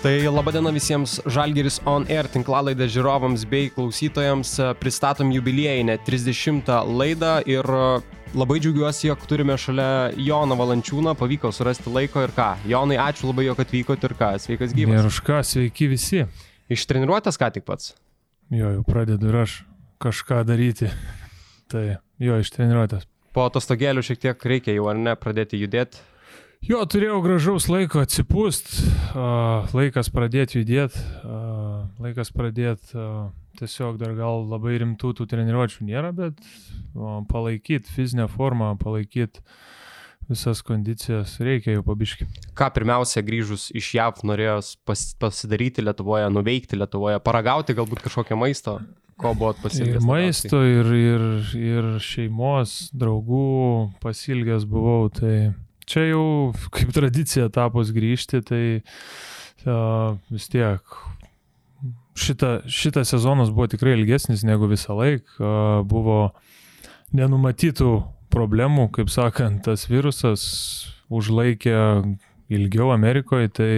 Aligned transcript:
Tai 0.00 0.14
laba 0.32 0.48
diena 0.48 0.70
visiems 0.72 1.18
Žalgeris 1.28 1.74
On 1.84 2.06
Air 2.08 2.24
tinklalaidė 2.32 2.86
žiūrovams 2.88 3.42
bei 3.50 3.66
klausytojams. 3.68 4.54
Pristatom 4.80 5.28
jubiliejinę 5.34 5.98
30 6.06 6.70
laidą 6.88 7.34
ir 7.44 7.68
labai 8.32 8.56
džiaugiuosi, 8.64 9.10
jog 9.10 9.26
turime 9.28 9.58
šalia 9.60 10.14
Joną 10.16 10.56
Valančiūną, 10.56 11.12
pavyko 11.20 11.50
surasti 11.52 11.92
laiko 11.92 12.24
ir 12.24 12.32
ką. 12.32 12.48
Jonai, 12.72 12.96
ačiū 12.96 13.28
labai, 13.28 13.44
jog 13.50 13.60
atvykote 13.60 14.08
ir 14.08 14.16
ką, 14.16 14.30
sveikas 14.40 14.72
gyvas. 14.72 15.02
Ir 15.02 15.10
už 15.10 15.20
ką, 15.26 15.42
sveiki 15.44 15.90
visi. 15.92 16.24
Iš 16.72 16.88
treniruotės 16.88 17.36
ką 17.36 17.52
tik 17.58 17.68
pats? 17.68 17.92
Jo, 18.48 18.72
jau 18.78 18.86
pradedu 18.88 19.28
ir 19.28 19.42
aš 19.42 19.60
kažką 20.00 20.46
daryti. 20.48 20.88
Tai 21.70 21.84
jo, 22.16 22.40
iš 22.40 22.56
treniruotės. 22.56 23.04
Po 23.36 23.44
atostogėlių 23.52 24.08
šiek 24.08 24.24
tiek 24.24 24.48
reikia 24.54 24.80
jau 24.80 24.88
ar 24.88 24.96
ne 24.96 25.12
pradėti 25.12 25.60
judėti. 25.60 26.00
Jo, 26.60 26.82
turėjau 26.84 27.22
gražaus 27.24 27.70
laiko 27.72 28.02
atsipūst, 28.04 28.68
laikas 29.72 30.10
pradėti 30.12 30.60
judėti, 30.60 31.00
laikas 32.02 32.28
pradėti 32.36 33.00
tiesiog 33.60 33.96
dar 34.00 34.12
gal 34.18 34.44
labai 34.48 34.76
rimtų 34.82 35.14
tų 35.16 35.26
treniruočių 35.30 35.86
nėra, 35.88 36.12
bet 36.16 36.36
palaikyti 37.32 37.90
fizinę 37.94 38.26
formą, 38.30 38.74
palaikyti 38.80 39.40
visas 40.30 40.60
kondicijas 40.62 41.38
reikia 41.42 41.78
jau 41.78 41.84
pabiški. 41.86 42.28
Ką 42.54 42.68
pirmiausia 42.76 43.24
grįžus 43.26 43.70
iš 43.74 43.88
JAV 43.96 44.20
norėjos 44.28 44.74
pas, 44.86 45.02
pasidaryti 45.18 45.82
Lietuvoje, 45.82 46.28
nuveikti 46.30 46.78
Lietuvoje, 46.78 47.18
paragauti 47.24 47.74
galbūt 47.74 48.04
kažkokią 48.04 48.38
maisto, 48.38 48.76
ko 49.18 49.32
buvo 49.34 49.56
pasilgęs? 49.64 49.98
Ir 49.98 50.06
maisto, 50.06 50.60
ir, 50.62 50.92
ir, 50.94 51.26
ir 51.56 51.90
šeimos, 52.04 52.92
draugų 52.94 53.48
pasilgęs 54.04 54.68
buvau, 54.70 55.08
tai 55.16 55.34
čia 55.90 56.06
jau 56.10 56.24
kaip 56.74 56.92
tradicija 56.94 57.50
tapus 57.52 57.90
grįžti, 57.94 58.42
tai 58.46 58.62
uh, 59.66 60.16
vis 60.30 60.48
tiek 60.52 60.96
šita, 62.20 62.52
šitas 62.70 63.10
sezonas 63.14 63.50
buvo 63.50 63.68
tikrai 63.70 63.96
ilgesnis 63.98 64.44
negu 64.46 64.70
visą 64.70 64.96
laiką. 64.98 65.36
Uh, 65.40 65.82
buvo 65.88 66.20
nenumatytų 67.16 67.92
problemų, 68.30 68.90
kaip 68.94 69.10
sakant, 69.10 69.64
tas 69.66 69.88
virusas 69.90 70.44
užlaikė 71.10 71.76
ilgiau 72.50 72.92
Amerikoje, 72.94 73.50
tai 73.54 73.72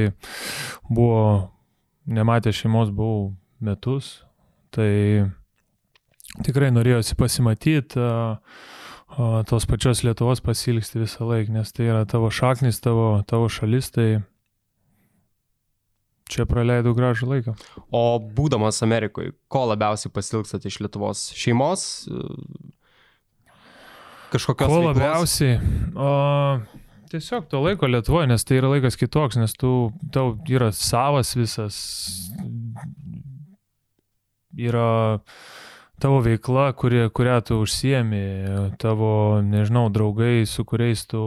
buvo, 0.88 1.52
nematė 2.08 2.52
šeimos, 2.56 2.92
buvau 2.92 3.32
metus, 3.62 4.18
tai 4.72 5.30
tikrai 6.44 6.72
norėjosi 6.74 7.16
pasimatyti. 7.16 8.00
Uh, 8.00 8.80
tos 9.48 9.66
pačios 9.68 10.02
Lietuvos 10.06 10.40
pasilgsti 10.44 11.02
visą 11.02 11.26
laiką, 11.28 11.52
nes 11.52 11.72
tai 11.74 11.88
yra 11.90 12.04
tavo 12.08 12.30
šaknis, 12.32 12.80
tavo, 12.84 13.22
tavo 13.28 13.48
šalis, 13.52 13.90
tai 13.92 14.06
čia 16.32 16.46
praleidau 16.48 16.94
gražų 16.96 17.28
laiką. 17.28 17.56
O 17.92 18.04
būdamas 18.36 18.80
Amerikoje, 18.84 19.34
ko 19.52 19.66
labiausiai 19.72 20.12
pasilgstat 20.14 20.64
iš 20.68 20.80
Lietuvos? 20.84 21.26
Šeimos? 21.36 21.84
Kažkokios? 24.32 24.68
Ko 24.68 24.80
veiklos? 24.80 24.96
labiausiai? 24.96 25.58
O, 25.92 26.12
tiesiog 27.12 27.48
to 27.52 27.60
laiko 27.60 27.90
Lietuvoje, 27.90 28.30
nes 28.32 28.48
tai 28.48 28.62
yra 28.62 28.72
laikas 28.72 28.96
kitoks, 29.00 29.36
nes 29.40 29.52
tu, 29.60 29.90
tau 30.14 30.38
yra 30.48 30.70
savas 30.76 31.34
visas, 31.36 31.76
yra 34.56 35.20
tavo 36.02 36.18
veikla, 36.20 36.72
kuri, 36.74 37.04
kurią 37.14 37.36
tu 37.46 37.56
užsiemi, 37.62 38.22
tavo, 38.82 39.38
nežinau, 39.46 39.84
draugai, 39.94 40.42
su 40.50 40.64
kuriais 40.66 41.04
tu 41.06 41.20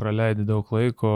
praleidi 0.00 0.42
daug 0.48 0.66
laiko, 0.74 1.12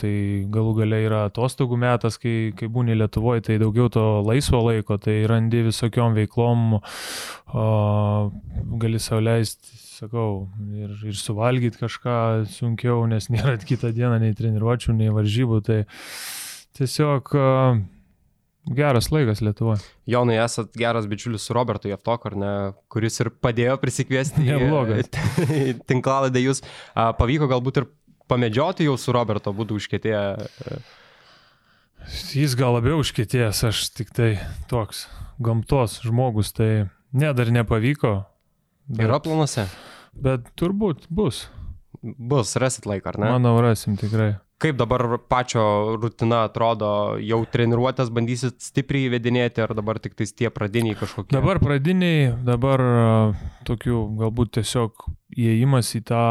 tai 0.00 0.14
galų 0.50 0.72
gale 0.80 0.98
yra 1.04 1.20
atostogų 1.28 1.78
metas, 1.78 2.18
kai, 2.18 2.50
kai 2.58 2.66
būni 2.72 2.96
Lietuvoje, 2.98 3.44
tai 3.46 3.60
daugiau 3.62 3.86
to 3.94 4.02
laisvo 4.26 4.64
laiko, 4.66 4.98
tai 4.98 5.20
randi 5.30 5.62
visokiom 5.68 6.18
veiklom, 6.18 6.66
o, 6.80 7.68
gali 8.82 8.98
sauliaisti, 8.98 9.78
sakau, 10.00 10.26
ir, 10.74 10.98
ir 11.06 11.22
suvalgyti 11.22 11.84
kažką 11.84 12.18
sunkiau, 12.50 13.04
nes 13.10 13.30
nėra 13.30 13.54
kitą 13.62 13.94
dieną 13.94 14.18
nei 14.24 14.34
treniruočių, 14.34 14.98
nei 14.98 15.14
varžybų, 15.14 15.62
tai 15.70 15.80
tiesiog 16.80 17.30
Geras 18.68 19.08
laikas 19.10 19.40
Lietuvoje. 19.40 19.80
Jonai, 20.10 20.36
esat 20.42 20.74
geras 20.76 21.06
bičiulis 21.08 21.46
su 21.46 21.54
Robertu 21.56 21.88
Jeftok, 21.88 22.26
ar 22.28 22.36
ne, 22.36 22.50
kuris 22.92 23.16
ir 23.22 23.30
padėjo 23.32 23.78
prisikviesti 23.80 24.44
Neblogas. 24.44 25.08
į 25.62 25.78
tinklalaidą. 25.88 26.42
Jūs 26.44 26.60
a, 26.92 27.10
pavyko 27.16 27.48
galbūt 27.50 27.80
ir 27.80 27.88
pamedžioti 28.30 28.86
jau 28.86 28.98
su 29.00 29.14
Roberto, 29.16 29.54
būtų 29.56 29.80
užkėtėję. 29.80 30.22
Jis 32.36 32.56
gal 32.58 32.76
labiau 32.76 33.00
užkėtėjęs, 33.00 33.64
aš 33.70 33.82
tik 33.96 34.12
tai 34.16 34.34
toks 34.70 35.06
gamtos 35.40 35.98
žmogus, 36.04 36.52
tai 36.56 36.90
ne, 37.16 37.32
dar 37.36 37.50
nepavyko. 37.52 38.12
Bet, 38.90 39.06
Yra 39.08 39.20
planuose? 39.24 39.66
Bet 40.12 40.52
turbūt 40.58 41.08
bus. 41.08 41.46
Bus, 42.02 42.54
rasit 42.60 42.86
laiką, 42.88 43.12
ar 43.12 43.20
ne? 43.20 43.34
Manau, 43.36 43.56
rasim 43.64 43.96
tikrai. 44.00 44.34
Kaip 44.60 44.76
dabar 44.76 45.06
pačio 45.24 45.62
rutina 45.96 46.42
atrodo, 46.44 47.16
jau 47.24 47.38
treniruotės 47.48 48.10
bandysit 48.12 48.58
stipriai 48.60 49.08
įvedinėti, 49.08 49.62
ar 49.64 49.72
dabar 49.78 49.96
tik 50.04 50.18
tais 50.18 50.34
tie 50.36 50.50
pradiniai 50.52 50.98
kažkokie? 51.00 51.32
Dabar 51.32 51.62
pradiniai, 51.62 52.28
dabar 52.44 52.82
tokių 53.64 54.02
galbūt 54.20 54.58
tiesiog 54.58 55.06
įėjimas 55.32 55.94
į 55.96 56.02
tą, 56.12 56.26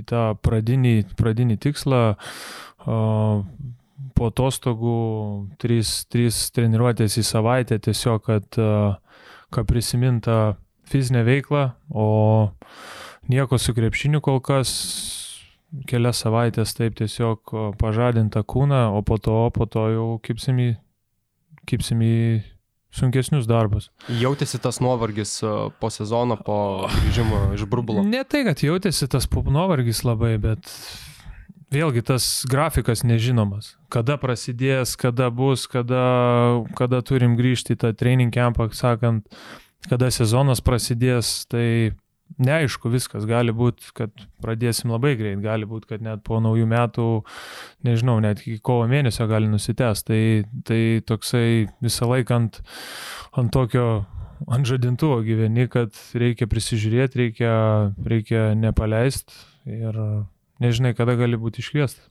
į 0.00 0.02
tą 0.08 0.24
pradinį, 0.40 0.94
pradinį 1.20 1.58
tikslą, 1.60 2.02
po 4.16 4.32
atostogų 4.32 4.96
trys, 5.60 5.92
trys 6.08 6.42
treniruotės 6.56 7.20
į 7.20 7.28
savaitę 7.34 7.82
tiesiog, 7.84 8.24
kad, 8.32 8.60
kad 9.52 9.68
prisiminta 9.68 10.40
fizinė 10.88 11.28
veikla, 11.28 11.74
o 11.92 12.08
nieko 13.28 13.60
su 13.60 13.76
krepšiniu 13.76 14.24
kol 14.24 14.40
kas 14.40 14.72
kelias 15.90 16.22
savaitės 16.24 16.74
taip 16.76 16.96
tiesiog 16.98 17.54
pažadintą 17.80 18.42
kūną, 18.46 18.88
o 18.96 19.02
po 19.06 19.18
to, 19.22 19.42
po 19.54 19.66
to 19.70 19.86
jau 19.94 20.08
kipsim 20.24 20.58
į, 20.62 20.70
kipsim 21.70 22.02
į 22.04 22.16
sunkesnius 22.94 23.46
darbus. 23.46 23.90
Jautėsi 24.20 24.58
tas 24.62 24.80
nuovargis 24.82 25.36
po 25.80 25.92
sezono, 25.94 26.36
po 26.42 26.88
grįžimo 26.90 27.50
iš 27.54 27.66
burbulo? 27.70 28.02
Ne 28.06 28.24
tai, 28.26 28.42
kad 28.48 28.62
jautėsi 28.64 29.08
tas 29.10 29.28
nuovargis 29.30 30.02
labai, 30.06 30.34
bet 30.42 30.66
vėlgi 31.70 32.02
tas 32.06 32.26
grafikas 32.50 33.04
nežinomas. 33.06 33.76
Kada 33.94 34.18
prasidės, 34.18 34.96
kada 34.98 35.30
bus, 35.30 35.68
kada, 35.70 36.64
kada 36.78 37.02
turim 37.06 37.36
grįžti 37.38 37.76
į 37.76 37.82
tą 37.84 37.94
training 37.94 38.34
campą, 38.34 38.68
sakant, 38.74 39.26
kada 39.88 40.10
sezonas 40.10 40.60
prasidės, 40.60 41.46
tai 41.50 41.94
neaišku 42.38 42.90
viskas, 42.92 43.26
gali 43.28 43.52
būti, 43.56 43.90
kad 43.96 44.12
pradėsim 44.42 44.92
labai 44.92 45.14
greit, 45.18 45.40
gali 45.42 45.68
būti, 45.68 45.90
kad 45.94 46.04
net 46.04 46.22
po 46.26 46.38
naujų 46.42 46.68
metų, 46.70 47.06
nežinau, 47.86 48.18
net 48.22 48.42
iki 48.44 48.60
kovo 48.64 48.86
mėnesio 48.90 49.26
gali 49.30 49.50
nusitęs. 49.50 50.04
Tai, 50.06 50.22
tai 50.68 50.80
toksai 51.06 51.68
visą 51.82 52.10
laiką 52.10 52.40
ant, 52.42 52.60
ant 53.40 53.52
tokio, 53.54 53.86
ant 54.48 54.68
žadintuvo 54.68 55.20
gyveni, 55.26 55.66
kad 55.72 55.96
reikia 56.14 56.48
prisižiūrėti, 56.50 57.24
reikia, 57.24 57.54
reikia 58.14 58.50
nepaleisti 58.58 59.34
ir 59.70 59.98
nežinai, 60.62 60.94
kada 60.98 61.18
gali 61.20 61.40
būti 61.40 61.64
iškviestas. 61.64 62.08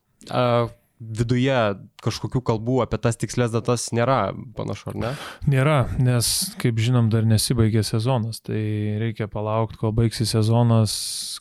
Viduje 1.00 1.56
kažkokių 2.04 2.42
kalbų 2.44 2.82
apie 2.84 2.98
tas 3.00 3.16
tikslės 3.16 3.54
datas 3.54 3.86
nėra, 3.96 4.34
panašu, 4.58 4.90
ar 4.92 4.98
ne? 5.00 5.12
Nėra, 5.48 5.78
nes, 5.96 6.32
kaip 6.60 6.82
žinom, 6.84 7.08
dar 7.14 7.24
nesibaigė 7.28 7.86
sezonas, 7.88 8.42
tai 8.44 8.60
reikia 9.00 9.30
palaukti, 9.32 9.80
kol 9.80 9.94
baigsis 9.96 10.34
sezonas, 10.36 10.94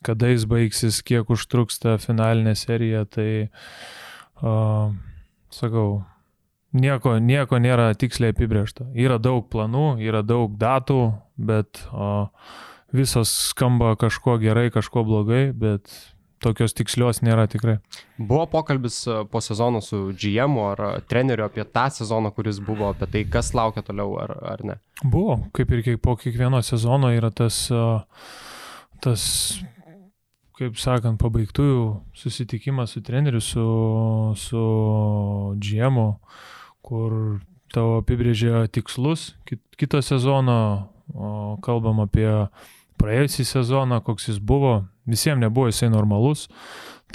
kada 0.06 0.30
jis 0.30 0.46
baigsis, 0.50 1.00
kiek 1.02 1.32
užtruks 1.34 1.82
ta 1.82 1.96
finalinė 1.98 2.54
serija, 2.58 3.02
tai, 3.10 3.48
uh, 4.44 4.94
sakau, 5.50 5.88
nieko, 6.70 7.16
nieko 7.18 7.58
nėra 7.58 7.90
tiksliai 7.98 8.36
apibriešta. 8.36 8.92
Yra 8.94 9.18
daug 9.18 9.48
planų, 9.50 9.98
yra 10.06 10.22
daug 10.22 10.54
datų, 10.60 11.02
bet 11.50 11.82
uh, 11.90 12.30
visos 12.94 13.32
skamba 13.50 13.94
kažko 13.98 14.38
gerai, 14.42 14.68
kažko 14.74 15.04
blogai, 15.08 15.48
bet 15.52 15.90
tokios 16.42 16.74
tikslios 16.76 17.22
nėra 17.24 17.46
tikrai. 17.50 17.78
Buvo 18.18 18.44
pokalbis 18.50 19.00
e, 19.06 19.16
po 19.30 19.42
sezono 19.44 19.80
su 19.84 20.08
GM 20.18 20.58
ar 20.62 20.82
e, 20.84 20.90
treneriu 21.10 21.46
apie 21.46 21.64
tą 21.64 21.88
sezoną, 21.94 22.32
kuris 22.36 22.60
buvo, 22.64 22.92
apie 22.92 23.08
tai, 23.12 23.24
kas 23.30 23.52
laukia 23.56 23.84
toliau 23.86 24.16
ar, 24.22 24.34
ar 24.54 24.64
ne? 24.66 24.78
Buvo, 25.02 25.38
kaip 25.56 25.72
ir 25.74 25.84
kiek, 25.86 25.98
po 26.02 26.16
kiekvieno 26.18 26.62
sezono 26.66 27.10
yra 27.14 27.30
tas, 27.34 27.64
e, 27.70 27.82
tas 29.04 29.24
kaip 30.58 30.78
sakant, 30.80 31.20
pabaigtųjų 31.22 31.82
susitikimas 32.18 32.96
su 32.96 33.02
treneriu, 33.06 33.42
su, 33.44 33.66
su 34.38 34.62
GM, 35.62 36.00
kur 36.82 37.12
tavo 37.70 38.00
apibrėžia 38.00 38.64
tikslus 38.72 39.34
kito 39.78 40.00
sezono, 40.02 40.58
kalbam 41.62 42.00
apie 42.02 42.26
praėjusį 42.98 43.46
sezoną, 43.46 44.00
koks 44.04 44.32
jis 44.32 44.40
buvo, 44.42 44.80
visiems 45.08 45.40
nebuvo 45.40 45.68
jisai 45.68 45.90
normalus. 45.92 46.46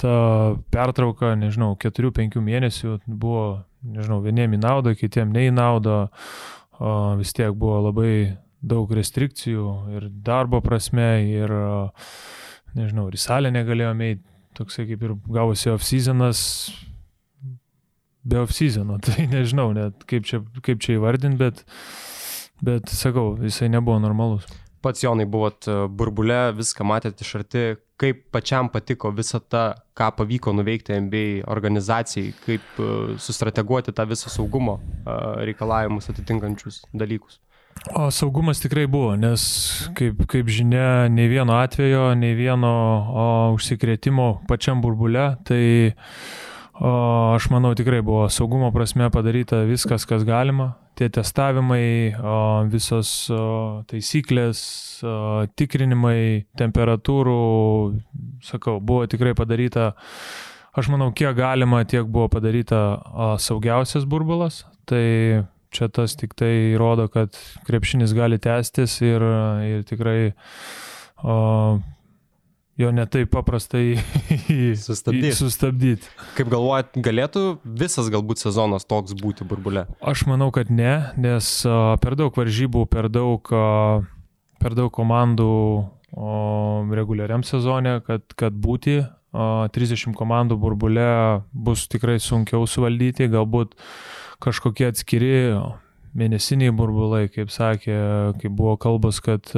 Ta 0.00 0.56
pertrauka, 0.74 1.34
nežinau, 1.38 1.76
4-5 1.78 2.40
mėnesių 2.42 2.98
buvo, 3.06 3.64
nežinau, 3.86 4.18
vieniem 4.24 4.56
į 4.56 4.62
naudą, 4.64 4.94
kitiem 4.98 5.30
ne 5.34 5.46
į 5.48 5.52
naudą. 5.54 5.98
Vis 7.20 7.30
tiek 7.36 7.54
buvo 7.54 7.78
labai 7.86 8.14
daug 8.64 8.90
restrikcijų 8.96 9.66
ir 9.94 10.08
darbo 10.26 10.58
prasme, 10.64 11.08
ir, 11.30 11.52
nežinau, 12.74 13.06
ir 13.06 13.18
į 13.18 13.22
salę 13.22 13.54
negalėjome 13.54 14.14
eiti. 14.14 14.26
Toksai 14.54 14.84
kaip 14.86 15.00
ir 15.02 15.16
gavosi 15.34 15.72
off-seasonas, 15.72 16.40
be 18.22 18.38
off-seasono, 18.38 19.00
tai 19.06 19.26
nežinau 19.30 19.72
net 19.74 20.04
kaip 20.10 20.26
čia, 20.28 20.42
kaip 20.62 20.82
čia 20.82 20.94
įvardinti, 20.98 21.40
bet, 21.40 21.64
bet 22.62 22.90
sakau, 22.94 23.32
jisai 23.42 23.70
nebuvo 23.74 23.98
normalus 24.02 24.46
pats 24.84 25.04
Jonai 25.04 25.26
buvot 25.30 25.68
e, 25.68 25.76
burbule, 25.88 26.38
viską 26.58 26.86
matėte 26.86 27.24
iš 27.24 27.32
arti, 27.40 27.64
kaip 28.00 28.26
pačiam 28.34 28.68
patiko 28.72 29.12
visa 29.14 29.40
ta, 29.40 29.64
ką 29.96 30.10
pavyko 30.18 30.52
nuveikti 30.56 30.98
MBA 31.06 31.46
organizacijai, 31.50 32.34
kaip 32.44 32.82
e, 32.82 32.90
sustrateguoti 33.22 33.94
tą 33.96 34.06
visą 34.10 34.32
saugumo 34.32 34.78
e, 34.80 35.16
reikalavimus 35.50 36.10
atitinkančius 36.12 36.84
dalykus. 36.92 37.40
O 37.98 38.08
saugumas 38.14 38.62
tikrai 38.62 38.86
buvo, 38.88 39.12
nes 39.18 39.42
kaip, 39.98 40.22
kaip 40.30 40.48
žinia, 40.48 41.10
nei 41.12 41.26
vieno 41.28 41.56
atvejo, 41.58 42.12
nei 42.16 42.36
vieno 42.38 42.70
o, 42.70 43.24
užsikrėtimo 43.56 44.28
pačiam 44.48 44.80
burbule, 44.84 45.26
tai 45.44 45.64
o, 46.78 46.94
aš 47.34 47.50
manau 47.52 47.74
tikrai 47.78 48.02
buvo 48.02 48.28
saugumo 48.32 48.72
prasme 48.74 49.10
padaryta 49.14 49.64
viskas, 49.68 50.06
kas 50.08 50.26
galima 50.26 50.74
tie 50.98 51.08
testavimai, 51.12 52.14
visos 52.70 53.10
taisyklės, 53.90 54.60
tikrinimai, 55.58 56.46
temperatūrų, 56.58 57.38
sakau, 58.46 58.78
buvo 58.78 59.08
tikrai 59.10 59.34
padaryta, 59.38 59.92
aš 60.78 60.90
manau, 60.92 61.10
kiek 61.16 61.34
galima, 61.38 61.82
tiek 61.88 62.06
buvo 62.06 62.28
padaryta 62.36 62.84
saugiausias 63.42 64.06
burbulas. 64.06 64.62
Tai 64.88 65.04
čia 65.74 65.88
tas 65.90 66.14
tik 66.14 66.36
tai 66.38 66.76
rodo, 66.78 67.08
kad 67.10 67.34
krepšinis 67.66 68.14
gali 68.14 68.38
tęstis 68.38 69.00
ir, 69.02 69.24
ir 69.66 69.82
tikrai 69.88 70.18
o, 71.24 71.80
jo 72.80 72.90
netaip 72.94 73.30
paprastai 73.34 73.96
sustabdyti. 74.86 75.32
sustabdyti. 75.38 76.12
Kaip 76.38 76.52
galvojat, 76.52 76.96
galėtų 77.04 77.44
visas 77.64 78.10
galbūt 78.12 78.42
sezonas 78.42 78.86
toks 78.88 79.16
būti 79.18 79.46
burbule? 79.48 79.86
Aš 80.02 80.26
manau, 80.30 80.50
kad 80.54 80.72
ne, 80.74 80.94
nes 81.20 81.50
per 82.02 82.18
daug 82.18 82.34
varžybų, 82.34 82.86
per 82.90 83.10
daug, 83.12 83.52
per 84.62 84.78
daug 84.78 84.90
komandų 84.94 85.52
reguliariam 86.94 87.42
sezone, 87.46 87.98
kad, 88.06 88.22
kad 88.38 88.54
būti 88.54 89.00
uh, 89.02 89.14
30 89.34 90.14
komandų 90.14 90.58
burbule 90.60 91.06
bus 91.52 91.88
tikrai 91.90 92.20
sunkiau 92.22 92.66
suvaldyti, 92.70 93.26
galbūt 93.32 93.74
kažkokie 94.44 94.86
atskiri 94.92 95.34
mėnesiniai 96.18 96.72
burbulai, 96.74 97.26
kaip 97.32 97.50
sakė, 97.52 97.96
kaip 98.40 98.54
buvo 98.54 98.76
kalbas, 98.80 99.20
kad 99.24 99.50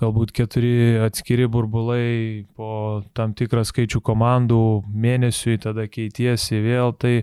galbūt 0.00 0.34
keturi 0.36 1.00
atskiri 1.06 1.48
burbulai 1.50 2.44
po 2.56 3.02
tam 3.16 3.34
tikrą 3.38 3.64
skaičių 3.68 4.02
komandų 4.04 4.62
mėnesiui, 4.92 5.58
tada 5.62 5.88
keitiesi 5.88 6.60
vėl, 6.64 6.92
tai 6.92 7.22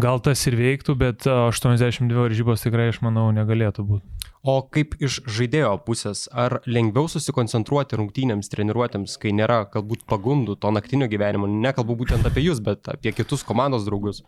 gal 0.00 0.22
tas 0.24 0.44
ir 0.50 0.58
veiktų, 0.58 0.98
bet 0.98 1.28
82 1.30 2.26
varžybos 2.26 2.66
tikrai, 2.66 2.90
aš 2.92 3.02
manau, 3.06 3.30
negalėtų 3.34 3.86
būti. 3.88 4.18
O 4.48 4.60
kaip 4.72 4.94
iš 5.02 5.18
žaidėjo 5.26 5.72
pusės, 5.84 6.26
ar 6.30 6.60
lengviau 6.66 7.08
susikoncentruoti 7.10 7.98
rungtynėms, 7.98 8.50
treniruotėms, 8.52 9.16
kai 9.20 9.32
nėra 9.34 9.64
galbūt 9.72 10.06
pagundų 10.08 10.54
to 10.62 10.70
naktinio 10.72 11.08
gyvenimo, 11.10 11.50
nekalbu 11.50 11.98
būtent 11.98 12.26
apie 12.28 12.46
jūs, 12.46 12.62
bet 12.64 12.86
apie 12.92 13.12
kitus 13.16 13.42
komandos 13.46 13.84
draugus? 13.88 14.22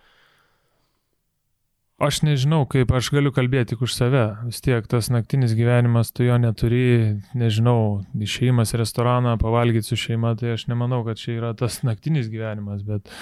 Aš 2.00 2.22
nežinau, 2.24 2.62
kaip 2.64 2.94
aš 2.96 3.10
galiu 3.12 3.28
kalbėti 3.36 3.74
tik 3.74 3.82
už 3.84 3.92
save. 3.92 4.22
Vis 4.46 4.62
tiek 4.64 4.86
tas 4.88 5.10
naktinis 5.12 5.52
gyvenimas, 5.52 6.08
tu 6.16 6.24
jo 6.24 6.38
neturi, 6.40 7.18
nežinau, 7.36 8.00
išėjimas 8.16 8.72
į 8.72 8.78
restoraną, 8.80 9.34
pavalgyti 9.42 9.90
su 9.90 9.98
šeima, 10.00 10.30
tai 10.40 10.54
aš 10.54 10.64
nemanau, 10.70 11.02
kad 11.04 11.20
čia 11.20 11.34
yra 11.34 11.50
tas 11.52 11.82
naktinis 11.88 12.30
gyvenimas, 12.32 12.80
bet 12.88 13.12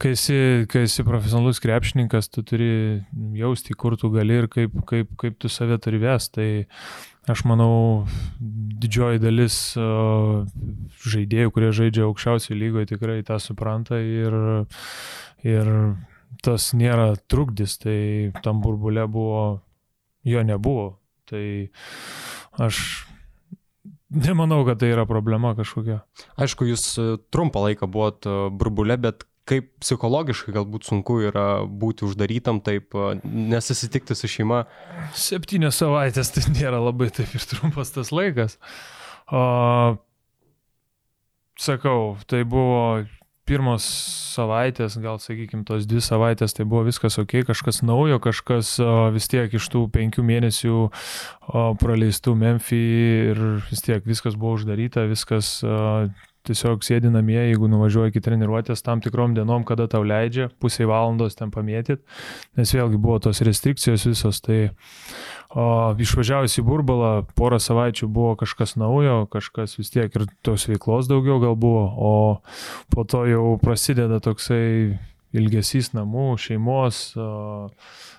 kai 0.00 0.14
esi, 0.16 0.38
kai 0.72 0.86
esi 0.86 1.04
profesionalus 1.04 1.60
krepšininkas, 1.60 2.30
tu 2.32 2.46
turi 2.48 2.70
jausti, 3.36 3.76
kur 3.76 3.98
tu 4.00 4.08
gali 4.16 4.40
ir 4.40 4.48
kaip, 4.48 4.80
kaip, 4.88 5.12
kaip 5.20 5.36
tu 5.36 5.52
save 5.52 5.76
turi 5.84 6.00
vesti. 6.00 6.32
Tai 6.40 7.34
aš 7.36 7.44
manau, 7.44 8.08
didžioji 8.40 9.20
dalis 9.20 9.60
žaidėjų, 11.12 11.52
kurie 11.52 11.70
žaidžia 11.76 12.08
aukščiausioje 12.08 12.56
lygoje, 12.56 12.94
tikrai 12.96 13.20
tą 13.28 13.36
supranta 13.36 14.00
ir, 14.00 14.40
ir 15.44 15.76
tas 16.44 16.72
nėra 16.76 17.14
trukdis, 17.30 17.78
tai 17.82 17.98
tam 18.44 18.60
burbulė 18.64 19.06
buvo, 19.10 19.44
jo 20.28 20.44
nebuvo. 20.46 20.88
Tai 21.28 21.44
aš 22.60 22.80
nemanau, 24.14 24.62
kad 24.68 24.80
tai 24.80 24.92
yra 24.94 25.06
problema 25.08 25.54
kažkokia. 25.58 26.02
Aišku, 26.40 26.68
jūs 26.68 26.86
e, 27.00 27.06
trumpą 27.34 27.64
laiką 27.68 27.88
buvot 27.90 28.28
e, 28.28 28.34
burbulė, 28.54 28.98
bet 29.00 29.26
kaip 29.48 29.68
psichologiškai 29.82 30.54
galbūt 30.56 30.86
sunku 30.88 31.18
yra 31.28 31.64
būti 31.68 32.06
uždarytam, 32.06 32.62
taip 32.64 32.94
e, 32.96 33.18
nesusitikti 33.24 34.16
su 34.16 34.30
šeima? 34.30 34.64
Septynios 35.18 35.80
savaitės 35.80 36.32
tai 36.36 36.46
nėra 36.54 36.80
labai 36.84 37.10
taip 37.14 37.34
ir 37.34 37.48
trumpas 37.50 37.92
tas 37.96 38.12
laikas. 38.14 38.58
O, 39.32 39.42
sakau, 41.60 42.14
tai 42.28 42.44
buvo 42.48 43.04
pirmos 43.48 43.84
savaitės, 44.34 44.96
gal 45.02 45.20
sakykime, 45.22 45.64
tos 45.68 45.86
dvi 45.88 46.00
savaitės, 46.04 46.56
tai 46.56 46.66
buvo 46.68 46.84
viskas 46.88 47.18
ok, 47.20 47.42
kažkas 47.50 47.82
naujo, 47.84 48.18
kažkas 48.24 48.74
vis 49.14 49.28
tiek 49.30 49.52
iš 49.54 49.68
tų 49.72 49.86
penkių 49.94 50.24
mėnesių 50.26 50.78
praleistų 51.80 52.36
Memphis 52.40 53.32
ir 53.34 53.42
vis 53.68 53.84
tiek 53.84 54.06
viskas 54.08 54.38
buvo 54.40 54.56
uždaryta, 54.58 55.04
viskas 55.10 55.58
tiesiog 56.44 56.84
sėdi 56.84 57.10
namie, 57.12 57.38
jeigu 57.38 57.68
nuvažiuoji 57.72 58.12
iki 58.12 58.22
treniruotės 58.24 58.84
tam 58.84 59.00
tikrom 59.04 59.34
dienom, 59.36 59.64
kada 59.68 59.86
tau 59.90 60.04
leidžia, 60.04 60.50
pusiai 60.60 60.88
valandos 60.90 61.38
ten 61.38 61.52
pamėtyt, 61.54 62.02
nes 62.58 62.74
vėlgi 62.76 63.00
buvo 63.00 63.18
tos 63.24 63.40
restrikcijos 63.46 64.04
visos, 64.10 64.42
tai 64.44 64.58
o, 65.54 65.94
išvažiavus 66.04 66.58
į 66.60 66.66
burbalą 66.66 67.12
porą 67.38 67.60
savaičių 67.62 68.10
buvo 68.12 68.34
kažkas 68.40 68.76
naujo, 68.80 69.24
kažkas 69.32 69.78
vis 69.80 69.92
tiek 69.94 70.12
ir 70.12 70.28
tos 70.44 70.68
veiklos 70.68 71.08
daugiau 71.10 71.40
gal 71.42 71.56
buvo, 71.56 71.88
o 71.88 72.14
po 72.92 73.08
to 73.08 73.24
jau 73.30 73.56
prasideda 73.62 74.20
toksai 74.24 74.98
ilgesys 75.34 75.94
namų, 75.96 76.34
šeimos, 76.44 77.04
o, 77.16 77.68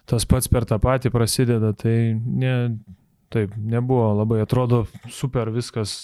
tas 0.10 0.25
pats 0.29 0.50
per 0.51 0.65
tą 0.67 0.82
patį 0.82 1.13
prasideda, 1.13 1.75
tai 1.77 2.15
ne, 2.17 2.55
taip, 3.34 3.53
nebuvo 3.55 4.12
labai, 4.17 4.41
atrodo 4.44 4.86
super 5.13 5.53
viskas 5.53 5.96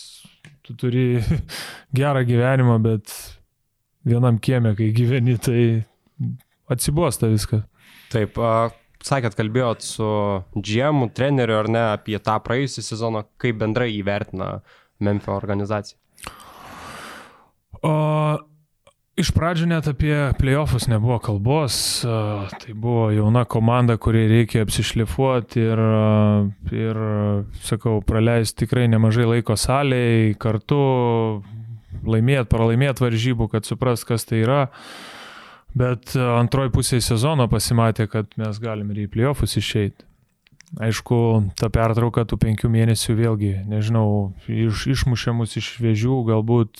tu 0.65 0.75
turi 0.79 1.05
gerą 1.97 2.23
gyvenimą, 2.27 2.77
bet 2.83 3.13
vienam 4.07 4.39
kiemė, 4.41 4.75
kai 4.77 4.91
gyveni, 4.95 5.37
tai 5.41 5.63
atsibosta 6.71 7.29
viskas. 7.31 7.65
Taip, 8.11 8.37
sakėt, 9.05 9.35
kalbėjot 9.37 9.85
su 9.85 10.07
GM, 10.55 11.07
treneriu 11.15 11.61
ar 11.61 11.69
ne 11.71 11.83
apie 11.93 12.17
tą 12.23 12.37
praėjusią 12.43 12.83
sezoną, 12.85 13.25
kaip 13.41 13.59
bendrai 13.61 13.91
įvertina 13.95 14.59
Memphis 15.01 15.33
organizacija? 15.33 15.97
O, 17.81 17.93
Iš 19.21 19.29
pradžių 19.35 19.67
net 19.69 19.85
apie 19.85 20.15
playoffus 20.39 20.87
nebuvo 20.89 21.19
kalbos, 21.21 21.75
tai 22.01 22.73
buvo 22.73 23.11
jauna 23.13 23.43
komanda, 23.45 23.93
kuriai 24.01 24.25
reikia 24.31 24.63
apsišlifuoti 24.65 25.61
ir, 25.61 25.81
ir 26.73 26.99
sakau, 27.61 27.99
praleisti 28.01 28.63
tikrai 28.63 28.87
nemažai 28.89 29.27
laiko 29.29 29.53
salėje, 29.59 30.33
kartu 30.41 30.81
laimėti, 32.01 32.49
pralaimėti 32.49 33.05
varžybų, 33.05 33.51
kad 33.53 33.69
supras, 33.69 34.07
kas 34.07 34.25
tai 34.25 34.41
yra. 34.41 34.63
Bet 35.77 36.15
antroji 36.17 36.73
pusė 36.73 36.97
sezono 37.05 37.45
pasimatė, 37.51 38.09
kad 38.09 38.33
mes 38.41 38.57
galim 38.63 38.89
ir 38.95 39.05
į 39.05 39.11
playoffus 39.13 39.53
išeiti. 39.61 40.07
Aišku, 40.81 41.17
ta 41.59 41.69
pertrauka 41.69 42.23
tų 42.25 42.39
penkių 42.41 42.71
mėnesių 42.73 43.21
vėlgi, 43.21 43.57
nežinau, 43.69 44.31
iš, 44.47 44.87
išmušė 44.95 45.35
mus 45.35 45.57
iš 45.59 45.75
vėžių, 45.83 46.23
galbūt 46.31 46.79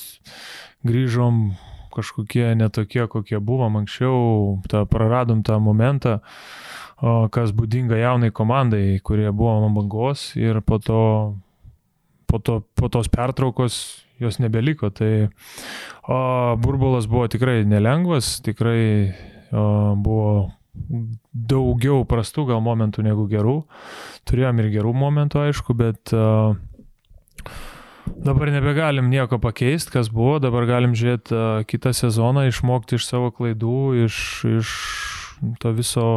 grįžom 0.88 1.52
kažkokie 1.94 2.54
netokie, 2.58 3.06
kokie 3.12 3.40
buvom 3.40 3.80
anksčiau, 3.82 4.62
tą 4.72 4.86
praradom 4.90 5.44
tą 5.48 5.60
momentą, 5.64 6.20
kas 7.34 7.54
būdinga 7.58 7.98
jaunai 7.98 8.32
komandai, 8.32 9.00
kurie 9.04 9.32
buvo 9.34 9.58
ant 9.58 9.76
bangos 9.76 10.32
ir 10.38 10.62
po 10.62 10.78
to, 10.78 11.02
po, 12.30 12.40
to, 12.40 12.62
po 12.78 12.90
tos 12.94 13.10
pertraukos 13.10 14.06
jos 14.22 14.38
nebeliko. 14.40 14.92
Tai 14.94 15.28
o, 16.08 16.56
burbulas 16.62 17.10
buvo 17.10 17.28
tikrai 17.28 17.66
nelengvas, 17.66 18.38
tikrai 18.46 18.84
o, 19.52 19.64
buvo 19.98 20.52
daugiau 21.52 22.06
prastų 22.08 22.48
gal 22.54 22.62
momentų 22.64 23.04
negu 23.06 23.26
gerų. 23.32 23.58
Turėjom 24.30 24.62
ir 24.62 24.70
gerų 24.78 24.94
momentų, 24.96 25.42
aišku, 25.48 25.76
bet 25.78 26.14
o, 26.14 26.54
Dabar 28.22 28.52
nebegalim 28.54 29.10
nieko 29.10 29.40
pakeisti, 29.42 29.94
kas 29.94 30.10
buvo, 30.14 30.38
dabar 30.44 30.68
galim 30.70 30.94
žiūrėti 30.98 31.36
uh, 31.36 31.64
kitą 31.70 31.94
sezoną, 31.96 32.48
išmokti 32.50 33.00
iš 33.00 33.08
savo 33.08 33.32
klaidų, 33.34 34.06
iš, 34.06 34.18
iš 34.60 34.76
to 35.62 35.74
viso, 35.78 36.08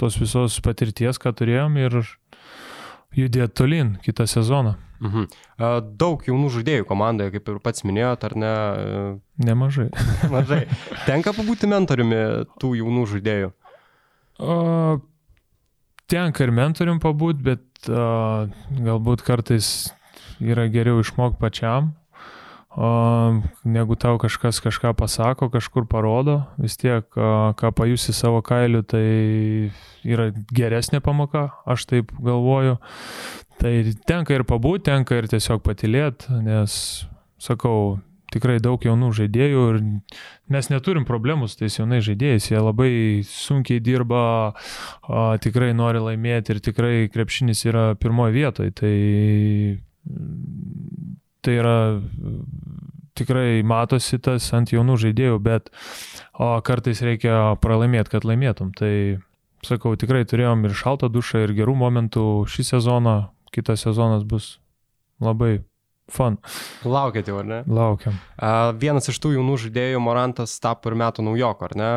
tos 0.00 0.18
visos 0.18 0.58
patirties, 0.64 1.20
ką 1.22 1.34
turėjom 1.38 1.78
ir 1.82 2.00
judėti 3.14 3.54
tolin 3.54 3.94
kitą 4.02 4.26
sezoną. 4.30 4.74
Mhm. 5.04 5.26
Daug 6.00 6.22
jaunų 6.24 6.50
žaidėjų 6.54 6.86
komandoje, 6.88 7.34
kaip 7.34 7.50
ir 7.50 7.58
pats 7.64 7.84
minėjot, 7.86 8.24
ar 8.28 8.36
ne? 8.38 8.52
Nemažai. 9.42 9.90
Nemažai. 10.24 10.62
Tenka 11.04 11.34
pabūti 11.36 11.68
mentoriumi 11.70 12.20
tų 12.62 12.74
jaunų 12.80 13.04
žaidėjų? 13.12 13.50
O, 14.42 14.54
tenka 16.10 16.46
ir 16.46 16.54
mentorium 16.54 17.02
pabūti, 17.02 17.44
bet 17.50 17.90
o, 17.90 18.06
galbūt 18.86 19.22
kartais 19.26 19.68
yra 20.42 20.66
geriau 20.72 21.02
išmokti 21.02 21.40
pačiam, 21.40 21.92
o, 22.74 22.90
negu 23.64 23.96
tau 24.00 24.18
kažkas 24.18 24.60
kažką 24.64 24.94
pasako, 24.98 25.50
kažkur 25.52 25.86
parodo. 25.90 26.40
Vis 26.58 26.78
tiek, 26.80 27.06
ką 27.14 27.72
pajusi 27.76 28.14
savo 28.16 28.42
kailiu, 28.42 28.82
tai 28.82 29.70
yra 30.02 30.30
geresnė 30.54 31.02
pamoka, 31.04 31.50
aš 31.66 31.86
taip 31.90 32.14
galvoju. 32.18 32.78
Tai 33.60 33.74
tenka 34.08 34.34
ir 34.34 34.42
pabūti, 34.48 34.88
tenka 34.90 35.16
ir 35.16 35.30
tiesiog 35.30 35.62
patilėti, 35.64 36.34
nes, 36.42 36.74
sakau, 37.40 38.00
tikrai 38.34 38.58
daug 38.62 38.82
jaunų 38.82 39.12
žaidėjų 39.14 39.64
ir 39.70 39.80
mes 40.52 40.68
neturim 40.72 41.06
problemų 41.08 41.48
su 41.48 41.60
tais 41.60 41.78
jaunais 41.78 42.04
žaidėjais, 42.06 42.50
jie 42.50 42.60
labai 42.60 42.90
sunkiai 43.28 43.82
dirba, 43.84 44.24
a, 44.50 45.24
tikrai 45.42 45.72
nori 45.76 46.02
laimėti 46.02 46.54
ir 46.54 46.62
tikrai 46.64 46.94
krepšinis 47.14 47.64
yra 47.70 47.86
pirmoje 48.00 48.34
vietoje. 48.34 48.74
Tai, 48.80 48.94
tai 51.44 51.58
yra 51.60 51.76
tikrai 53.14 53.62
matosi 53.66 54.18
tas 54.22 54.46
ant 54.56 54.72
jaunų 54.72 54.96
žaidėjų, 55.04 55.38
bet 55.42 55.70
o, 56.34 56.56
kartais 56.66 57.02
reikia 57.04 57.54
pralaimėti, 57.62 58.14
kad 58.16 58.26
laimėtum. 58.26 58.72
Tai 58.76 58.92
sakau, 59.64 59.94
tikrai 59.98 60.24
turėjom 60.28 60.66
ir 60.66 60.74
šaltą 60.76 61.10
dušą, 61.12 61.44
ir 61.46 61.54
gerų 61.56 61.76
momentų 61.84 62.24
šį 62.50 62.66
sezoną, 62.74 63.16
kitas 63.54 63.86
sezonas 63.86 64.26
bus 64.28 64.56
labai 65.22 65.62
fun. 66.12 66.36
Laukiat 66.84 67.30
jau, 67.30 67.38
ar 67.40 67.48
ne? 67.48 67.62
Laukiam. 67.70 68.18
Vienas 68.82 69.08
iš 69.12 69.20
tų 69.22 69.36
jaunų 69.38 69.56
žaidėjų, 69.66 70.02
Morantas, 70.04 70.58
tapo 70.62 70.90
ir 70.90 70.98
metų 71.00 71.24
naujoko, 71.30 71.70
ar 71.70 71.78
ne? 71.80 71.92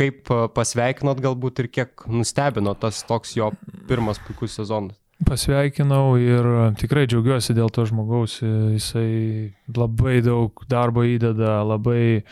Kaip 0.00 0.30
pasveikinot 0.54 1.20
galbūt 1.20 1.64
ir 1.64 1.68
kiek 1.72 2.06
nustebino 2.08 2.74
tas 2.78 3.02
toks 3.08 3.34
jo 3.36 3.50
pirmas 3.88 4.20
puikus 4.26 4.54
sezonas? 4.58 4.99
Pasveikinau 5.20 6.14
ir 6.16 6.46
tikrai 6.80 7.02
džiaugiuosi 7.04 7.52
dėl 7.52 7.68
to 7.74 7.84
žmogaus. 7.88 8.38
Jisai 8.40 9.52
labai 9.76 10.22
daug 10.24 10.62
darbo 10.70 11.04
įdeda, 11.04 11.58
labai 11.66 12.22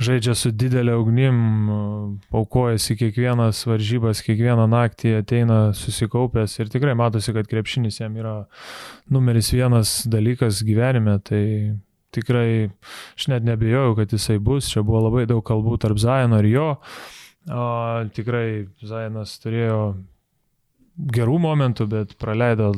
žaidžia 0.00 0.32
su 0.38 0.52
didelė 0.56 0.94
ugnim, 0.96 1.36
paukojasi 2.32 2.96
kiekvienas 3.02 3.60
varžybas, 3.68 4.24
kiekvieną 4.24 4.64
naktį 4.72 5.18
ateina 5.20 5.60
susikaupęs 5.76 6.56
ir 6.62 6.72
tikrai 6.72 6.96
matosi, 6.98 7.34
kad 7.36 7.50
krepšinis 7.50 8.00
jam 8.00 8.16
yra 8.16 8.36
numeris 9.12 9.52
vienas 9.52 10.00
dalykas 10.08 10.62
gyvenime. 10.64 11.18
Tai 11.28 11.42
tikrai 12.16 12.70
aš 13.16 13.28
net 13.32 13.44
nebejojau, 13.44 13.98
kad 14.00 14.16
jisai 14.16 14.38
bus. 14.40 14.70
Čia 14.72 14.80
buvo 14.86 15.04
labai 15.10 15.26
daug 15.28 15.44
kalbų 15.44 15.76
tarp 15.84 16.00
Zaino 16.00 16.40
ir 16.40 16.48
jo. 16.52 16.70
O, 17.50 17.68
tikrai 18.14 18.70
Zainas 18.86 19.34
turėjo 19.42 19.78
gerų 20.96 21.38
momentų, 21.42 21.86
bet 21.90 22.16
praleido 22.20 22.72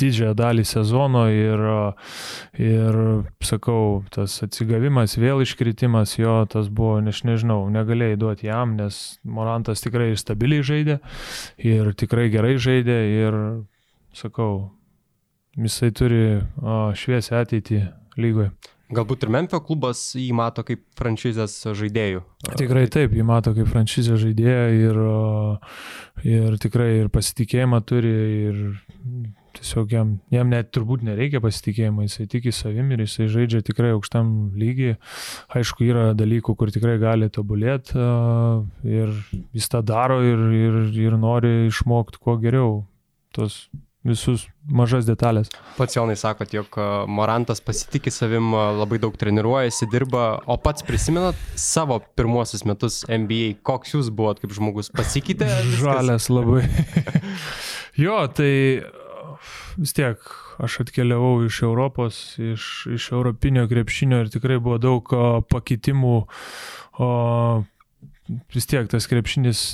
didžiąją 0.00 0.34
dalį 0.34 0.64
sezono 0.66 1.24
ir, 1.30 1.60
ir, 2.58 2.98
sakau, 3.46 4.02
tas 4.14 4.36
atsigavimas, 4.42 5.14
vėl 5.20 5.44
iškritimas 5.44 6.16
jo, 6.18 6.40
tas 6.50 6.68
buvo, 6.68 6.98
aš 7.12 7.22
nežinau, 7.28 7.60
negalėjai 7.72 8.18
duoti 8.20 8.50
jam, 8.50 8.74
nes 8.78 9.20
Morantas 9.22 9.84
tikrai 9.84 10.12
stabiliai 10.18 10.66
žaidė 10.66 10.98
ir 11.62 11.92
tikrai 11.94 12.26
gerai 12.34 12.56
žaidė 12.58 12.98
ir, 13.20 13.40
sakau, 14.18 14.72
jisai 15.54 15.92
turi 15.94 16.24
šviesę 16.98 17.38
ateitį 17.44 17.84
lygoje. 18.18 18.50
Galbūt 18.92 19.24
ir 19.24 19.30
Memphis 19.32 19.62
klubas 19.64 20.00
jį 20.18 20.28
mato 20.36 20.64
kaip 20.66 20.82
franšizės 20.98 21.54
žaidėjų. 21.78 22.20
Tikrai 22.60 22.84
taip, 22.92 23.14
jį 23.16 23.24
mato 23.24 23.54
kaip 23.56 23.70
franšizės 23.70 24.20
žaidėją 24.20 24.66
ir, 24.76 24.98
ir 26.28 26.58
tikrai 26.60 26.90
ir 26.98 27.08
pasitikėjimą 27.14 27.80
turi 27.88 28.12
ir 28.50 28.60
tiesiog 29.54 29.94
jam, 29.94 30.10
jam 30.34 30.50
net 30.52 30.68
turbūt 30.74 31.04
nereikia 31.06 31.40
pasitikėjimo, 31.40 32.04
jisai 32.04 32.26
tiki 32.30 32.52
savim 32.52 32.90
ir 32.92 33.04
jisai 33.06 33.30
žaidžia 33.32 33.62
tikrai 33.64 33.94
aukštam 33.94 34.34
lygiai. 34.58 34.98
Aišku, 35.56 35.86
yra 35.88 36.10
dalykų, 36.18 36.56
kur 36.58 36.72
tikrai 36.74 36.98
gali 37.00 37.30
tobulėti 37.32 37.96
ir 38.90 39.14
jis 39.54 39.70
tą 39.72 39.80
daro 39.86 40.20
ir, 40.26 40.44
ir, 40.58 40.80
ir 41.06 41.18
nori 41.20 41.54
išmokti 41.70 42.20
kuo 42.20 42.36
geriau 42.42 42.82
tos 43.34 43.64
visus 44.04 44.46
mažas 44.68 45.06
detalės. 45.08 45.48
Pats 45.78 45.96
Jonai 45.96 46.16
sakot, 46.20 46.52
jog 46.52 46.76
Morantas 47.08 47.62
pasitikė 47.64 48.12
savim, 48.12 48.52
labai 48.78 49.00
daug 49.02 49.16
treniruojasi, 49.20 49.88
dirba, 49.92 50.26
o 50.44 50.58
pats 50.60 50.84
prisimenat 50.86 51.38
savo 51.60 51.98
pirmuosius 52.16 52.66
metus 52.68 53.02
NBA, 53.08 53.56
koks 53.64 53.96
jūs 53.96 54.12
buvot 54.14 54.42
kaip 54.42 54.52
žmogus, 54.56 54.92
pasikeitė? 54.94 55.48
Žalės 55.80 56.28
labai. 56.32 56.66
jo, 58.04 58.18
tai 58.36 58.52
vis 59.80 59.96
tiek 59.96 60.20
aš 60.62 60.80
atkeliavau 60.84 61.38
iš 61.48 61.62
Europos, 61.66 62.20
iš, 62.38 62.86
iš 62.94 63.10
europinio 63.12 63.64
krepšinio 63.70 64.20
ir 64.22 64.30
tikrai 64.32 64.60
buvo 64.62 64.78
daug 64.82 65.14
pakitimų, 65.50 66.18
o 67.00 67.08
vis 68.54 68.68
tiek 68.70 68.88
tas 68.90 69.08
krepšinis 69.10 69.64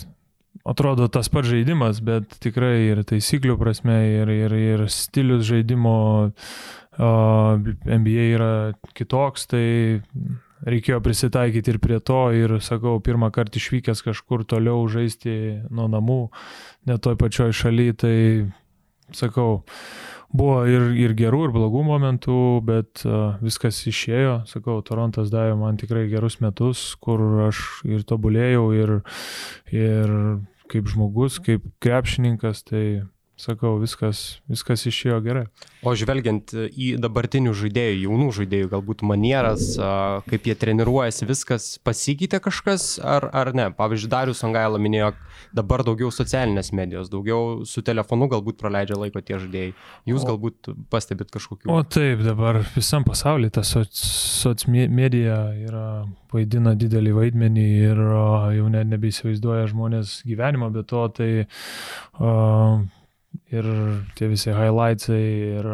atrodo 0.64 1.08
tas 1.12 1.30
pats 1.32 1.48
žaidimas, 1.50 2.02
bet 2.04 2.36
tikrai 2.42 2.90
ir 2.90 3.02
taisyklių 3.08 3.56
prasme, 3.60 3.96
ir, 4.20 4.32
ir, 4.34 4.54
ir 4.56 4.84
stilius 4.92 5.46
žaidimo 5.48 5.96
uh, 6.28 7.70
NBA 7.86 8.26
yra 8.34 8.52
kitoks, 8.96 9.48
tai 9.50 9.64
reikėjo 10.66 11.00
prisitaikyti 11.04 11.74
ir 11.74 11.80
prie 11.80 12.00
to 12.04 12.20
ir, 12.36 12.58
sakau, 12.64 12.98
pirmą 13.00 13.30
kartą 13.32 13.60
išvykęs 13.60 14.04
kažkur 14.04 14.44
toliau 14.48 14.84
žaisti 14.92 15.32
nuo 15.72 15.88
namų, 15.88 16.20
ne 16.90 16.98
toj 17.00 17.16
pačioj 17.20 17.54
šaly, 17.56 17.88
tai, 17.96 18.16
sakau, 19.16 19.62
Buvo 20.30 20.60
ir, 20.70 20.92
ir 20.94 21.14
gerų, 21.18 21.48
ir 21.48 21.54
blogų 21.54 21.80
momentų, 21.88 22.40
bet 22.62 23.02
uh, 23.02 23.40
viskas 23.42 23.80
išėjo. 23.90 24.44
Sakau, 24.46 24.76
Torontas 24.86 25.32
davė 25.32 25.56
man 25.58 25.80
tikrai 25.80 26.04
gerus 26.10 26.38
metus, 26.44 26.84
kur 27.02 27.48
aš 27.48 27.64
ir 27.88 28.04
tobulėjau, 28.06 28.68
ir, 28.78 28.92
ir 29.74 30.14
kaip 30.70 30.86
žmogus, 30.92 31.40
kaip 31.42 31.66
krepšininkas, 31.82 32.62
tai 32.70 32.84
sakau, 33.40 33.74
viskas, 33.80 34.40
viskas 34.50 34.84
išėjo 34.88 35.18
gerai. 35.24 35.46
O 35.80 35.94
žvelgiant 35.96 36.52
į 36.52 36.92
dabartinių 37.00 37.54
žaidėjų, 37.56 38.02
jaunų 38.04 38.28
žaidėjų, 38.36 38.68
galbūt 38.74 39.04
manieras, 39.08 39.72
kaip 40.28 40.48
jie 40.48 40.56
treniruojasi, 40.60 41.28
viskas 41.28 41.70
pasikeitė 41.86 42.42
kažkas 42.44 42.98
ar, 43.00 43.30
ar 43.32 43.52
ne? 43.56 43.70
Pavyzdžiui, 43.76 44.10
Darius 44.12 44.44
Angaila 44.44 44.80
minėjo, 44.82 45.14
dabar 45.56 45.84
daugiau 45.86 46.12
socialinės 46.12 46.72
medijos, 46.76 47.08
daugiau 47.12 47.64
su 47.68 47.84
telefonu 47.86 48.28
galbūt 48.30 48.60
praleidžia 48.60 49.00
laiko 49.00 49.24
tie 49.24 49.40
žaidėjai. 49.40 49.72
Jūs 50.10 50.26
o, 50.26 50.30
galbūt 50.34 50.72
pastebit 50.92 51.32
kažkokių. 51.32 51.72
O 51.72 51.80
taip, 51.88 52.20
dabar 52.26 52.60
visam 52.76 53.06
pasaulyje 53.08 53.56
ta 53.56 53.64
soc, 53.66 53.88
soc 53.96 54.68
medija 54.68 55.40
yra, 55.56 55.88
vaidina 56.30 56.76
didelį 56.78 57.16
vaidmenį 57.16 57.66
ir 57.88 58.06
jau 58.60 58.70
net 58.70 58.92
nebeįsivaizduoja 58.92 59.68
žmonės 59.72 60.20
gyvenimo, 60.28 60.70
bet 60.74 60.90
to 60.92 61.08
tai 61.16 61.30
uh, 61.42 62.84
ir 63.50 63.66
tie 64.18 64.28
visi 64.30 64.52
highlightsai 64.54 65.24
ir, 65.58 65.66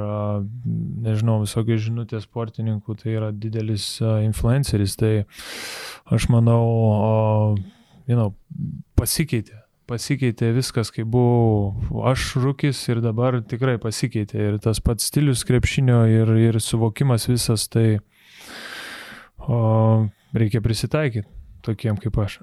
nežinau, 1.05 1.41
visokios 1.45 1.85
žinutės 1.87 2.27
sportininkų, 2.29 2.97
tai 3.03 3.15
yra 3.17 3.31
didelis 3.33 3.97
influenceris, 4.25 4.97
tai 5.01 5.13
aš 6.13 6.29
manau, 6.33 7.57
you 8.09 8.17
know, 8.17 8.35
pasikeitė. 8.99 9.63
Pasikeitė 9.87 10.49
viskas, 10.51 10.91
kai 10.91 11.05
buvau 11.07 12.03
aš 12.11 12.33
rūkis 12.43 12.81
ir 12.91 12.99
dabar 13.05 13.39
tikrai 13.47 13.77
pasikeitė. 13.79 14.41
Ir 14.49 14.57
tas 14.59 14.81
pats 14.83 15.07
stilius 15.07 15.45
krepšinio 15.47 16.01
ir, 16.11 16.33
ir 16.49 16.59
suvokimas 16.59 17.29
visas, 17.31 17.69
tai 17.71 18.01
o, 19.47 20.09
reikia 20.35 20.65
prisitaikyti 20.65 21.31
tokiem 21.65 21.99
kaip 22.01 22.19
aš. 22.23 22.39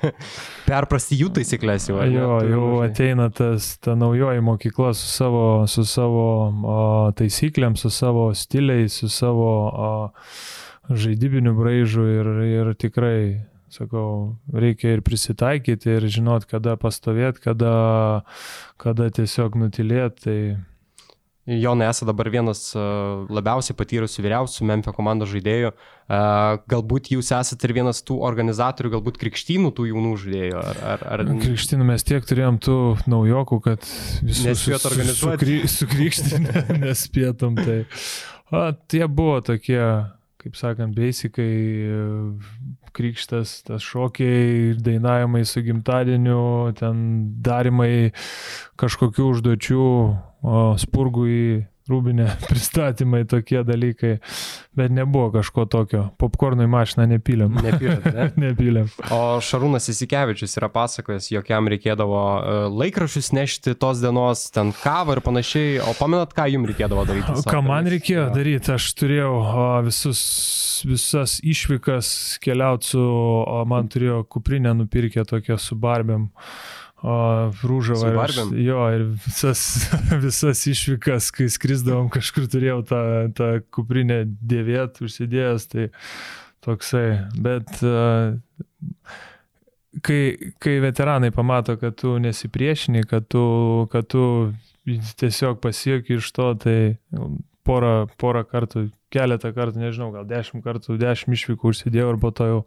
Perprasti 0.68 1.18
jų 1.20 1.30
taisyklės 1.38 1.88
jau. 1.90 2.00
Jo, 2.10 2.28
jau 2.48 2.68
ateina 2.84 3.30
tas, 3.34 3.74
ta 3.82 3.96
naujoji 3.98 4.44
mokykla 4.44 4.92
su 4.96 5.08
savo, 5.10 5.46
su 5.70 5.86
savo 5.88 6.26
o, 6.50 6.82
taisyklėm, 7.18 7.78
su 7.80 7.90
savo 7.94 8.28
stiliais, 8.36 9.00
su 9.00 9.10
savo 9.12 9.48
o, 9.68 9.90
žaidybiniu 10.90 11.54
braižu 11.56 12.06
ir, 12.18 12.30
ir 12.48 12.72
tikrai, 12.80 13.18
sakau, 13.72 14.36
reikia 14.52 14.94
ir 14.96 15.02
prisitaikyti 15.06 15.96
ir 15.96 16.06
žinot, 16.12 16.46
kada 16.50 16.76
pastovėti, 16.80 17.42
kada, 17.48 17.74
kada 18.80 19.10
tiesiog 19.14 19.58
nutilėti. 19.60 20.24
Tai 20.24 20.38
Jonai 21.44 21.90
esate 21.90 22.08
dabar 22.08 22.30
vienas 22.32 22.70
labiausiai 23.28 23.76
patyrusių 23.76 24.22
vyriausių 24.24 24.64
Memphis 24.64 24.96
komandos 24.96 25.28
žaidėjų. 25.28 25.74
Galbūt 26.72 27.10
jūs 27.12 27.28
esate 27.36 27.68
ir 27.68 27.74
vienas 27.76 28.00
tų 28.06 28.16
organizatorių, 28.24 28.94
galbūt 28.96 29.20
krikštynų 29.20 29.74
tų 29.76 29.90
jaunų 29.90 30.14
žaidėjų. 30.22 30.62
Ar, 30.62 30.80
ar, 30.94 31.04
ar... 31.04 31.24
Krikštynų 31.44 31.88
mes 31.92 32.08
tiek 32.08 32.24
turėjom 32.24 32.60
tų 32.64 32.78
naujokų, 33.12 33.60
kad 33.68 33.84
visus 34.24 34.48
nespėt 34.48 34.88
organizuoti. 34.88 35.60
Su, 35.66 35.84
su 35.84 35.90
krikštynė 35.92 36.64
nespėtum. 36.86 37.60
Tai. 37.60 37.78
A, 38.48 38.66
tie 38.88 39.04
buvo 39.04 39.42
tokie, 39.44 39.82
kaip 40.40 40.56
sakant, 40.56 40.96
beisikai 40.96 41.52
krikštas, 42.94 43.58
tas 43.66 43.82
šokiai, 43.84 44.74
dainavimai 44.80 45.42
su 45.48 45.60
gimtadieniu, 45.66 46.72
ten 46.78 47.00
darimai 47.44 48.14
kažkokių 48.80 49.26
užduočių, 49.32 49.88
spurgų 50.80 51.28
į 51.30 51.46
rūbinę 51.88 52.26
pristatymai, 52.48 53.24
tokie 53.28 53.60
dalykai, 53.64 54.14
bet 54.76 54.92
nebuvo 54.94 55.30
kažko 55.34 55.66
tokio. 55.70 56.04
Popkornų 56.20 56.66
į 56.66 56.70
mašiną 56.72 57.06
nepylėm. 57.12 57.58
Nepylėm, 57.64 58.06
ne? 58.14 58.26
nepylėm. 58.46 58.90
O 59.12 59.20
Šarūnas 59.44 59.90
Įsikevičius 59.92 60.56
yra 60.60 60.70
pasakojęs, 60.72 61.28
jog 61.34 61.50
jam 61.52 61.68
reikėdavo 61.72 62.20
e, 62.20 62.54
laikrašius 62.72 63.32
nešti 63.36 63.76
tos 63.80 64.00
dienos, 64.04 64.46
ten 64.54 64.72
kavą 64.80 65.18
ir 65.18 65.22
panašiai. 65.24 65.74
O 65.84 65.92
pamenat, 65.98 66.32
ką 66.36 66.48
jums 66.54 66.72
reikėdavo 66.72 67.04
daryti? 67.08 67.36
Ką 67.50 67.60
man 67.66 67.90
reikėjo 67.92 68.30
daryti? 68.34 68.72
Aš 68.74 68.88
turėjau 69.00 69.34
visus, 69.84 70.22
visas 70.88 71.36
išvykas 71.44 72.14
keliauti 72.44 72.94
su, 72.94 73.04
man 73.68 73.92
turėjo 73.92 74.22
kuprinę 74.32 74.72
nupirkę 74.80 75.26
tokią 75.28 75.60
su 75.60 75.76
barbėm. 75.80 76.30
O 77.04 77.16
Rūžava. 77.60 78.24
Ir, 78.32 78.54
jo, 78.64 78.80
ir 78.96 79.02
visas, 79.26 79.60
visas 80.24 80.62
išvykas, 80.70 81.28
kai 81.36 81.50
skrisdavom, 81.52 82.08
kažkur 82.12 82.48
turėjau 82.48 82.80
tą, 82.88 83.02
tą 83.36 83.50
kuprinę 83.74 84.22
dėvėt, 84.24 85.02
užsidėjęs, 85.04 85.68
tai 85.74 85.90
toksai. 86.64 87.06
Bet 87.44 87.76
kai, 90.00 90.52
kai 90.64 90.78
veteranai 90.80 91.32
pamato, 91.34 91.76
kad 91.80 91.98
tu 92.00 92.16
nesipriešini, 92.24 93.04
kad 93.10 93.28
tu, 93.28 93.44
kad 93.92 94.08
tu 94.08 94.54
tiesiog 95.20 95.60
pasieki 95.60 96.18
iš 96.18 96.32
to, 96.32 96.48
tai 96.64 96.78
porą, 97.66 98.06
porą 98.20 98.44
kartų 98.48 98.88
keletą 99.14 99.52
kartų, 99.54 99.82
nežinau, 99.82 100.10
gal 100.14 100.26
dešimt 100.28 100.64
kartų, 100.64 100.98
dešimt 101.00 101.36
išvykų 101.36 101.70
užsidėjau 101.72 102.14
ir 102.14 102.22
po 102.22 102.30
to 102.34 102.48
jau. 102.50 102.62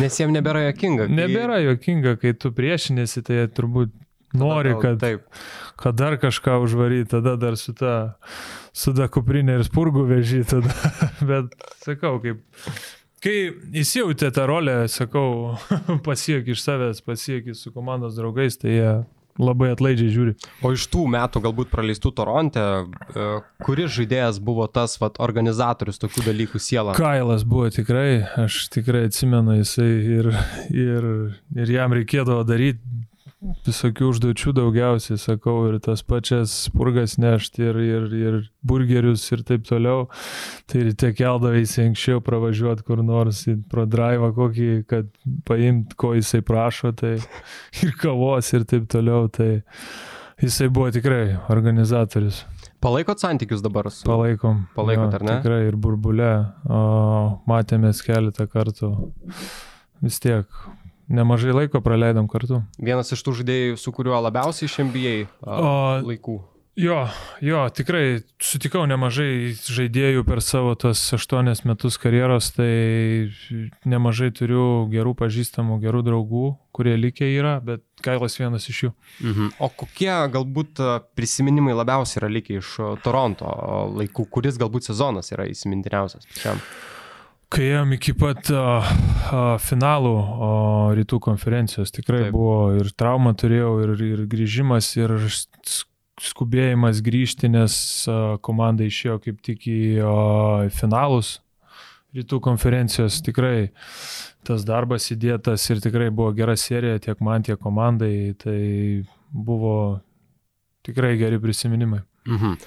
Nes 0.00 0.18
jiems 0.20 0.34
nebėra 0.36 0.66
jokinga. 0.68 1.08
Kai... 1.08 1.16
Nebėra 1.18 1.62
jokinga, 1.64 2.14
kai 2.22 2.34
tu 2.38 2.52
priešinėsi, 2.54 3.24
tai 3.26 3.46
turbūt 3.54 3.94
nori, 4.38 4.74
kad, 4.82 5.00
Taip. 5.02 5.26
kad 5.80 5.98
dar 5.98 6.18
kažką 6.20 6.60
užvaryti, 6.66 7.10
tada 7.16 7.34
dar 7.40 7.58
su 7.58 7.74
ta, 7.76 7.96
su 8.76 8.94
ta 8.96 9.08
kuprinė 9.10 9.58
ir 9.58 9.66
spurgų 9.66 10.06
vežį, 10.12 10.44
tada. 10.52 10.94
Bet 11.32 11.54
sakau, 11.84 12.18
kaip 12.24 12.44
Kai 13.18 13.48
įsijauti 13.74 14.28
tą 14.30 14.44
rolę, 14.46 14.74
sakau, 14.86 15.56
pasiek 16.06 16.46
iš 16.54 16.60
savęs, 16.62 17.00
pasiek 17.02 17.48
su 17.58 17.72
komandos 17.74 18.14
draugais, 18.14 18.54
tai 18.62 18.76
jie 18.76 18.92
labai 19.38 19.72
atlaidžiai 19.74 20.12
žiūri. 20.12 20.34
O 20.66 20.72
iš 20.74 20.88
tų 20.92 21.06
metų 21.14 21.42
galbūt 21.46 21.70
praleistų 21.72 22.12
Toronte, 22.18 22.64
e, 23.14 23.28
kuris 23.64 23.92
žaidėjas 23.96 24.40
buvo 24.44 24.66
tas 24.70 24.98
vat, 25.02 25.20
organizatorius 25.22 26.00
tokių 26.02 26.26
dalykų 26.28 26.62
siela? 26.62 26.96
Kailas 26.98 27.46
buvo 27.48 27.70
tikrai, 27.74 28.24
aš 28.44 28.66
tikrai 28.74 29.06
atsimenu 29.08 29.60
jisai 29.60 29.90
ir, 30.18 30.32
ir, 30.74 31.10
ir 31.58 31.76
jam 31.78 31.94
reikėdavo 31.96 32.44
daryti 32.48 33.07
visokių 33.38 34.08
užduočių 34.10 34.52
daugiausiai, 34.56 35.18
sakau, 35.20 35.60
ir 35.68 35.78
tas 35.82 36.02
pačias 36.06 36.52
spurgas 36.66 37.16
nešti, 37.22 37.62
ir, 37.68 37.78
ir, 37.84 38.06
ir 38.18 38.38
burgerius, 38.66 39.22
ir 39.34 39.44
taip 39.46 39.66
toliau. 39.68 40.08
Tai 40.70 40.82
ryte 40.88 41.12
keldavaisi 41.16 41.84
anksčiau 41.86 42.22
pravažiuoti 42.24 42.86
kur 42.88 43.02
nors 43.06 43.44
pro 43.70 43.86
drivą 43.86 44.32
kokį, 44.36 44.70
kad 44.90 45.10
paimt, 45.48 45.94
ko 46.00 46.14
jisai 46.18 46.42
prašo, 46.46 46.92
tai 46.98 47.16
ir 47.84 47.94
kavos, 48.00 48.50
ir 48.58 48.66
taip 48.68 48.88
toliau. 48.90 49.28
Tai 49.30 49.52
jisai 50.42 50.70
buvo 50.72 50.90
tikrai 50.94 51.38
organizatorius. 51.54 52.42
Palaikot 52.82 53.22
santykius 53.22 53.62
dabar 53.62 53.88
su... 53.90 54.04
Palaikom. 54.06 54.66
Palaikot, 54.74 55.10
jo, 55.10 55.18
ar 55.18 55.26
ne? 55.26 55.38
Tikrai 55.40 55.62
ir 55.66 55.78
burbulė. 55.82 56.34
O, 56.70 56.82
matėmės 57.50 58.02
keletą 58.06 58.46
kartų. 58.50 58.92
Vis 60.02 60.20
tiek 60.22 60.46
nemažai 61.08 61.56
laiko 61.56 61.80
praleidom 61.84 62.28
kartu. 62.30 62.62
Vienas 62.78 63.12
iš 63.14 63.24
tų 63.24 63.40
žaidėjų, 63.40 63.80
su 63.80 63.92
kuriuo 63.96 64.20
labiausiai 64.28 64.68
iš 64.68 64.78
NBA 64.84 65.16
o, 65.42 65.74
laikų. 66.04 66.38
Jo, 66.78 67.08
jo, 67.42 67.64
tikrai 67.74 68.20
sutikau 68.38 68.84
nemažai 68.86 69.50
žaidėjų 69.50 70.22
per 70.22 70.38
savo 70.46 70.76
tos 70.78 71.00
aštuonias 71.16 71.64
metus 71.66 71.96
karjeros, 71.98 72.52
tai 72.54 73.32
nemažai 73.82 74.28
turiu 74.30 74.86
gerų 74.92 75.16
pažįstamų, 75.18 75.80
gerų 75.82 76.04
draugų, 76.06 76.44
kurie 76.70 76.94
likę 76.94 77.26
yra, 77.34 77.56
bet 77.58 77.82
Kailas 78.06 78.38
vienas 78.38 78.68
iš 78.70 78.84
jų. 78.84 78.90
Mhm. 79.24 79.48
O 79.58 79.70
kokie 79.74 80.12
galbūt 80.36 80.84
prisiminimai 81.18 81.74
labiausiai 81.74 82.22
yra 82.22 82.30
likę 82.36 82.60
iš 82.60 82.76
Toronto 83.02 83.50
laikų, 83.98 84.28
kuris 84.30 84.60
galbūt 84.62 84.86
sezonas 84.92 85.34
yra 85.34 85.48
įsimintiniausias? 85.50 86.30
Šiam? 86.38 86.62
Kai 87.48 87.64
ėjom 87.70 87.94
iki 87.96 88.12
pat 88.12 88.50
uh, 88.52 88.84
uh, 88.84 89.54
finalų 89.64 90.14
uh, 90.20 90.88
rytų 90.98 91.16
konferencijos, 91.24 91.92
tikrai 91.96 92.26
Taip. 92.26 92.34
buvo 92.36 92.74
ir 92.76 92.90
trauma 92.92 93.32
turėjau, 93.32 93.70
ir, 93.86 93.92
ir 94.04 94.24
grįžimas, 94.28 94.90
ir 95.00 95.14
skubėjimas 96.20 97.00
grįžti, 97.04 97.48
nes 97.48 97.74
uh, 98.10 98.36
komanda 98.44 98.84
išėjo 98.84 99.16
kaip 99.24 99.40
tik 99.48 99.64
į 99.64 99.80
uh, 100.02 100.68
finalus 100.76 101.38
rytų 102.16 102.40
konferencijos. 102.44 103.22
Tikrai 103.24 103.70
tas 104.44 104.64
darbas 104.68 105.08
įdėtas 105.14 105.64
ir 105.72 105.80
tikrai 105.84 106.10
buvo 106.12 106.34
gera 106.36 106.56
serija 106.56 107.00
tiek 107.00 107.20
man, 107.24 107.44
tiek 107.48 107.60
komandai. 107.60 108.34
Tai 108.40 108.58
buvo 109.32 109.78
tikrai 110.84 111.16
geri 111.20 111.40
prisiminimai. 111.40 112.04
Mhm. 112.28 112.58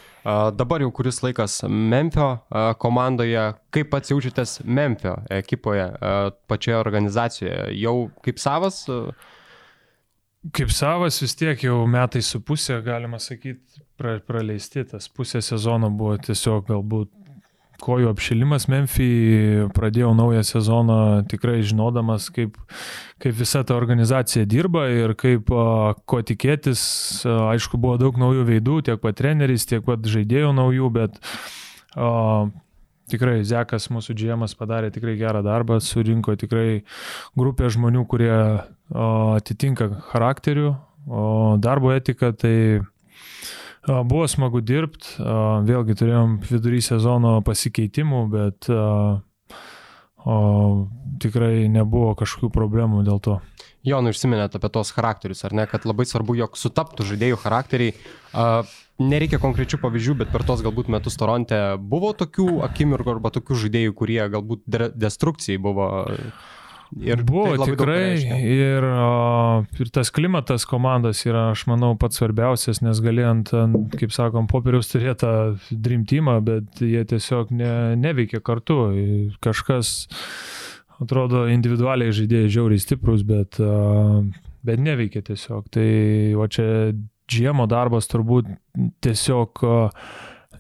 Dabar 0.58 0.84
jau 0.84 0.91
kuris 0.93 1.21
laikas 1.24 1.62
Memphio 1.69 2.39
komandoje. 2.82 3.41
Kaip 3.74 3.89
pats 3.93 4.12
jaučiatės 4.12 4.60
Memphio 4.65 5.15
ekipoje, 5.34 5.88
pačioje 6.50 6.78
organizacijoje? 6.78 7.69
Jau 7.82 7.95
kaip 8.26 8.41
savas? 8.41 8.84
Kaip 10.58 10.74
savas 10.74 11.19
vis 11.21 11.36
tiek 11.38 11.62
jau 11.62 11.84
metai 11.89 12.21
su 12.26 12.39
pusė, 12.41 12.80
galima 12.86 13.19
sakyti, 13.21 13.82
pra, 13.97 14.15
praleisti. 14.26 14.86
Tas 14.89 15.06
pusė 15.10 15.41
sezono 15.45 15.91
buvo 15.93 16.15
tiesiog 16.17 16.65
galbūt 16.69 17.12
kojų 17.82 18.12
apšilimas 18.12 18.67
Memphį, 18.72 19.10
pradėjau 19.76 20.12
naują 20.17 20.44
sezoną 20.46 20.98
tikrai 21.32 21.62
žinodamas, 21.65 22.30
kaip, 22.34 22.58
kaip 23.22 23.38
visa 23.38 23.63
ta 23.67 23.76
organizacija 23.78 24.46
dirba 24.50 24.88
ir 24.94 25.15
kaip, 25.20 25.50
ko 26.06 26.22
tikėtis. 26.26 26.84
Aišku, 27.26 27.80
buvo 27.82 27.98
daug 28.02 28.20
naujų 28.22 28.46
veidų, 28.52 28.82
tiek 28.89 29.02
pat 29.02 29.17
treneris, 29.20 29.67
tiek 29.70 29.86
pat 29.86 30.06
žaidėjų 30.06 30.54
naujų, 30.58 30.91
bet 30.94 31.17
o, 31.98 32.52
tikrai 33.12 33.41
Zekas, 33.48 33.89
mūsų 33.94 34.15
džiemas, 34.17 34.56
padarė 34.60 34.94
tikrai 34.94 35.17
gerą 35.20 35.44
darbą, 35.46 35.82
surinko 35.84 36.38
tikrai 36.39 36.84
grupę 37.38 37.70
žmonių, 37.74 38.06
kurie 38.10 38.32
o, 38.32 39.12
atitinka 39.36 39.89
charakterių, 40.13 40.74
o 41.10 41.28
darbo 41.62 41.94
etika, 41.96 42.32
tai 42.32 42.56
Buvo 43.88 44.28
smagu 44.30 44.62
dirbti, 44.62 45.15
vėlgi 45.65 45.96
turėjom 45.98 46.36
vidury 46.46 46.84
sezono 46.86 47.39
pasikeitimų, 47.46 48.20
bet 48.30 48.70
o, 48.70 50.36
tikrai 51.22 51.65
nebuvo 51.72 52.13
kažkokių 52.20 52.52
problemų 52.54 53.02
dėl 53.08 53.17
to. 53.26 53.39
Jonai, 53.82 54.13
užsiminėt 54.13 54.54
apie 54.60 54.70
tos 54.70 54.94
charakterius, 54.94 55.41
ar 55.48 55.56
ne, 55.58 55.65
kad 55.70 55.88
labai 55.89 56.06
svarbu, 56.06 56.38
jog 56.38 56.60
sutaptų 56.62 57.08
žaidėjų 57.10 57.41
charakteriai. 57.41 57.96
Nereikia 59.02 59.39
konkrečių 59.41 59.80
pavyzdžių, 59.82 60.15
bet 60.20 60.30
per 60.30 60.46
tos 60.46 60.62
galbūt 60.62 60.91
metus 60.94 61.17
Toronte 61.17 61.58
buvo 61.82 62.13
tokių 62.13 62.62
akimirkų 62.67 63.15
arba 63.15 63.32
tokių 63.34 63.58
žaidėjų, 63.63 63.96
kurie 63.98 64.22
galbūt 64.30 64.78
destrukcijai 64.94 65.58
buvo 65.58 65.88
Ir 66.99 67.21
buvo 67.23 67.54
tai 67.56 67.69
tikrai, 67.69 68.19
ir, 68.43 68.86
ir 69.80 69.91
tas 69.95 70.10
klimatas 70.12 70.65
komandos 70.67 71.21
yra, 71.23 71.45
aš 71.54 71.63
manau, 71.71 71.93
pats 71.99 72.19
svarbiausias, 72.19 72.82
nes 72.84 72.99
galėjant, 73.04 73.54
kaip 73.95 74.12
sakom, 74.12 74.49
popieriaus 74.51 74.91
turėtą 74.91 75.32
Dream 75.71 76.04
Teamą, 76.10 76.41
bet 76.43 76.84
jie 76.84 77.06
tiesiog 77.08 77.54
ne, 77.56 77.71
neveikia 77.95 78.41
kartu. 78.43 78.82
Kažkas, 79.43 79.93
atrodo, 80.99 81.45
individualiai 81.54 82.12
žaidėjai 82.17 82.51
žiauriai 82.58 82.84
stiprus, 82.84 83.23
bet, 83.23 83.62
bet 84.67 84.84
neveikia 84.84 85.23
tiesiog. 85.32 85.71
Tai 85.71 85.88
o 86.36 86.49
čia 86.51 86.67
džiemo 87.32 87.69
darbas 87.71 88.12
turbūt 88.12 88.51
tiesiog 89.06 89.63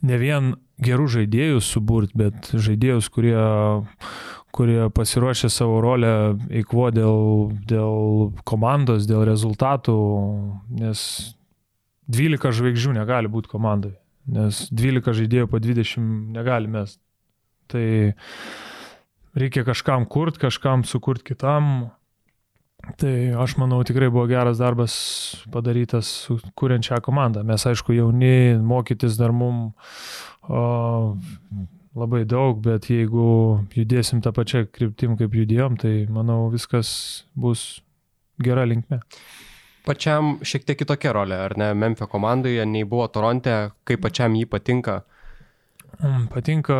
ne 0.07 0.21
vien 0.21 0.53
gerų 0.81 1.09
žaidėjų 1.19 1.59
suburt, 1.61 2.15
bet 2.17 2.53
žaidėjus, 2.55 3.11
kurie 3.13 3.35
kurie 4.55 4.89
pasiruošė 4.93 5.49
savo 5.51 5.79
rolę 5.83 6.11
eikvo 6.61 6.89
dėl, 6.93 7.51
dėl 7.69 8.31
komandos, 8.47 9.07
dėl 9.09 9.25
rezultatų, 9.29 9.97
nes 10.81 11.03
12 12.11 12.51
žvaigždžių 12.59 12.97
negali 12.99 13.31
būti 13.31 13.51
komandai. 13.51 13.95
nes 14.31 14.67
12 14.69 15.15
žaidėjų 15.17 15.47
po 15.49 15.59
20 15.59 16.35
negalime. 16.35 16.85
Tai 17.71 17.87
reikia 19.33 19.63
kažkam 19.65 20.05
kurt, 20.05 20.37
kažkam 20.37 20.83
sukurt 20.83 21.23
kitam. 21.23 21.91
Tai 22.97 23.13
aš 23.37 23.55
manau 23.61 23.83
tikrai 23.85 24.09
buvo 24.09 24.25
geras 24.29 24.57
darbas 24.57 24.93
padarytas 25.53 26.09
kuriant 26.57 26.85
šią 26.85 27.01
komandą. 27.05 27.43
Mes 27.45 27.65
aišku 27.65 27.93
jauni, 27.93 28.57
mokytis 28.57 29.19
dar 29.19 29.33
mum 29.33 29.67
o, 30.49 30.63
labai 31.97 32.23
daug, 32.29 32.59
bet 32.63 32.87
jeigu 32.91 33.67
judėsim 33.75 34.21
tą 34.23 34.33
pačią 34.35 34.65
kryptim, 34.71 35.17
kaip 35.19 35.35
judėjom, 35.35 35.77
tai 35.81 35.93
manau 36.11 36.45
viskas 36.53 36.91
bus 37.35 37.81
gera 38.41 38.63
linkme. 38.67 39.01
Pačiam 39.85 40.35
šiek 40.45 40.65
tiek 40.67 40.77
kitokia 40.77 41.13
rolė, 41.17 41.39
ar 41.47 41.55
ne, 41.57 41.71
Memphis 41.73 42.09
komandoje, 42.11 42.63
nei 42.69 42.85
buvo 42.87 43.07
Toronte, 43.09 43.71
kaip 43.87 44.03
pačiam 44.03 44.35
jį 44.37 44.45
patinka? 44.49 45.01
Mm, 45.99 46.27
patinka, 46.31 46.77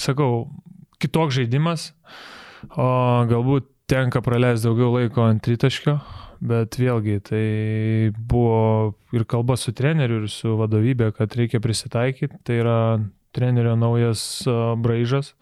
sakau, 0.00 0.46
kitoks 1.02 1.38
žaidimas, 1.38 1.90
o 2.76 2.88
galbūt 3.30 3.70
tenka 3.90 4.22
praleisti 4.24 4.68
daugiau 4.68 4.92
laiko 4.94 5.24
ant 5.24 5.42
tritaškio, 5.44 5.96
bet 6.44 6.76
vėlgi 6.80 7.18
tai 7.24 7.44
buvo 8.14 8.94
ir 9.16 9.24
kalba 9.28 9.56
su 9.60 9.74
treneriu, 9.76 10.22
ir 10.22 10.32
su 10.32 10.54
vadovybė, 10.60 11.10
kad 11.16 11.34
reikia 11.36 11.60
prisitaikyti, 11.64 12.42
tai 12.44 12.60
yra 12.60 12.78
trenerio 13.34 13.74
naujas 13.78 14.22
braižas, 14.80 15.32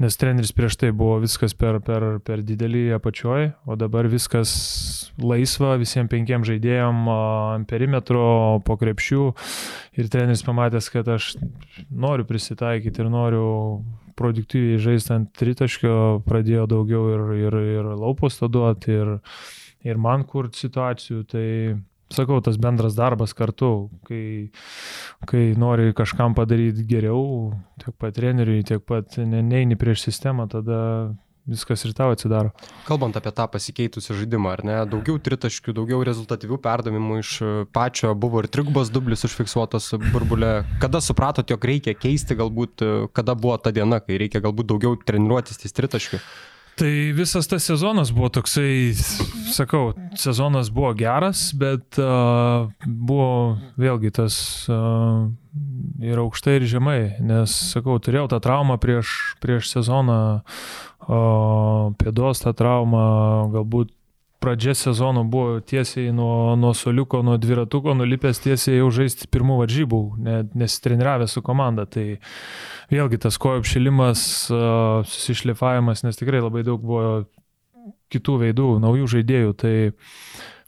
nes 0.00 0.18
treneris 0.20 0.52
prieš 0.56 0.78
tai 0.80 0.90
buvo 0.96 1.20
viskas 1.22 1.54
per, 1.54 1.78
per, 1.84 2.18
per 2.24 2.42
didelį 2.46 2.88
apačioj, 2.96 3.50
o 3.70 3.76
dabar 3.78 4.08
viskas 4.10 4.52
laisva 5.20 5.76
visiems 5.80 6.10
penkiem 6.10 6.44
žaidėjom 6.46 7.08
ant 7.14 7.68
perimetro, 7.70 8.60
po 8.66 8.76
krepšių. 8.80 9.30
Ir 10.00 10.10
treneris 10.12 10.44
pamatęs, 10.46 10.90
kad 10.92 11.08
aš 11.10 11.34
noriu 11.90 12.26
prisitaikyti 12.28 13.02
ir 13.02 13.10
noriu 13.12 13.46
produktyviai 14.20 14.80
žaisti 14.80 15.14
ant 15.16 15.30
tritaškio, 15.38 15.94
pradėjo 16.26 16.66
daugiau 16.70 17.06
ir, 17.14 17.22
ir, 17.46 17.58
ir 17.78 17.92
laupos 17.96 18.40
to 18.40 18.50
duoti, 18.52 18.96
ir, 19.00 19.14
ir 19.86 20.00
man 20.00 20.26
kurt 20.28 20.58
situacijų, 20.58 21.22
tai 21.30 21.46
sakau, 22.14 22.40
tas 22.44 22.58
bendras 22.60 22.96
darbas 22.98 23.34
kartu, 23.36 23.88
kai, 24.08 24.50
kai 25.30 25.50
nori 25.58 25.94
kažkam 25.96 26.34
padaryti 26.38 26.86
geriau, 26.88 27.52
tiek 27.82 27.96
pat 28.00 28.16
treneriui, 28.18 28.66
tiek 28.66 28.84
pat 28.86 29.18
ne, 29.22 29.42
neini 29.46 29.78
prieš 29.80 30.08
sistemą, 30.08 30.48
tada 30.50 30.80
viskas 31.50 31.82
ir 31.86 31.94
tau 31.96 32.12
atsidaro. 32.14 32.52
Kalbant 32.86 33.16
apie 33.18 33.32
tą 33.34 33.46
pasikeitusią 33.50 34.16
žaidimą, 34.20 34.52
ar 34.54 34.62
ne, 34.66 34.76
daugiau 34.90 35.18
tritaškių, 35.22 35.74
daugiau 35.78 36.02
rezultatyvių 36.06 36.60
perdavimų 36.62 37.18
iš 37.22 37.32
pačio 37.74 38.12
buvo 38.18 38.44
ir 38.44 38.50
trigubas 38.52 38.92
dublis 38.92 39.24
užfiksuotas 39.26 39.90
burbulė. 40.10 40.52
Kada 40.82 41.02
supratot, 41.04 41.50
jog 41.50 41.66
reikia 41.72 41.96
keisti, 41.98 42.38
galbūt 42.38 42.84
kada 43.16 43.34
buvo 43.38 43.56
ta 43.58 43.74
diena, 43.74 44.02
kai 44.04 44.20
reikia 44.20 44.42
galbūt 44.44 44.70
daugiau 44.74 44.98
treniruotis 45.06 45.62
ties 45.62 45.76
tritaškių? 45.76 46.22
Tai 46.80 47.12
visas 47.12 47.44
tas 47.44 47.60
sezonas 47.68 48.08
buvo 48.08 48.30
toksai, 48.32 48.94
sakau, 49.52 49.90
sezonas 50.16 50.70
buvo 50.72 50.94
geras, 50.96 51.50
bet 51.52 51.98
uh, 52.00 52.70
buvo 52.86 53.58
vėlgi 53.76 54.08
tas 54.16 54.38
uh, 54.72 55.28
ir 56.00 56.22
aukštai, 56.22 56.54
ir 56.56 56.64
žemai, 56.72 57.00
nes, 57.20 57.52
sakau, 57.74 57.98
turėjau 58.00 58.30
tą 58.32 58.38
traumą 58.40 58.78
prieš, 58.80 59.12
prieš 59.44 59.68
sezoną, 59.74 60.16
uh, 60.40 61.92
pėdos 62.00 62.40
tą 62.46 62.56
traumą, 62.56 63.04
galbūt 63.52 63.92
pradžia 64.40 64.74
sezono 64.74 65.24
buvo 65.24 65.60
tiesiai 65.60 66.12
nuo, 66.16 66.56
nuo 66.56 66.72
soliuko, 66.74 67.20
nuo 67.22 67.36
dviratuko, 67.40 67.94
nulipęs 67.94 68.40
tiesiai 68.40 68.78
jau 68.80 68.88
žaisti 68.94 69.28
pirmų 69.30 69.60
varžybų, 69.60 70.00
nesitreniravęs 70.56 71.36
su 71.36 71.42
komanda. 71.44 71.84
Tai 71.90 72.06
vėlgi 72.92 73.20
tas 73.20 73.38
kojų 73.40 73.62
apšilimas, 73.62 74.24
susišlifavimas, 75.12 76.04
nes 76.06 76.18
tikrai 76.20 76.42
labai 76.42 76.64
daug 76.66 76.80
buvo 76.80 77.12
kitų 78.10 78.40
veidų, 78.46 78.70
naujų 78.82 79.12
žaidėjų. 79.14 79.54
Tai 79.60 79.74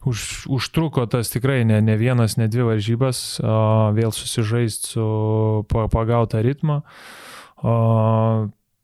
už, 0.09 0.27
užtruko 0.53 1.07
tas 1.11 1.33
tikrai 1.33 1.63
ne, 1.69 1.81
ne 1.85 1.97
vienas, 1.97 2.37
ne 2.37 2.49
dvi 2.53 2.69
varžybas, 2.75 3.41
vėl 3.97 4.13
susižaisti 4.15 4.95
su 4.95 5.07
pagautą 5.73 6.45
ritmą 6.45 6.83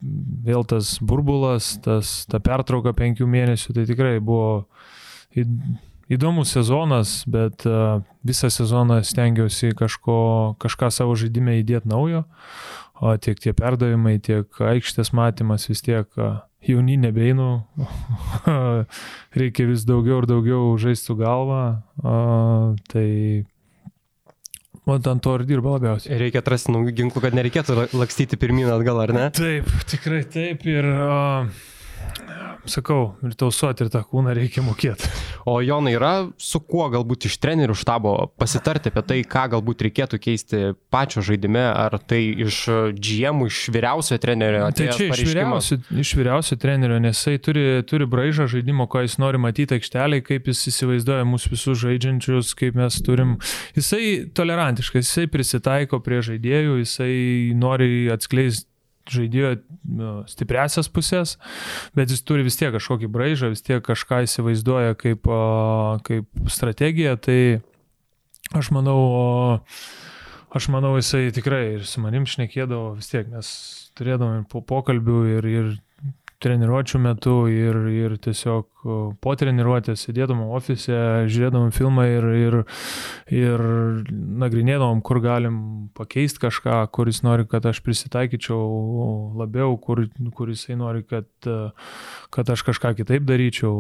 vėl 0.01 0.65
tas 0.69 0.97
burbulas, 1.03 1.77
tas, 1.83 2.23
ta 2.31 2.41
pertrauka 2.43 2.95
penkių 2.97 3.27
mėnesių, 3.29 3.75
tai 3.75 3.87
tikrai 3.89 4.19
buvo 4.23 4.67
įdomus 6.09 6.55
sezonas, 6.55 7.23
bet 7.29 7.67
uh, 7.69 8.01
visą 8.27 8.51
sezoną 8.53 9.03
stengiausi 9.05 9.75
kažko, 9.79 10.19
kažką 10.63 10.91
savo 10.95 11.17
žaidime 11.19 11.59
įdėti 11.61 11.91
naujo, 11.91 12.25
o 12.99 13.15
tiek 13.21 13.39
tie 13.43 13.55
perdavimai, 13.57 14.19
tiek 14.23 14.47
aikštės 14.73 15.13
matymas 15.17 15.69
vis 15.69 15.85
tiek 15.85 16.07
uh, 16.17 16.41
jauni 16.65 16.97
nebeinu, 17.01 17.51
reikia 19.41 19.69
vis 19.69 19.85
daugiau 19.89 20.23
ir 20.23 20.31
daugiau 20.31 20.73
žaisti 20.81 21.15
uh, 21.19 22.75
tai 22.89 23.09
O 24.89 24.95
ant 24.97 25.21
to 25.21 25.35
ir 25.37 25.45
dirba 25.45 25.75
labiausiai. 25.75 26.17
Reikia 26.23 26.41
atrasti 26.41 26.73
naujų 26.73 26.95
ginklų, 27.03 27.21
kad 27.27 27.35
nereikėtų 27.37 27.75
lakstyti 27.93 28.39
pirmyn 28.41 28.71
atgal, 28.73 29.03
ar 29.03 29.13
ne? 29.13 29.27
Taip, 29.37 29.69
tikrai 29.91 30.23
taip. 30.33 30.65
Ir 30.65 30.89
uh, 30.89 31.67
sakau, 32.67 33.17
ir 33.25 33.35
tausoti 33.39 33.85
ir 33.85 33.91
tą 33.93 34.03
kūną 34.07 34.35
reikia 34.37 34.63
mokėti. 34.67 35.09
O 35.49 35.59
Jonai, 35.65 35.95
yra 35.97 36.13
su 36.41 36.61
kuo 36.61 36.87
galbūt 36.93 37.29
iš 37.29 37.39
trenerių 37.43 37.77
štabo 37.79 38.15
pasitarti 38.41 38.93
apie 38.93 39.03
tai, 39.09 39.19
ką 39.29 39.45
galbūt 39.55 39.85
reikėtų 39.87 40.21
keisti 40.23 40.63
pačio 40.93 41.23
žaidime, 41.25 41.63
ar 41.71 41.99
tai 42.01 42.21
iš 42.47 42.61
GM, 42.99 43.47
iš 43.49 43.61
vyriausio 43.75 44.19
trenerio? 44.23 44.67
Tai 44.77 44.89
čia 44.97 45.09
iš 45.13 45.25
vyriausio, 45.31 45.81
iš 46.05 46.15
vyriausio 46.19 46.59
trenerio, 46.61 47.01
nes 47.03 47.19
jisai 47.19 47.43
turi, 47.43 47.67
turi 47.89 48.09
braižą 48.11 48.49
žaidimo, 48.51 48.89
ko 48.91 49.05
jis 49.05 49.19
nori 49.23 49.41
matyti 49.43 49.79
aikšteliai, 49.79 50.25
kaip 50.25 50.51
jis 50.53 50.65
įsivaizduoja 50.73 51.27
mūsų 51.29 51.55
visus 51.55 51.83
žaidžiančius, 51.85 52.55
kaip 52.59 52.79
mes 52.79 53.01
turim. 53.07 53.37
Jisai 53.79 54.29
tolerantiškas, 54.37 55.07
jisai 55.07 55.29
prisitaiko 55.33 56.03
prie 56.05 56.23
žaidėjų, 56.25 56.81
jisai 56.83 57.15
nori 57.59 58.09
atskleisti 58.13 58.69
žaidėjo 59.13 59.55
nu, 59.99 60.13
stipresias 60.31 60.91
pusės, 60.93 61.37
bet 61.97 62.13
jis 62.13 62.23
turi 62.27 62.47
vis 62.47 62.59
tiek 62.61 62.73
kažkokį 62.75 63.11
braižą, 63.15 63.53
vis 63.55 63.65
tiek 63.65 63.83
kažką 63.85 64.23
įsivaizduoja 64.27 64.99
kaip, 65.01 65.29
kaip 66.09 66.49
strategiją, 66.53 67.17
tai 67.21 67.41
aš 68.57 68.73
manau, 68.75 69.01
aš 70.55 70.71
manau 70.73 70.95
jisai 70.99 71.29
tikrai 71.35 71.65
ir 71.77 71.85
su 71.89 72.03
manim 72.05 72.29
šnekėdavo 72.29 72.97
vis 72.99 73.11
tiek, 73.13 73.29
mes 73.33 73.51
turėdavom 73.99 74.47
po 74.51 74.63
pokalbių 74.65 75.21
ir, 75.37 75.53
ir 75.53 75.71
treniruočio 76.43 77.01
metu 77.03 77.35
ir, 77.51 77.77
ir 77.91 78.15
tiesiog 78.23 78.87
po 79.23 79.35
treniruotės 79.39 80.05
sėdėdavom 80.07 80.53
ofise, 80.55 80.99
žiūrėdavom 81.27 81.73
filmą 81.75 82.05
ir, 82.07 82.27
ir, 82.39 82.57
ir 83.35 83.65
nagrinėdavom, 84.45 85.03
kur 85.07 85.21
galim 85.25 85.59
pakeisti 85.99 86.45
kažką, 86.47 86.81
kuris 86.95 87.25
nori, 87.27 87.47
kad 87.51 87.67
aš 87.67 87.83
prisitaikyčiau 87.87 88.61
labiau, 89.41 89.75
kur, 89.83 90.05
kur 90.39 90.53
jisai 90.55 90.79
nori, 90.79 91.03
kad, 91.09 91.29
kad 92.35 92.55
aš 92.55 92.65
kažką 92.71 92.95
kitaip 93.03 93.27
daryčiau. 93.27 93.75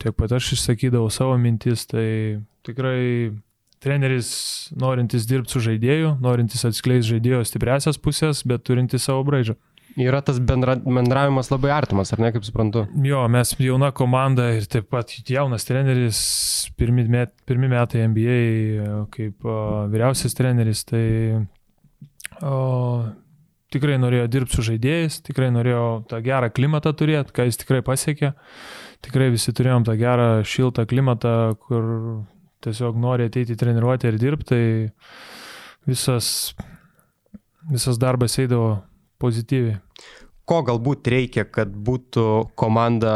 Tiek 0.00 0.16
pat 0.16 0.32
aš 0.38 0.54
išsakydavau 0.56 1.12
savo 1.12 1.36
mintis, 1.40 1.84
tai 1.92 2.40
tikrai 2.66 3.36
treneris 3.84 4.30
norintis 4.74 5.28
dirbti 5.28 5.54
su 5.54 5.62
žaidėju, 5.68 6.16
norintis 6.24 6.64
atskleisti 6.66 7.14
žaidėjo 7.14 7.44
stipresias 7.46 8.00
pusės, 8.00 8.42
bet 8.48 8.64
turintis 8.66 9.04
savo 9.06 9.22
braižą. 9.28 9.58
Yra 9.98 10.20
tas 10.22 10.38
bendra, 10.38 10.76
bendravimas 10.78 11.48
labai 11.50 11.72
artimas, 11.74 12.12
ar 12.14 12.20
ne, 12.22 12.30
kaip 12.30 12.44
suprantu? 12.46 12.84
Jo, 13.02 13.24
mes 13.32 13.50
jauna 13.58 13.90
komanda 13.90 14.52
ir 14.54 14.68
taip 14.70 14.86
pat 14.94 15.10
jaunas 15.26 15.66
treneris, 15.66 16.20
pirmi, 16.78 17.02
met, 17.10 17.32
pirmi 17.48 17.70
metai 17.72 18.04
NBA 18.06 18.36
kaip 19.14 19.42
o, 19.48 19.56
vyriausias 19.90 20.38
treneris, 20.38 20.84
tai 20.86 21.02
o, 22.46 22.60
tikrai 23.74 23.98
norėjo 23.98 24.28
dirbti 24.30 24.54
su 24.54 24.68
žaidėjais, 24.70 25.18
tikrai 25.26 25.50
norėjo 25.56 25.84
tą 26.10 26.22
gerą 26.22 26.52
klimatą 26.54 26.94
turėti, 26.94 27.34
ką 27.34 27.48
jis 27.48 27.58
tikrai 27.64 27.82
pasiekė. 27.86 28.32
Tikrai 29.02 29.32
visi 29.34 29.54
turėjom 29.54 29.86
tą 29.86 29.98
gerą 29.98 30.28
šiltą 30.46 30.86
klimatą, 30.90 31.34
kur 31.66 31.88
tiesiog 32.62 32.98
nori 33.02 33.26
ateiti 33.26 33.54
į 33.54 33.58
treniruotę 33.58 34.12
ir 34.12 34.18
dirbti, 34.22 34.46
tai 34.54 35.90
visas, 35.90 36.54
visas 37.66 37.98
darbas 37.98 38.38
eidavo 38.38 38.76
pozityviai. 39.22 39.78
Ko 40.48 40.62
galbūt 40.64 41.10
reikia, 41.12 41.44
kad 41.44 41.68
būtų 41.68 42.24
komanda 42.56 43.12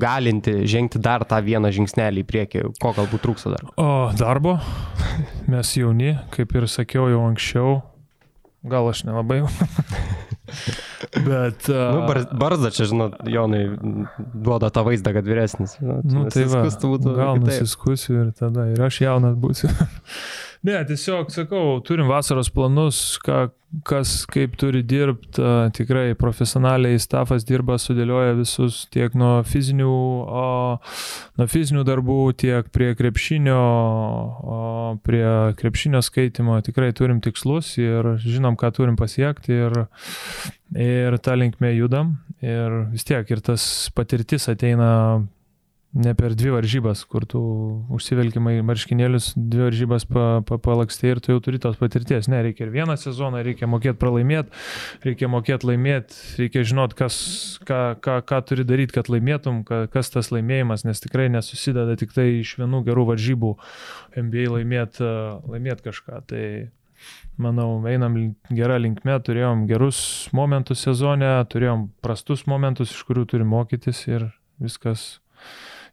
galinti 0.00 0.62
žengti 0.64 1.02
dar 1.04 1.26
tą 1.28 1.42
vieną 1.44 1.68
žingsnelį 1.74 2.24
į 2.24 2.28
priekį? 2.30 2.62
Ko 2.80 2.94
galbūt 2.96 3.26
trūksta 3.26 3.52
dar? 3.52 3.66
O 3.76 4.08
darbo. 4.16 4.56
Mes 5.52 5.74
jauni, 5.76 6.14
kaip 6.32 6.56
ir 6.56 6.68
sakiau 6.72 7.10
jau 7.12 7.20
anksčiau. 7.26 7.82
Gal 8.64 8.88
aš 8.88 9.04
nelabai. 9.04 9.42
Bet. 11.26 11.68
Uh, 11.68 11.74
nu, 11.74 12.00
bar, 12.06 12.22
barzda 12.32 12.70
čia, 12.70 12.86
žinot, 12.88 13.18
Jonai 13.28 13.62
duoda 14.16 14.70
tą 14.72 14.84
vaizdą, 14.86 15.12
kad 15.16 15.28
vyresnis. 15.28 15.76
Žinot, 15.80 16.08
nu, 16.08 16.24
tai 16.32 16.46
va, 16.50 16.62
būtų, 16.68 17.14
gal 17.16 17.40
nusiskusiu 17.42 18.16
ir 18.20 18.32
tada 18.36 18.68
ir 18.72 18.80
aš 18.82 19.02
jaunas 19.04 19.36
būsiu. 19.40 19.70
Ne, 20.62 20.76
tiesiog 20.86 21.32
sakau, 21.34 21.80
turim 21.82 22.06
vasaros 22.06 22.46
planus, 22.54 23.16
ką, 23.26 23.48
kas 23.88 24.12
kaip 24.30 24.52
turi 24.60 24.84
dirbti, 24.86 25.42
tikrai 25.74 26.12
profesionaliai 26.14 27.00
stafas 27.02 27.42
dirba, 27.48 27.80
sudėlioja 27.82 28.36
visus 28.38 28.84
tiek 28.94 29.16
nuo 29.18 29.40
fizinių, 29.48 29.88
o, 30.22 30.44
nuo 31.40 31.48
fizinių 31.50 31.82
darbų, 31.88 32.20
tiek 32.44 32.70
prie 32.70 32.92
krepšinio, 32.94 33.58
o, 33.58 34.60
prie 35.02 35.26
krepšinio 35.58 36.04
skaitimo, 36.06 36.60
tikrai 36.62 36.92
turim 36.94 37.18
tikslus 37.26 37.74
ir 37.82 38.12
žinom, 38.22 38.54
ką 38.54 38.70
turim 38.78 38.94
pasiekti 39.00 39.58
ir, 39.64 39.78
ir 40.78 41.18
tą 41.18 41.40
linkmę 41.42 41.74
judam. 41.74 42.20
Ir 42.38 42.84
vis 42.94 43.10
tiek 43.10 43.26
ir 43.34 43.42
tas 43.42 43.64
patirtis 43.98 44.46
ateina 44.50 44.92
ne 45.92 46.14
per 46.16 46.32
dvi 46.36 46.54
varžybas, 46.54 47.02
kur 47.04 47.26
tu 47.28 47.40
užsivelkimai 47.92 48.54
marškinėlius, 48.64 49.32
dvi 49.36 49.66
varžybas 49.66 50.06
pa, 50.08 50.24
pa, 50.48 50.56
palakstai 50.62 51.10
ir 51.12 51.20
tu 51.20 51.34
jau 51.34 51.42
turi 51.44 51.60
tos 51.60 51.76
patirties. 51.80 52.30
Ne, 52.32 52.40
reikia 52.46 52.64
ir 52.64 52.72
vieną 52.72 52.96
sezoną, 53.00 53.42
reikia 53.44 53.68
mokėti 53.68 54.00
pralaimėti, 54.00 54.56
reikia 55.04 55.28
mokėti 55.32 55.68
laimėti, 55.68 56.16
reikia 56.40 56.64
žinot, 56.68 56.96
kas, 56.96 57.16
ką, 57.68 57.80
ką, 58.04 58.18
ką 58.28 58.40
turi 58.48 58.64
daryti, 58.68 58.96
kad 58.96 59.12
laimėtum, 59.12 59.62
ka, 59.68 59.84
kas 59.92 60.08
tas 60.14 60.32
laimėjimas, 60.32 60.86
nes 60.88 61.04
tikrai 61.04 61.28
nesusideda 61.32 61.98
tik 62.00 62.16
tai 62.16 62.28
iš 62.40 62.56
vienų 62.62 62.84
gerų 62.88 63.10
varžybų 63.12 63.56
NBA 64.24 64.48
laimėti 64.56 65.08
laimėt 65.52 65.84
kažką. 65.84 66.22
Tai 66.32 66.44
manau, 67.36 67.74
einam 67.90 68.16
gerą 68.48 68.78
linkmę, 68.80 69.18
turėjom 69.26 69.66
gerus 69.68 70.30
momentus 70.32 70.86
sezone, 70.86 71.34
turėjom 71.52 71.90
prastus 72.00 72.46
momentus, 72.48 72.94
iš 72.94 73.04
kurių 73.08 73.26
turim 73.28 73.52
mokytis 73.52 74.06
ir 74.08 74.30
viskas 74.62 75.18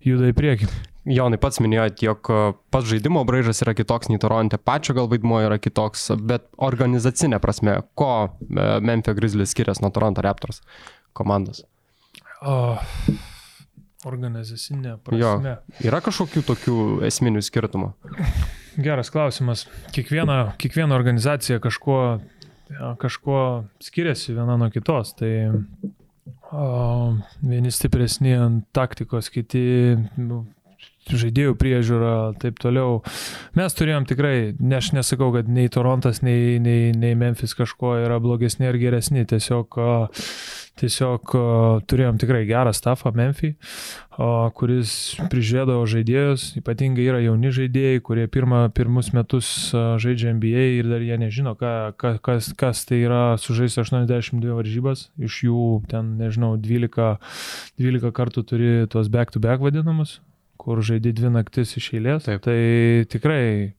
juda 0.05 0.29
į 0.31 0.35
priekį. 0.37 0.69
Jonai 1.09 1.39
pats 1.41 1.61
minėjote, 1.63 2.05
jog 2.05 2.29
e, 2.29 2.39
pats 2.73 2.89
žaidimo 2.91 3.23
braižas 3.25 3.63
yra 3.63 3.73
kitoks 3.77 4.11
nei 4.11 4.19
Toronte, 4.21 4.59
pačio 4.61 4.93
gal 4.97 5.09
vaidmuo 5.09 5.39
yra 5.41 5.57
kitoks, 5.61 6.09
bet 6.21 6.45
organizacinė 6.61 7.39
prasme, 7.41 7.79
ko 7.97 8.11
e, 8.27 8.67
Memphis 8.85 9.17
Grizzlies 9.17 9.55
skiriasi 9.55 9.85
nuo 9.85 9.91
Toronto 9.95 10.21
Raptors 10.25 10.61
komandos? 11.17 11.63
O, 12.45 12.77
organizacinė 14.07 14.97
prasme. 15.03 15.55
Jo, 15.55 15.79
yra 15.89 16.03
kažkokių 16.03 16.45
tokių 16.51 16.77
esminių 17.09 17.43
skirtumų? 17.47 17.93
Geras 18.85 19.09
klausimas. 19.11 19.65
Kiekviena, 19.95 20.53
kiekviena 20.61 20.95
organizacija 20.95 21.59
kažkuo, 21.63 22.19
kažkuo 23.01 23.41
skiriasi 23.83 24.35
viena 24.37 24.55
nuo 24.61 24.69
kitos. 24.71 25.15
Tai 25.19 25.31
vieni 26.51 27.71
stipresni 27.73 28.33
ant 28.37 28.65
taktikos, 28.75 29.29
kiti 29.33 29.61
nu, 30.17 30.43
žaidėjų 31.09 31.55
priežiūra, 31.59 32.13
taip 32.41 32.59
toliau. 32.61 32.99
Mes 33.57 33.75
turėjom 33.77 34.05
tikrai, 34.09 34.53
ne 34.59 34.77
aš 34.77 34.91
nesakau, 34.97 35.31
kad 35.35 35.49
nei 35.49 35.69
Torontas, 35.71 36.21
nei, 36.25 36.59
nei, 36.61 36.91
nei 36.93 37.17
Memphis 37.17 37.55
kažko 37.57 37.95
yra 38.03 38.19
blogesni 38.21 38.69
ar 38.69 38.77
geresni, 38.81 39.25
tiesiog 39.29 39.79
Tiesiog 40.79 41.33
turėjom 41.89 42.19
tikrai 42.21 42.45
gerą 42.47 42.71
stafą 42.75 43.11
Memphį, 43.15 43.51
kuris 44.55 44.93
prižiūrėdavo 45.31 45.83
žaidėjus, 45.89 46.45
ypatingai 46.61 47.07
yra 47.09 47.19
jauni 47.23 47.51
žaidėjai, 47.55 47.99
kurie 48.05 48.27
pirmą, 48.31 48.61
pirmus 48.75 49.11
metus 49.15 49.49
žaidžia 49.73 50.33
NBA 50.37 50.65
ir 50.77 50.91
dar 50.91 51.03
jie 51.03 51.19
nežino, 51.19 51.55
ką, 51.59 51.73
kas, 52.23 52.51
kas 52.59 52.85
tai 52.87 53.01
yra 53.03 53.23
sužaisti 53.41 53.83
82 53.83 54.55
varžybas, 54.55 55.09
iš 55.19 55.43
jų 55.49 55.67
ten, 55.91 56.15
nežinau, 56.19 56.55
12, 56.59 57.11
12 57.79 58.15
kartų 58.15 58.47
turi 58.47 58.73
tuos 58.91 59.11
back-to-back 59.11 59.59
-back 59.59 59.67
vadinamus, 59.67 60.19
kur 60.59 60.81
žaidži 60.83 61.13
dvi 61.15 61.31
naktis 61.31 61.77
iš 61.79 61.93
eilės. 61.95 62.27
Taip. 62.27 62.43
Tai 62.43 62.59
tikrai 63.11 63.73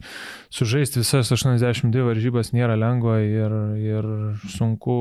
sužaisti 0.53 1.03
visas 1.03 1.29
82 1.37 2.07
varžybas 2.09 2.55
nėra 2.57 2.79
lengva 2.81 3.21
ir, 3.21 3.57
ir 3.77 4.09
sunku 4.49 4.97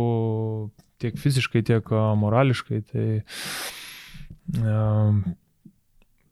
tiek 1.01 1.17
fiziškai, 1.19 1.63
tiek 1.67 1.91
morališkai. 2.19 2.81
Tai 2.91 3.07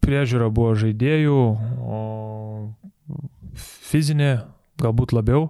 priežiūra 0.03 0.47
buvo 0.53 0.75
žaidėjų, 0.79 1.41
o 1.83 1.99
fizinė 3.57 4.31
galbūt 4.81 5.13
labiau. 5.17 5.49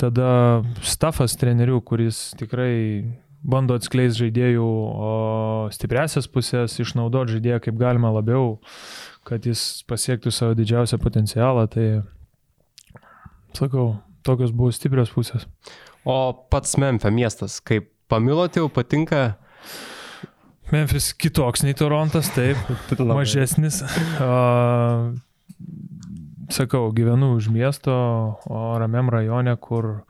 Tada 0.00 0.62
stafas 0.80 1.36
trenerių, 1.36 1.82
kuris 1.84 2.30
tikrai 2.40 3.04
bando 3.42 3.74
atskleisti 3.76 4.24
žaidėjų 4.24 4.68
stipresias 5.74 6.28
pusės, 6.30 6.78
išnaudoti 6.80 7.36
žaidėją 7.36 7.58
kaip 7.66 7.76
galima 7.80 8.12
labiau, 8.14 8.56
kad 9.28 9.44
jis 9.44 9.82
pasiektų 9.90 10.32
savo 10.32 10.56
didžiausią 10.56 10.98
potencialą. 11.02 11.66
Tai 11.72 11.86
sakau, 13.58 13.86
tokios 14.24 14.54
buvo 14.54 14.72
stiprios 14.72 15.12
pusės. 15.12 15.44
O 16.08 16.32
pats 16.50 16.78
Memphis 16.80 17.12
miestas, 17.14 17.60
kaip 17.60 17.90
Pamilot 18.08 18.56
jau 18.56 18.68
patinka? 18.72 19.34
Memphis 20.72 21.10
kitoks 21.12 21.66
nei 21.66 21.76
Torontas, 21.76 22.30
taip, 22.32 22.56
mažesnis. 23.12 23.82
Uh, 24.16 25.12
sakau, 26.48 26.86
gyvenu 26.96 27.34
už 27.36 27.50
miesto, 27.52 27.92
o 28.48 28.60
ramiam 28.80 29.12
rajone, 29.12 29.52
kur, 29.60 30.06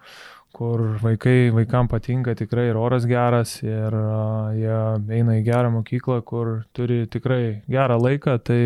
kur 0.55 0.85
vaikai, 1.03 1.51
vaikam 1.51 1.91
patinka 1.91 2.37
tikrai 2.39 2.69
ir 2.71 2.79
oras 2.79 3.09
geras, 3.11 3.57
ir 3.67 3.91
uh, 3.91 4.55
jie 4.55 4.79
eina 5.19 5.39
į 5.41 5.45
gerą 5.51 5.75
mokyklą, 5.81 6.23
kur 6.23 6.61
turi 6.71 7.09
tikrai 7.11 7.65
gerą 7.67 7.99
laiką, 7.99 8.39
tai 8.47 8.63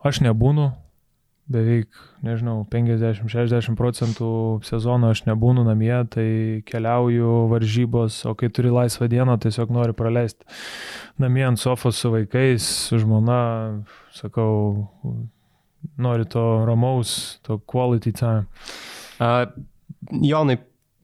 aš 0.00 0.22
nebūnu 0.24 0.70
beveik, 1.48 1.88
nežinau, 2.24 2.62
50-60 2.68 3.76
procentų 3.78 4.30
sezono 4.66 5.12
aš 5.14 5.24
nebūnu 5.28 5.64
namie, 5.66 5.94
tai 6.12 6.28
keliauju 6.68 7.48
varžybos, 7.52 8.20
o 8.28 8.34
kai 8.38 8.50
turi 8.52 8.72
laisvą 8.74 9.08
dieną, 9.08 9.38
tiesiog 9.44 9.72
noriu 9.72 9.96
praleisti 9.96 10.44
namie 11.18 11.46
ant 11.48 11.60
sofos 11.60 11.98
su 11.98 12.12
vaikais, 12.12 12.68
su 12.88 13.00
žmona, 13.02 13.40
sakau, 14.14 14.84
noriu 15.98 16.28
to 16.28 16.44
ramaus, 16.68 17.40
to 17.46 17.58
quality 17.66 18.12
time. 18.12 18.46
Uh, 19.18 19.46
Jonai, 20.22 20.58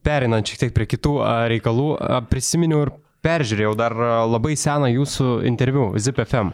perinant 0.05 0.47
šiek 0.47 0.61
tiek 0.61 0.75
prie 0.75 0.87
kitų 0.89 1.17
reikalų, 1.51 1.89
prisiminiau 2.29 2.85
ir 2.85 2.93
peržiūrėjau 3.25 3.73
dar 3.79 3.95
labai 4.29 4.55
seną 4.59 4.91
jūsų 4.93 5.39
interviu 5.49 5.89
ZipFM 5.97 6.53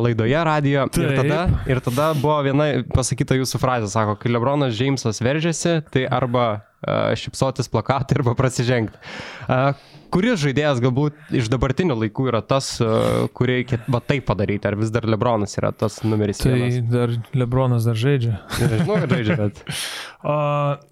laidoje 0.00 0.44
radio 0.44 0.86
Taip. 0.88 1.04
ir 1.04 1.16
tada, 1.18 1.40
ir 1.68 1.80
tada 1.84 2.10
buvo 2.16 2.38
viena 2.46 2.70
pasakyta 2.94 3.36
jūsų 3.38 3.60
frazė, 3.60 3.90
sako, 3.92 4.16
kai 4.20 4.32
Lebronas 4.32 4.74
Džeimsas 4.76 5.20
veržiasi, 5.24 5.80
tai 5.92 6.06
arba 6.08 6.46
uh, 6.56 7.12
šipsotis 7.18 7.68
plakatą 7.70 8.20
arba 8.20 8.34
prasižengti. 8.38 9.00
Uh, 9.44 9.72
kuris 10.14 10.40
žaidėjas 10.42 10.80
galbūt 10.82 11.34
iš 11.36 11.50
dabartinių 11.52 11.98
laikų 12.04 12.30
yra 12.32 12.42
tas, 12.42 12.72
uh, 12.82 13.26
kurį 13.36 13.60
reikia 13.60 13.80
va 13.90 14.00
taip 14.04 14.26
padaryti, 14.30 14.70
ar 14.70 14.78
vis 14.80 14.92
dar 14.94 15.06
Lebronas 15.08 15.56
yra 15.60 15.72
tas 15.76 16.00
numeris 16.06 16.40
tai 16.42 16.54
vienas? 16.56 16.80
Dar 16.90 17.16
Lebronas 17.36 17.88
dar 17.88 18.00
žaidžia. 18.00 18.40
Nežinau, 18.62 19.00
kad 19.04 19.18
žaidžia, 19.18 19.38
bet. 19.44 19.64
uh, 20.24 20.89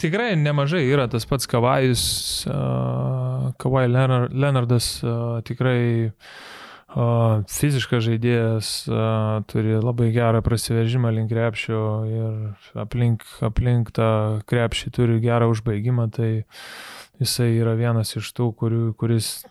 Tikrai 0.00 0.34
nemažai 0.36 0.82
yra 0.90 1.06
tas 1.10 1.26
pats 1.28 1.46
Kavajus, 1.50 2.04
uh, 2.50 3.52
Kavai 3.60 3.86
Leonardas 3.88 4.88
uh, 5.06 5.38
tikrai 5.46 6.10
uh, 6.10 7.44
fiziškas 7.50 8.02
žaidėjas, 8.08 8.72
uh, 8.90 9.44
turi 9.50 9.78
labai 9.78 10.10
gerą 10.14 10.42
prasiveržimą 10.44 11.14
link 11.14 11.30
krepšio 11.30 11.82
ir 12.10 12.82
aplink, 12.82 13.22
aplink 13.46 13.94
tą 13.94 14.10
krepšį 14.50 14.94
turi 14.98 15.20
gerą 15.22 15.52
užbaigimą, 15.54 16.10
tai 16.14 16.30
jisai 17.22 17.52
yra 17.60 17.76
vienas 17.78 18.16
iš 18.18 18.32
tų, 18.34 18.50
kurių, 18.58 18.84
kuris 18.98 19.44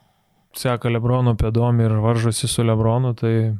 seka 0.57 0.91
Lebrono 0.91 1.37
pėdom 1.39 1.79
ir 1.81 1.95
varžosi 2.03 2.49
su 2.51 2.65
Lebronu, 2.67 3.13
tai 3.17 3.55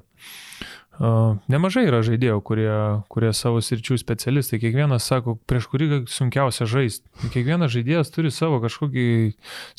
Nemažai 1.02 1.88
yra 1.88 2.04
žaidėjų, 2.06 2.38
kurie, 2.46 2.74
kurie 3.10 3.32
savo 3.34 3.62
sričių 3.66 3.98
specialistai. 3.98 4.60
Kiekvienas 4.62 5.08
sako, 5.10 5.40
prieš 5.50 5.66
kurį 5.72 5.88
sunkiausia 6.12 6.68
žaisti. 6.70 7.08
Kiekvienas 7.34 7.74
žaidėjas 7.74 8.14
turi 8.14 8.30
savo 8.34 8.60
kažkokį 8.62 9.08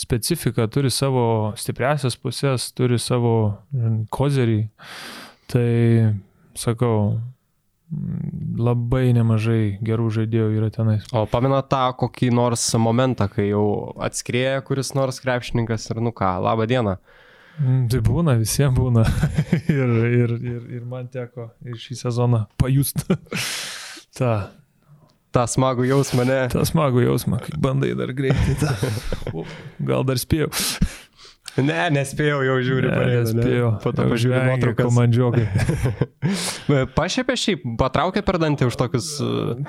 specifiką, 0.00 0.66
turi 0.74 0.90
savo 0.90 1.54
stipresias 1.60 2.18
pusės, 2.18 2.72
turi 2.74 2.98
savo 2.98 3.60
kozerį. 4.14 4.64
Tai 5.54 5.70
sakau, 6.58 7.20
labai 8.58 9.12
nemažai 9.14 9.76
gerų 9.86 10.10
žaidėjų 10.18 10.54
yra 10.58 10.72
tenais. 10.74 11.06
O 11.14 11.28
pamena 11.30 11.62
tą 11.62 11.92
kokį 12.00 12.32
nors 12.34 12.64
momentą, 12.80 13.30
kai 13.30 13.52
jau 13.52 13.94
atskrieja 14.02 14.64
kuris 14.66 14.96
nors 14.98 15.22
krepšininkas 15.22 15.92
ir 15.92 16.02
nu 16.02 16.10
ką, 16.16 16.40
laba 16.42 16.66
diena. 16.66 16.98
Mm, 16.98 17.23
tai 17.90 18.02
būna, 18.04 18.36
visiems 18.40 18.76
būna. 18.78 19.04
ir, 19.78 19.94
ir, 20.08 20.36
ir, 20.38 20.60
ir 20.80 20.84
man 20.88 21.08
teko 21.12 21.52
ir 21.64 21.78
šį 21.80 22.00
sezoną 22.06 22.44
pajust 22.60 23.06
tą. 24.18 24.34
Ta 25.34 25.48
smagų 25.50 25.88
jausmą, 25.88 26.22
ne? 26.28 26.36
Ta 26.46 26.62
smagų 26.62 27.08
jausmą, 27.08 27.40
kai 27.42 27.56
bandai 27.58 27.88
dar 27.98 28.12
greitai. 28.14 28.54
Ta. 28.60 28.76
Gal 29.82 30.06
dar 30.06 30.20
spėjau. 30.22 30.52
Ne, 31.54 31.84
nespėjau, 31.94 32.40
jau 32.42 32.54
žiūriu, 32.66 32.88
Ne, 32.90 32.94
pareina, 32.98 33.18
ne? 33.22 33.34
nespėjau. 33.38 33.68
Po 33.78 33.92
to 33.94 34.06
žvengia 34.18 34.56
nuotraukas. 34.56 34.88
Komandžiokai. 34.88 35.44
Pašiepė 36.96 37.36
šiaip, 37.38 37.62
patraukė 37.78 38.24
per 38.26 38.40
dantį 38.42 38.66
už 38.72 38.78
tokius... 38.80 39.12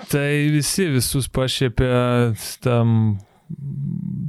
Tai 0.09 0.25
visi 0.55 0.87
visus 0.95 1.29
pašiepė 1.29 1.91
tam 2.65 3.19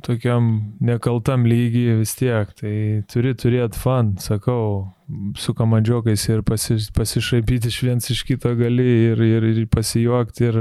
tokiam 0.07 0.75
nekaltam 0.81 1.47
lygiai 1.49 1.99
vis 2.01 2.15
tiek. 2.19 2.51
Tai 2.59 2.75
turi 3.11 3.35
turėti 3.39 3.81
fan, 3.81 4.15
sakau, 4.23 4.93
su 5.39 5.55
komandžiokais 5.57 6.27
ir 6.33 6.43
pasi, 6.47 6.79
pasišaipyti 6.97 7.71
iš 7.73 7.79
viens 7.87 8.11
iš 8.13 8.25
kito 8.29 8.53
gali 8.59 8.87
ir, 9.13 9.23
ir, 9.23 9.49
ir 9.53 9.69
pasijuokti 9.73 10.49
ir 10.51 10.61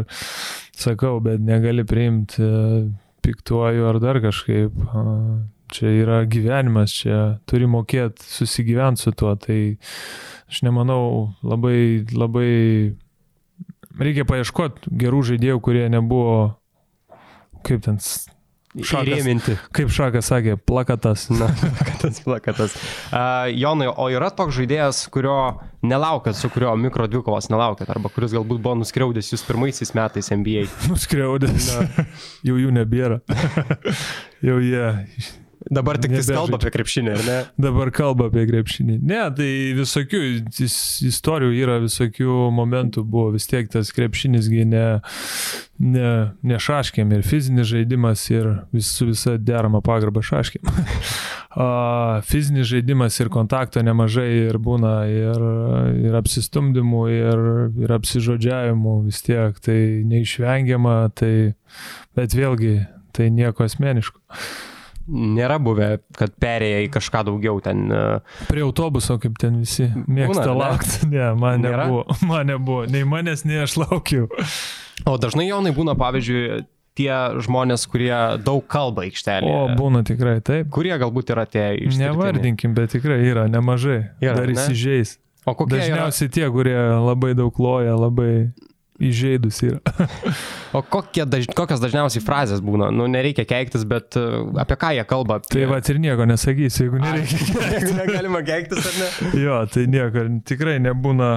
sakau, 0.76 1.20
bet 1.24 1.42
negali 1.44 1.86
priimti 1.88 2.44
e, 2.44 2.86
piktuoju 3.26 3.90
ar 3.90 4.02
dar 4.04 4.22
kažkaip. 4.24 4.76
Čia 5.74 5.90
yra 5.98 6.20
gyvenimas, 6.30 6.94
čia 6.94 7.40
turi 7.50 7.66
mokėti 7.66 8.22
susigyventi 8.22 9.02
su 9.02 9.16
tuo. 9.18 9.32
Tai 9.42 9.58
aš 10.46 10.62
nemanau, 10.62 11.34
labai, 11.42 12.06
labai 12.14 12.52
reikia 13.98 14.28
paieškoti 14.30 14.94
gerų 15.02 15.24
žaidėjų, 15.32 15.58
kurie 15.66 15.88
nebuvo, 15.90 16.54
kaip 17.66 17.82
ten, 17.88 17.98
Šakas. 18.76 19.08
Įrėminti. 19.08 19.56
kaip 19.76 19.92
Šakas 19.94 20.28
sakė, 20.32 20.58
plakatas. 20.60 21.30
Na, 21.40 21.48
plakatas, 21.62 22.20
plakatas. 22.26 22.76
Uh, 23.08 23.48
Jonai, 23.56 23.88
o 23.88 24.10
yra 24.12 24.32
toks 24.36 24.58
žaidėjas, 24.58 25.06
kurio 25.14 25.38
nelaukėt, 25.86 26.36
su 26.36 26.50
kurio 26.52 26.74
mikro 26.80 27.08
dvikovos 27.12 27.48
nelaukėt, 27.54 27.90
arba 27.94 28.12
kuris 28.12 28.36
galbūt 28.36 28.60
buvo 28.60 28.76
nuskriaudęs 28.82 29.32
jūs 29.32 29.46
pirmaisiais 29.48 29.96
metais 29.96 30.32
NBA? 30.34 30.68
Nuskriaudęs. 30.92 31.72
Jau 32.48 32.60
jų 32.60 32.76
nebėra. 32.76 33.22
Jau 34.48 34.60
jie 34.60 34.86
Dabar 35.72 35.98
tik 35.98 36.12
Nebežaidžia. 36.14 36.36
kalba 36.38 36.60
apie 36.60 36.72
krepšinį, 36.76 37.12
ar 37.16 37.24
ne? 37.26 37.38
dabar 37.66 37.90
kalba 37.94 38.28
apie 38.30 38.44
krepšinį. 38.46 39.00
Ne, 39.02 39.22
tai 39.34 39.50
visokių 39.78 40.20
is, 40.62 40.76
istorijų 41.10 41.56
yra, 41.58 41.78
visokių 41.82 42.36
momentų 42.54 43.02
buvo. 43.02 43.32
Vis 43.34 43.50
tiek 43.50 43.70
tas 43.74 43.90
krepšinysgi 43.96 44.66
ne, 44.70 44.86
ne, 45.82 46.12
ne 46.46 46.60
šaškėm 46.62 47.16
ir 47.18 47.26
fizinis 47.26 47.72
žaidimas 47.72 48.28
ir 48.30 48.52
vis, 48.76 48.92
su 48.94 49.10
visa 49.10 49.40
derama 49.42 49.82
pagarba 49.86 50.22
šaškėm. 50.26 50.70
A, 51.56 52.22
fizinis 52.28 52.68
žaidimas 52.68 53.16
ir 53.24 53.32
kontakto 53.34 53.82
nemažai 53.86 54.28
ir 54.52 54.60
būna 54.62 54.94
ir, 55.08 55.46
ir 56.04 56.20
apsistumdymų, 56.20 57.04
ir, 57.16 57.44
ir 57.88 57.96
apsižodžiavimų 57.96 58.96
vis 59.08 59.24
tiek. 59.26 59.58
Tai 59.66 59.80
neišvengiama, 60.12 61.00
tai, 61.16 61.56
bet 62.14 62.38
vėlgi 62.38 62.78
tai 63.16 63.32
nieko 63.34 63.66
asmeniško. 63.66 64.20
Nėra 65.08 65.60
buvę, 65.62 65.90
kad 66.18 66.34
perėję 66.42 66.86
į 66.88 66.92
kažką 66.96 67.24
daugiau 67.28 67.60
ten. 67.64 67.86
Uh, 67.94 68.38
Prie 68.50 68.64
autobuso, 68.66 69.20
kaip 69.22 69.36
ten 69.42 69.60
visi 69.62 69.86
mėgsta 70.08 70.48
Būna, 70.48 70.54
ne? 70.54 70.60
laukti. 70.62 71.02
Ne, 71.16 71.28
man 71.38 71.62
Nėra? 71.62 71.86
nebuvo. 71.86 72.18
Man 72.26 72.50
nebuvo. 72.50 72.86
Nei 72.90 73.06
manęs, 73.06 73.46
nei 73.46 73.62
aš 73.64 73.78
laukiau. 73.84 74.30
o 75.06 75.18
dažnai 75.22 75.46
Jonai 75.50 75.76
būna, 75.78 75.94
pavyzdžiui, 76.00 76.64
tie 76.96 77.12
žmonės, 77.44 77.84
kurie 77.92 78.16
daug 78.42 78.64
kalba 78.72 79.06
aikštelėje. 79.06 79.54
O, 79.54 79.68
būna 79.78 80.02
tikrai 80.08 80.40
taip. 80.46 80.70
Kurie 80.74 80.96
galbūt 81.02 81.34
yra 81.36 81.44
tie 81.50 81.68
iš... 81.86 82.00
Nevardinkim, 82.00 82.74
bet 82.78 82.96
tikrai 82.96 83.20
yra 83.28 83.46
nemažai. 83.52 84.00
Yra, 84.24 84.40
Dar 84.40 84.50
ne? 84.50 84.56
įsižeis. 84.58 85.18
O 85.46 85.54
kokie 85.54 85.78
yra, 85.78 85.84
Dažniausiai 85.84 86.32
tie, 86.34 86.46
kurie 86.50 86.78
labai 86.80 87.36
daug 87.38 87.54
loja, 87.62 87.94
labai 88.00 88.32
įžeidus 89.02 89.60
yra. 89.66 89.80
o 90.78 90.82
kokie 90.82 91.26
daž, 91.28 91.48
kokios 91.56 91.82
dažniausiai 91.84 92.24
frazės 92.24 92.62
būna? 92.64 92.92
Nu, 92.96 93.08
nereikia 93.12 93.46
keiktis, 93.50 93.84
bet 93.90 94.16
uh, 94.20 94.46
apie 94.62 94.78
ką 94.80 94.94
jie 94.96 95.08
kalba? 95.10 95.40
Apie... 95.42 95.52
Tai 95.58 95.66
va 95.74 95.82
ir 95.82 96.00
nieko 96.04 96.28
nesakysiu, 96.30 96.88
jeigu 96.88 97.02
nereikia. 97.04 97.42
Jeigu 97.76 97.98
negalima 97.98 98.44
keiktis, 98.46 98.88
ar 98.88 99.02
ne? 99.02 99.34
Jo, 99.44 99.60
tai 99.72 99.86
nieko, 99.92 100.28
tikrai 100.48 100.78
nebūna 100.84 101.32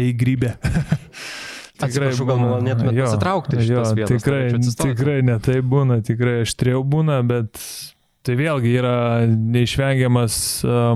įgrybė. 0.00 0.56
Atsiprašau, 1.82 2.26
gal 2.28 2.38
norėtumėt 2.38 3.00
pasitraukti 3.00 3.58
iš 3.58 3.72
jo, 3.72 3.82
vietos, 3.98 4.12
Tikrai, 4.12 4.42
tikrai 4.78 5.16
ne 5.26 5.38
tai 5.42 5.58
būna, 5.66 5.98
tikrai 6.06 6.42
aštriau 6.44 6.84
būna, 6.86 7.18
bet 7.26 7.58
tai 8.22 8.36
vėlgi 8.38 8.76
yra 8.78 8.94
neišvengiamas, 9.26 10.36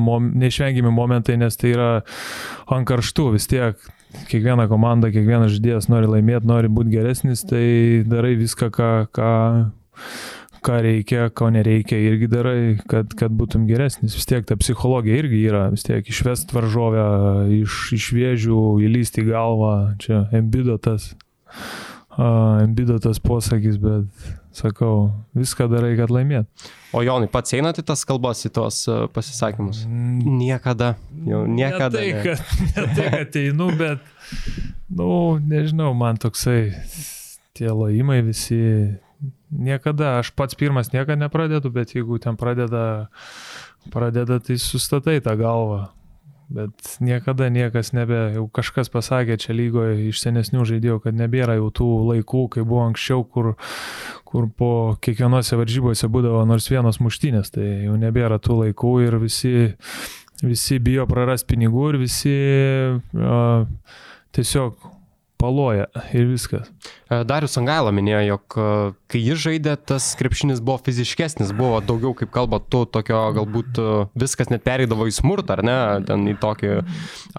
mom, 0.02 0.30
neišvengiami 0.38 0.92
momentai, 0.94 1.38
nes 1.40 1.58
tai 1.58 1.72
yra 1.74 1.90
ant 2.70 2.86
karštų 2.86 3.32
vis 3.34 3.50
tiek. 3.50 3.80
Kiekviena 4.30 4.66
komanda, 4.70 5.10
kiekvienas 5.14 5.54
žaidėjas 5.56 5.90
nori 5.92 6.08
laimėti, 6.10 6.48
nori 6.48 6.70
būti 6.72 6.94
geresnis, 6.94 7.44
tai 7.46 8.02
darai 8.08 8.34
viską, 8.40 8.70
ką, 8.74 8.90
ką, 9.14 9.32
ką 10.66 10.78
reikia, 10.86 11.28
ko 11.36 11.50
nereikia, 11.54 11.98
irgi 12.10 12.28
darai, 12.32 12.58
kad, 12.90 13.14
kad 13.18 13.34
būtum 13.36 13.68
geresnis. 13.70 14.16
Vis 14.18 14.28
tiek 14.28 14.46
ta 14.48 14.58
psichologija 14.58 15.20
irgi 15.22 15.42
yra, 15.46 15.66
vis 15.74 15.86
tiek 15.86 16.06
išvest 16.10 16.54
varžovę 16.56 17.06
iš, 17.60 17.80
iš 17.96 18.08
vėžių, 18.16 18.62
įlysti 18.88 19.26
galvą, 19.28 19.76
čia 20.02 20.24
embido 20.36 20.78
tas, 22.16 22.64
embido 22.64 22.98
tas 22.98 23.18
posakis, 23.20 23.76
bet 23.76 24.28
sakau, 24.56 25.10
viską 25.36 25.68
darai, 25.68 25.92
kad 25.98 26.12
laimėt. 26.12 26.48
O 26.96 27.02
Jonai, 27.04 27.28
pats 27.28 27.52
einate 27.56 27.84
tas 27.84 28.06
kalbas 28.08 28.40
į 28.48 28.52
tos 28.56 28.78
uh, 28.88 29.04
pasisakymus? 29.12 29.82
Niekada. 29.86 30.94
Jau 31.28 31.42
niekada. 31.44 32.00
Ne 32.00 32.06
tai, 32.06 32.12
ne. 32.12 32.22
kad, 32.24 32.54
ne 32.76 32.86
tai, 32.96 33.10
kad 33.12 33.36
einu, 33.42 33.68
bet, 33.76 34.06
na, 34.88 35.02
nu, 35.02 35.10
nežinau, 35.52 35.90
man 35.98 36.16
toksai, 36.22 36.70
tie 37.56 37.68
lojimai 37.68 38.22
visi, 38.24 38.62
niekada, 39.52 40.16
aš 40.22 40.32
pats 40.36 40.56
pirmas 40.56 40.92
niekada 40.94 41.18
nepradedu, 41.26 41.72
bet 41.74 41.92
jeigu 41.92 42.16
ten 42.22 42.38
pradeda, 42.40 43.10
pradeda 43.92 44.40
tai 44.40 44.56
sustatai 44.60 45.20
tą 45.20 45.36
galvą. 45.36 45.84
Bet 46.46 46.98
niekada 47.02 47.48
niekas 47.50 47.90
nebe, 47.90 48.18
jau 48.36 48.44
kažkas 48.54 48.86
pasakė 48.92 49.34
čia 49.42 49.54
lygoje 49.56 49.96
iš 50.12 50.20
senesnių 50.22 50.66
žaidėjų, 50.68 51.00
kad 51.02 51.18
nebėra 51.18 51.56
jau 51.58 51.72
tų 51.74 51.88
laikų, 52.12 52.42
kai 52.54 52.62
buvo 52.62 52.84
anksčiau, 52.86 53.24
kur, 53.26 53.56
kur 54.28 54.46
po 54.54 54.70
kiekvienose 55.02 55.58
varžybose 55.58 56.06
būdavo 56.12 56.44
nors 56.46 56.70
vienos 56.70 57.00
muštynės, 57.02 57.50
tai 57.56 57.66
jau 57.88 57.96
nebėra 57.98 58.38
tų 58.38 58.60
laikų 58.60 58.92
ir 59.08 59.18
visi, 59.24 59.54
visi 60.44 60.78
bijo 60.78 61.08
praras 61.10 61.42
pinigų 61.42 61.88
ir 61.90 61.98
visi 62.04 62.36
uh, 62.94 63.66
tiesiog 64.38 64.92
paloja 65.36 65.90
ir 66.14 66.30
viskas. 66.30 66.70
E, 67.06 67.20
Darius 67.22 67.54
Angaila 67.60 67.92
minėjo, 67.94 68.22
jog 68.26 68.56
e, 68.58 68.70
kai 69.12 69.20
jis 69.22 69.38
žaidė, 69.44 69.76
tas 69.78 70.08
krepšinis 70.18 70.58
buvo 70.64 70.80
fiziškesnis, 70.88 71.52
buvo 71.54 71.78
daugiau, 71.84 72.10
kaip 72.18 72.32
kalba, 72.34 72.58
tu 72.58 72.80
tokio 72.90 73.20
galbūt 73.36 73.78
e, 73.78 73.90
viskas 74.18 74.50
net 74.50 74.64
pereidavo 74.66 75.06
į 75.06 75.14
smurtą, 75.14 75.54
ar 75.54 75.62
ne, 75.66 75.76
ten 76.08 76.26
į 76.32 76.34
tokį. 76.42 76.72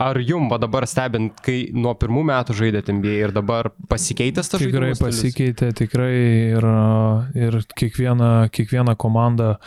Ar 0.07 0.19
jum, 0.23 0.47
va 0.51 0.59
dabar 0.63 0.87
stebint, 0.87 1.35
kai 1.43 1.57
nuo 1.75 1.91
pirmų 1.99 2.23
metų 2.29 2.55
žaidėte 2.61 2.95
NBA 2.95 3.17
ir 3.25 3.35
dabar 3.35 3.73
pasikeitęs 3.91 4.53
tas 4.53 4.63
Tikrai 4.63 4.93
žaidimas? 4.93 5.03
pasikeitė, 5.03 5.73
tikrai 5.75 6.13
ir, 6.55 6.69
ir 7.35 7.59
kiekviena, 7.75 8.31
kiekviena 8.53 8.95
komanda, 8.95 9.57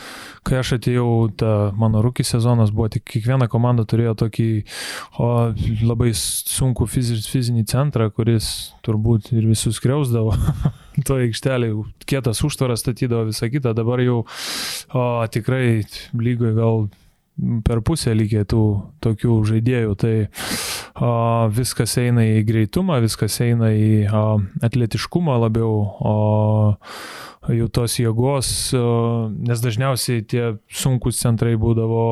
kai 0.49 0.63
aš 0.63 0.79
atėjau, 0.79 1.11
ta 1.37 1.53
mano 1.77 2.01
rūkį 2.07 2.25
sezonas 2.25 2.73
buvo, 2.73 2.89
tik 2.97 3.05
kiekviena 3.05 3.51
komanda 3.53 3.85
turėjo 3.85 4.17
tokį 4.25 4.49
o, 5.21 5.31
labai 5.85 6.15
fizi, 6.15 7.21
fizinį 7.21 7.69
centrą, 7.69 8.09
kuris 8.15 8.71
turbūt 8.87 9.35
ir 9.37 9.45
visus 9.51 9.77
kreusdavo. 9.91 10.37
to 11.07 11.21
aikštelė, 11.21 11.71
kietas 12.09 12.43
užtvaras 12.47 12.83
statydavo 12.85 13.31
visą 13.31 13.51
kitą, 13.51 13.75
dabar 13.77 14.03
jau 14.05 14.23
o, 14.23 15.05
tikrai 15.33 15.83
lygoje 16.17 16.57
gal 16.59 16.85
per 17.65 17.81
pusę 17.87 18.13
lygiai 18.13 18.45
tų 18.49 18.65
tokių 19.01 19.39
žaidėjų, 19.49 19.95
tai 20.01 20.15
o, 21.01 21.13
viskas 21.57 21.97
eina 22.03 22.27
į 22.27 22.43
greitumą, 22.49 23.01
viskas 23.05 23.39
eina 23.45 23.73
į 23.73 24.11
o, 24.13 24.25
atletiškumą 24.67 25.39
labiau, 25.47 25.73
o 26.05 26.17
jau 27.55 27.71
tos 27.73 27.97
jėgos, 28.03 28.53
o, 28.77 28.85
nes 29.33 29.65
dažniausiai 29.65 30.27
tie 30.29 30.45
sunkus 30.69 31.23
centrai 31.23 31.57
būdavo 31.61 32.05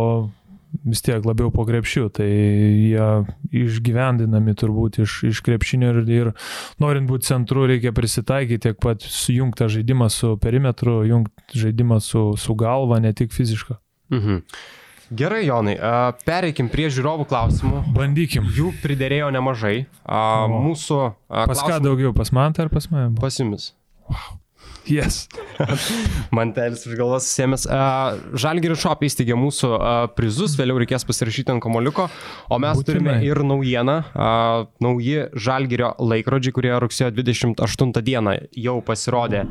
vis 0.90 1.05
tiek 1.05 1.24
labiau 1.27 1.53
po 1.55 1.66
krepšių, 1.68 2.05
tai 2.18 2.29
jie 2.29 3.09
išgyvendinami 3.64 4.57
turbūt 4.59 5.01
iš, 5.05 5.20
iš 5.31 5.42
krepšinio 5.46 5.92
ir, 5.94 6.01
ir 6.12 6.33
norint 6.82 7.09
būti 7.11 7.30
centru 7.30 7.66
reikia 7.68 7.95
prisitaikyti 7.97 8.68
tiek 8.68 8.80
pat 8.82 9.05
sujungti 9.05 9.62
tą 9.62 9.70
žaidimą 9.78 10.11
su 10.12 10.34
perimetru, 10.43 11.01
jungti 11.09 11.62
žaidimą 11.64 12.01
su, 12.05 12.24
su 12.41 12.59
galva, 12.59 13.01
ne 13.05 13.14
tik 13.16 13.34
fizišką. 13.36 13.78
Mhm. 14.14 14.45
Gerai, 15.09 15.47
Jonai, 15.47 15.78
pereikim 16.28 16.68
prie 16.68 16.91
žiūrovų 16.93 17.24
klausimų. 17.30 17.78
Bandykim. 17.97 18.45
Jų 18.53 18.74
priderėjo 18.82 19.30
nemažai. 19.32 19.86
Mūsų... 20.05 20.99
Pas 21.32 21.62
ką 21.64 21.78
daugiau, 21.80 22.12
pas 22.16 22.28
man 22.36 22.53
tai 22.53 22.66
ar 22.66 22.72
pas 22.74 22.91
mane? 22.93 23.09
buvo? 23.14 23.24
Pas 23.24 23.41
jumis. 23.41 23.70
Yes. 24.89 25.28
Mantelis 26.36 26.84
už 26.89 26.95
galvos 26.99 27.26
sėmės. 27.28 27.66
Žalgiris 28.39 28.80
Shop 28.82 29.03
įsteigė 29.05 29.36
mūsų 29.39 29.72
prizus, 30.16 30.55
vėliau 30.59 30.78
reikės 30.80 31.05
pasirašyti 31.09 31.53
ant 31.55 31.62
kamoliuko. 31.64 32.09
O 32.49 32.59
mes 32.62 32.78
Būtinai. 32.78 32.89
turime 32.89 33.16
ir 33.26 33.43
naujieną. 33.45 33.99
Nauji 34.84 35.26
Žalgirio 35.36 35.93
laikrodžiai, 36.01 36.55
kurie 36.57 36.72
rugsėjo 36.80 37.11
28 37.16 38.03
dieną 38.07 38.39
jau 38.57 38.78
pasirodė 38.86 39.47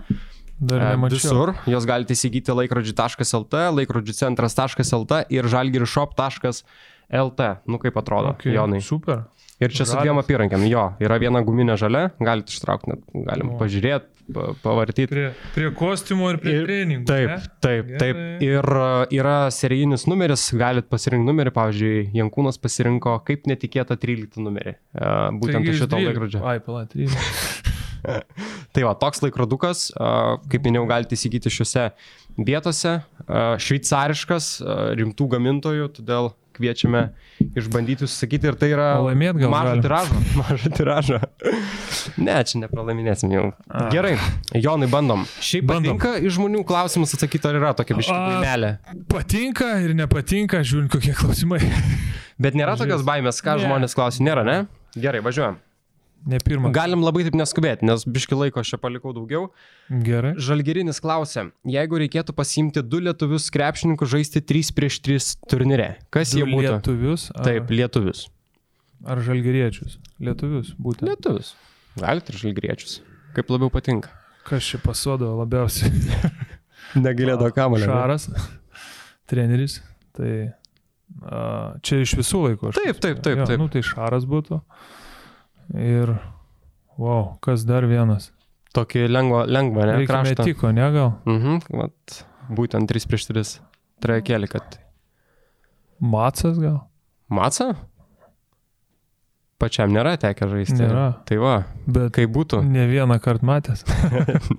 Dar 0.58 0.82
E, 0.82 0.86
nemačiau. 0.96 1.20
Visur. 1.22 1.52
Jos 1.70 1.86
galite 1.86 2.16
įsigyti 2.18 2.50
laikrodžių.lt, 2.50 3.60
laikrodžių 3.78 4.14
centras.lt 4.18 5.20
ir 5.30 5.46
žalgirišop.lt. 5.54 7.42
Nu 7.70 7.78
kaip 7.82 7.98
atrodo, 8.02 8.34
okay. 8.34 8.56
Jonai. 8.56 8.82
Super. 8.82 9.28
Ir 9.62 9.70
čia 9.74 9.86
su 9.86 9.94
Žalias. 9.94 10.04
dviem 10.06 10.20
apyrankėm. 10.22 10.66
Jo, 10.70 10.88
yra 11.02 11.18
viena 11.22 11.42
guminė 11.46 11.78
žalia, 11.82 12.12
galite 12.22 12.54
ištraukti, 12.54 12.92
net 12.94 13.06
galim 13.26 13.54
O. 13.56 13.58
pažiūrėti, 13.62 14.06
pavartyti. 14.34 15.08
Prie, 15.12 15.28
prie 15.56 15.70
kostiumo 15.78 16.30
ir 16.34 16.40
prie 16.42 16.56
Ir- 16.58 16.66
treningų. 16.68 17.06
Taip, 17.10 17.30
ne? 17.32 17.38
taip, 17.64 17.92
taip. 18.02 18.20
Gerai. 18.20 18.48
Ir 18.48 18.70
uh, 18.74 19.16
yra 19.18 19.36
serijinis 19.54 20.08
numeris, 20.10 20.48
galit 20.58 20.90
pasirinkti 20.92 21.30
numerį, 21.30 21.54
pavyzdžiui, 21.56 22.04
Jankūnas 22.18 22.60
pasirinko 22.62 23.18
kaip 23.28 23.48
netikėtą 23.50 23.98
13 24.02 24.42
numerį. 24.44 24.76
Uh, 24.94 25.28
būtent 25.40 25.62
Taigi 25.62 25.74
iš 25.74 25.84
šito 25.84 25.94
12. 25.96 26.10
laikrodžio. 26.12 26.44
Ai, 26.48 26.60
pala, 26.64 26.86
13. 26.92 27.74
Tai 28.78 28.84
va, 28.86 28.94
toks 29.00 29.24
laikrodukas, 29.26 29.88
uh, 29.98 30.38
kaip 30.52 30.68
minėjau, 30.68 30.86
galite 30.90 31.18
įsigyti 31.18 31.52
šiuose 31.52 31.90
vietose. 32.38 33.00
Šveicariškas, 33.28 34.50
rimtų 35.00 35.26
gamintojų, 35.34 35.88
todėl 35.98 36.30
kviečiame 36.58 37.02
išbandyti 37.58 38.04
užsakyti 38.08 38.50
ir 38.52 38.58
tai 38.60 38.70
yra 38.74 38.88
O 39.00 39.06
laimėt 39.08 39.38
gal 39.40 39.54
mažą 39.54 39.72
galim? 39.76 39.84
tiražą. 39.86 40.22
Mažą 40.42 40.72
tiražą. 40.78 41.20
Ne, 42.18 42.38
čia 42.50 42.62
nepralaiminėsim 42.64 43.32
jau. 43.34 43.46
A. 43.70 43.88
Gerai, 43.94 44.16
Jonai, 44.58 44.90
bandom. 44.92 45.24
Šiaip 45.44 45.68
Bandom. 45.70 45.98
patinka 46.00 46.16
iš 46.26 46.38
žmonių 46.40 46.64
klausimus 46.68 47.14
atsakyti, 47.18 47.46
ar 47.50 47.60
yra 47.62 47.74
tokia 47.78 47.96
A. 47.96 48.02
biškimelė. 48.02 48.72
Patinka 49.12 49.70
ir 49.86 49.94
nepatinka, 49.98 50.64
žiūrint 50.66 50.92
kokie 50.94 51.14
klausimai. 51.18 51.62
Bet 52.42 52.58
nėra 52.58 52.76
tokios 52.78 53.02
baimės, 53.06 53.40
ką 53.46 53.58
Ne. 53.58 53.66
žmonės 53.66 53.96
klausia. 53.98 54.26
Nėra, 54.26 54.44
ne? 54.46 54.58
Gerai, 54.98 55.22
važiuojam. 55.26 55.58
Ne 56.28 56.40
pirmą. 56.44 56.72
Galim 56.76 57.04
labai 57.06 57.24
taip 57.28 57.38
neskubėti, 57.40 57.86
nes 57.88 58.04
biški 58.04 58.36
laiko 58.36 58.60
aš 58.60 58.74
čia 58.74 58.80
palikau 58.82 59.14
daugiau. 59.16 59.46
Gerai. 60.04 60.34
Žalgirinis 60.42 61.00
klausia, 61.04 61.48
jeigu 61.68 62.02
reikėtų 62.02 62.34
pasiimti 62.36 62.84
du 62.84 63.00
lietuvius 63.06 63.48
krepšininkus 63.54 64.12
žaisti 64.12 64.42
3 64.44 64.74
prieš 64.76 65.00
3 65.06 65.30
turnyre, 65.48 65.90
kas 66.12 66.34
Du 66.34 66.42
jie 66.42 66.50
būtų? 66.50 66.74
Lietuvius. 66.74 67.30
Ar, 67.36 67.48
Taip, 67.48 67.72
lietuvius. 67.72 68.26
Ar 69.08 69.22
žalgeriečius? 69.24 70.00
Lietuvius, 70.20 70.74
būtent. 70.82 71.08
Lietuvius. 71.12 71.54
Galite 72.02 72.34
ir 72.34 72.42
žalgiriečius. 72.42 73.00
Kaip 73.38 73.54
labiau 73.54 73.72
patinka. 73.72 74.12
Kas 74.48 74.66
čia 74.68 74.82
pasodo 74.84 75.30
labiausiai? 75.38 75.92
Negalėdo 77.06 77.48
kamalio. 77.56 77.88
Šaras, 77.88 78.30
treneris. 79.30 79.80
Tai 80.18 80.32
a, 81.24 81.40
čia 81.86 82.02
iš 82.04 82.16
visų 82.20 82.44
laikų. 82.50 82.72
Taip, 82.76 83.00
taip, 83.04 83.20
taip, 83.24 83.44
taip. 83.46 83.60
Nu, 83.62 83.68
tai 83.72 83.84
Šaras 83.86 84.26
būtų. 84.28 84.62
Ir, 85.76 86.14
wow, 86.98 87.38
kas 87.44 87.66
dar 87.68 87.84
vienas? 87.90 88.30
Tokį 88.78 89.08
lengvą, 89.10 89.46
lengvą, 89.50 89.84
ne? 89.90 89.96
Reikia 90.02 90.14
Kraštą. 90.14 90.44
metiko, 90.46 90.72
ne 90.76 90.88
gal? 90.94 91.12
Mhm, 91.28 91.60
vat, 91.74 92.18
būtent 92.54 92.88
3 92.92 93.08
prieš 93.10 93.26
3. 93.32 93.54
Trajekėlį, 94.04 94.48
kad. 94.52 94.78
Macas 96.00 96.60
gal? 96.62 96.84
Maca? 97.28 97.72
Pačiam 99.58 99.90
nėra 99.90 100.14
tekę 100.22 100.46
žaisti. 100.52 100.78
Nėra. 100.84 101.08
Tai 101.26 101.38
va, 101.42 101.56
Bet 101.90 102.12
kaip 102.14 102.30
būtų. 102.36 102.60
ne 102.64 102.86
vieną 102.92 103.18
kartą 103.20 103.48
matęs. 103.50 103.82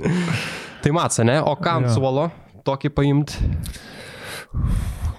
Tai 0.82 0.90
maca, 0.94 1.24
ne? 1.24 1.38
O 1.42 1.54
kam 1.56 1.86
Jo. 1.86 1.94
suolo 1.94 2.24
tokį 2.66 2.90
paimti? 2.90 3.38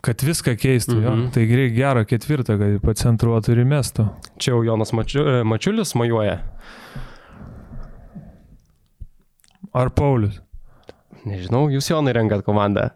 Kad 0.05 0.23
viską 0.23 0.55
keistų, 0.59 0.95
mhm. 0.95 1.03
jo. 1.03 1.13
Mhm. 1.15 1.31
Tai 1.35 1.45
reikia 1.59 1.75
gerą 1.75 2.05
ketvirtą, 2.07 2.55
kad 2.59 2.77
pacentruotų 2.85 3.55
ir 3.55 3.63
įmestų. 3.65 4.05
Čia 4.39 4.53
jau 4.53 4.61
Jonas 4.67 4.93
Mačiu, 4.95 5.25
e, 5.25 5.41
Mačiulis 5.47 5.95
mojuoja. 5.99 6.39
Ar 9.75 9.91
Paulius? 9.93 10.39
Nežinau, 11.27 11.67
jūs 11.69 11.91
Jonai 11.91 12.15
renkat 12.15 12.45
komandą. 12.47 12.89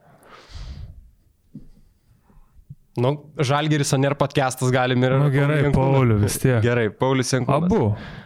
Nu, 2.93 3.15
Žalgeris, 3.41 3.89
o 3.95 3.97
nėra 3.97 4.13
podcastas, 4.13 4.69
galim 4.69 5.01
ir... 5.01 5.15
Na 5.17 5.23
nu, 5.25 5.29
gerai, 5.33 5.71
Paulius 5.73 6.19
vis 6.21 6.35
tiek. 6.43 6.59
Gerai, 6.61 6.91
Paulius 6.93 7.31
Jankūnas. 7.33 7.63
Abu. 7.65 7.79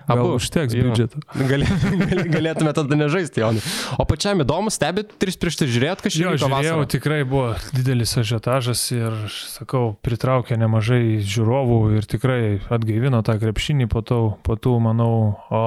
Gal 0.09 0.20
Abu. 0.20 0.34
užteks 0.36 0.74
Jo. 0.76 0.89
biudžeto. 0.89 1.22
Gali, 1.47 1.68
gali, 2.09 2.26
galėtume 2.34 2.74
tada 2.76 2.97
nežaisti, 2.99 3.39
Jonai. 3.39 3.61
O 3.95 4.03
pačiam 4.09 4.43
įdomu, 4.43 4.72
stebit 4.76 5.13
3 5.24 5.39
prieš 5.39 5.59
3 5.61 5.72
žiūrėt, 5.72 6.03
kas 6.03 6.18
Jo, 6.20 6.34
žiūrėjau, 6.36 6.82
tikrai 6.91 7.22
buvo 7.28 7.53
didelis 7.78 8.11
ažiotažas 8.20 8.82
ir, 8.91 9.15
sakau, 9.55 9.93
pritraukė 10.03 10.59
nemažai 10.59 11.22
žiūrovų 11.24 11.80
ir 12.01 12.09
tikrai 12.11 12.41
atgaivino 12.68 13.24
tą 13.24 13.38
krepšinį 13.39 13.88
po, 13.93 14.03
to, 14.03 14.20
po 14.43 14.59
tų, 14.59 14.76
manau, 14.84 15.13
o, 15.47 15.63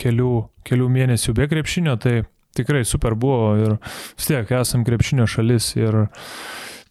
kelių, 0.00 0.32
kelių 0.64 0.88
mėnesių 0.96 1.36
be 1.36 1.50
krepšinio, 1.52 1.98
tai 2.00 2.22
tikrai 2.56 2.80
super 2.88 3.12
buvo 3.12 3.52
ir 3.60 3.76
vis 4.16 4.32
tiek 4.32 4.56
esam 4.56 4.88
krepšinio 4.88 5.28
šalis 5.28 5.74
ir 5.76 6.00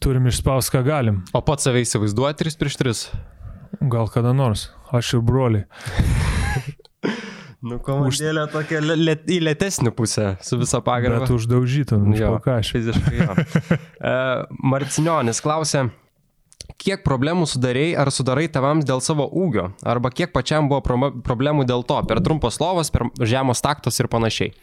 turim 0.03 0.27
išspausti, 0.29 0.73
ką 0.75 0.83
galim. 0.87 1.21
O 1.35 1.41
pats 1.45 1.67
save 1.67 1.83
įsivaizduoja 1.85 2.37
3 2.39 2.59
prieš 2.59 2.79
3. 2.81 3.05
Gal 3.91 4.09
kada 4.11 4.33
nors, 4.35 4.69
aš 4.95 5.17
ir 5.17 5.25
broliai. 5.25 5.65
Nu, 7.67 7.79
komandėlė 7.81 8.43
tokia 8.53 8.79
le, 8.83 8.95
le, 9.01 9.15
į 9.33 9.39
lėtesnį 9.41 9.91
pusę 9.97 10.35
su 10.45 10.59
visa 10.61 10.77
pagarba. 10.85 11.23
Bet 11.23 11.33
uždaužytų, 11.33 11.97
Jo, 12.13 12.35
užpakaš. 12.35 12.73
Fiziškai. 12.75 13.15
Jo. 13.23 13.37
E, 13.97 14.11
Marcinionis 14.61 15.41
klausė, 15.41 15.87
kiek 16.77 17.01
problemų 17.03 17.47
sudarėjai 17.49 17.95
ar 17.97 18.11
sudarai 18.13 18.45
tavams 18.53 18.85
dėl 18.87 19.01
savo 19.03 19.25
ūgio? 19.25 19.71
Arba 19.81 20.11
kiek 20.13 20.29
pačiam 20.35 20.69
buvo 20.69 20.83
problemų 21.25 21.65
dėl 21.67 21.81
to? 21.89 21.97
Per 22.07 22.21
trumpos 22.23 22.61
lovos, 22.61 22.93
per 22.93 23.09
žemos 23.25 23.63
taktos 23.65 23.97
ir 23.99 24.07
panašiai. 24.13 24.53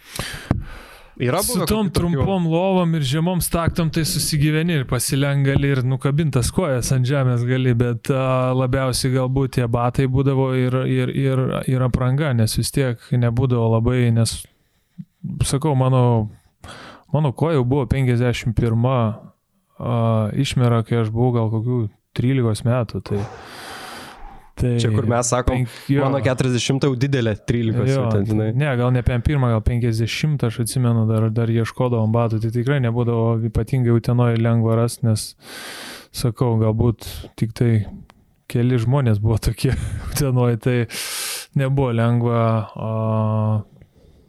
Yra 1.17 1.43
Su 1.43 1.67
tom 1.67 1.91
trumpom 1.91 2.47
lovom 2.47 2.95
ir 2.95 3.03
žemom 3.07 3.41
staktom 3.41 3.91
tai 3.95 4.03
susigyveni 4.05 4.81
ir 4.81 4.87
pasilenk 4.91 5.47
gali 5.47 5.69
ir 5.71 5.85
nukabintas 5.87 6.51
kojas 6.51 6.91
ant 6.97 7.07
žemės 7.07 7.45
gali, 7.47 7.71
bet 7.79 8.11
a, 8.11 8.51
labiausiai 8.57 9.15
galbūt 9.15 9.55
tie 9.59 9.69
batai 9.71 10.09
būdavo 10.11 10.49
ir, 10.59 10.75
ir, 10.91 11.13
ir, 11.15 11.43
ir 11.71 11.85
apranga, 11.87 12.33
nes 12.35 12.59
vis 12.59 12.75
tiek 12.75 12.99
nebūdavo 13.15 13.69
labai, 13.77 14.09
nes, 14.17 14.41
sakau, 15.47 15.77
mano, 15.79 16.03
mano 17.15 17.31
koja 17.31 17.61
jau 17.61 17.69
buvo 17.77 17.87
51 17.95 18.91
a, 18.91 19.07
išmera, 20.35 20.83
kai 20.83 21.05
aš 21.05 21.15
buvau 21.15 21.31
gal 21.39 21.55
kokių 21.55 21.79
13 22.19 22.67
metų. 22.67 23.05
Tai, 23.07 23.23
tai 24.55 24.77
Čia 24.79 24.91
kur 24.95 25.07
mes 25.11 25.27
sakom, 25.33 25.57
penk- 25.65 25.89
jo. 25.91 26.05
mano 26.05 26.21
40 26.23 26.85
jau 26.87 26.93
didelė, 26.95 27.35
13 27.49 27.89
jau 27.91 28.05
ten, 28.13 28.27
žinai. 28.29 28.49
Ne, 28.55 28.71
gal 28.79 28.93
ne 28.95 29.03
51, 29.03 29.49
gal 29.57 29.63
50, 29.67 30.45
aš 30.47 30.61
atsimenu, 30.65 31.07
dar, 31.11 31.27
dar 31.35 31.51
ieškodavom 31.51 32.13
batų, 32.15 32.41
tai 32.45 32.53
tikrai 32.55 32.79
nebūdavo 32.85 33.41
ypatingai 33.51 33.95
utenoje 33.99 34.39
lengva 34.39 34.77
rasti, 34.79 35.07
nes, 35.09 35.27
sakau, 36.15 36.55
galbūt 36.63 37.09
tik 37.41 37.53
tai 37.59 37.73
keli 38.51 38.79
žmonės 38.79 39.19
buvo 39.23 39.41
tokie 39.43 39.75
utenoje, 40.13 40.61
tai 40.63 40.77
nebuvo 41.59 41.91
lengva, 41.97 42.45
o, 42.79 42.93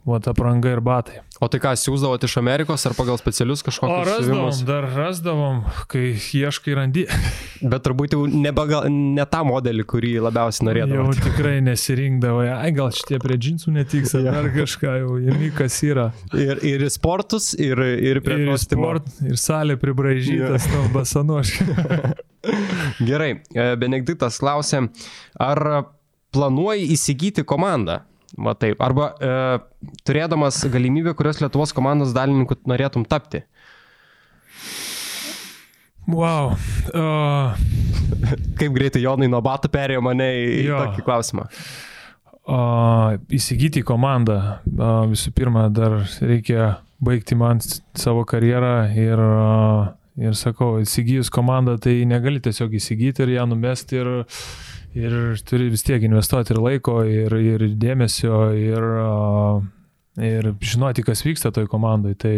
o 0.06 0.18
ta 0.22 0.34
pranga 0.34 0.74
ir 0.74 0.82
batai. 0.82 1.22
O 1.36 1.48
tai 1.52 1.58
ką, 1.60 1.74
siūsdavot 1.76 2.22
iš 2.24 2.38
Amerikos 2.40 2.86
ar 2.88 2.94
pagal 2.96 3.18
specialius 3.20 3.60
O 3.60 3.66
kažkokius 3.66 4.06
rasdavom, 4.08 4.46
siuvimus? 4.48 4.60
dar 4.64 4.86
rasdavom, 4.88 5.58
kai 5.92 6.14
ieškai 6.16 6.76
randi. 6.78 7.02
Bet 7.72 7.84
turbūt 7.84 8.14
jau 8.16 8.22
nebe, 8.30 8.64
gal, 8.70 8.86
ne 8.88 9.24
tą 9.28 9.42
modelį, 9.44 9.84
kurį 9.90 10.12
labiausiai 10.24 10.62
Jau 10.64 10.68
norėdavot. 10.70 11.20
tikrai 11.26 11.58
nesirinkdavo, 11.66 12.40
ai 12.56 12.70
gal 12.76 12.88
šitie 12.96 13.20
prie 13.20 13.36
džinsų 13.36 13.74
netiks, 13.76 14.14
ar 14.16 14.24
dar 14.30 14.48
kažką 14.54 14.94
jau, 15.02 15.18
jamikas 15.26 15.76
yra. 15.84 16.06
Ir, 16.32 16.62
ir 16.64 16.86
sportus, 16.94 17.50
ir, 17.60 17.80
ir 17.84 18.22
prie 18.24 18.40
Ir, 18.40 18.48
kostiumo. 18.54 18.88
sport, 18.88 19.12
ir 19.28 19.36
salė 19.40 19.76
pribražytas, 19.80 20.70
yeah. 20.72 20.88
basanoškai. 20.96 22.14
Gerai, 23.08 23.30
e, 23.52 23.68
Benediktas 23.80 24.40
klausė, 24.40 24.86
ar 25.42 25.62
planuoji 26.36 26.88
įsigyti 26.96 27.44
komandą? 27.48 28.00
Va 28.36 28.52
taip. 28.58 28.80
Arba 28.84 29.10
e, 29.16 29.30
turėdamas 30.04 30.58
galimybę, 30.72 31.14
kurios 31.16 31.40
Lietuvos 31.40 31.72
komandos 31.76 32.12
dalininkų 32.16 32.58
norėtum 32.68 33.06
tapti. 33.08 33.42
Wow. 36.06 36.52
Uh, 36.94 37.56
Kaip 38.58 38.74
greitai 38.76 39.02
Jonai 39.02 39.26
nuo 39.30 39.40
batų 39.42 39.70
perėjo 39.74 40.02
mane 40.06 40.28
į, 40.38 40.44
Jo. 40.68 40.78
tokį 40.84 41.02
klausimą. 41.06 41.48
uh, 42.46 43.16
įsigyti 43.34 43.82
komandą. 43.82 44.36
Uh, 44.70 45.02
visų 45.10 45.32
pirma, 45.34 45.66
dar 45.68 45.98
reikia 46.22 46.76
baigti 47.02 47.34
man 47.34 47.58
savo 47.98 48.22
karjerą 48.28 48.76
ir, 48.94 49.18
uh, 49.18 49.88
ir 50.20 50.38
sakau, 50.38 50.76
įsigijus 50.84 51.32
komandą, 51.34 51.74
tai 51.82 51.98
negali 52.06 52.38
tiesiog 52.40 52.78
įsigyti 52.78 53.26
ir 53.26 53.34
ją 53.40 53.48
numesti 53.50 53.98
ir, 53.98 54.12
ir 54.96 55.16
turi 55.44 55.70
vis 55.72 55.84
tiek 55.86 56.04
investuoti 56.06 56.54
ir 56.54 56.60
laiko, 56.62 57.00
ir, 57.04 57.34
ir 57.36 57.66
dėmesio, 57.76 58.38
ir, 58.56 58.86
ir 60.24 60.52
žinoti, 60.64 61.04
kas 61.06 61.24
vyksta 61.26 61.52
toj 61.54 61.68
komandai. 61.72 62.14
Tai 62.18 62.34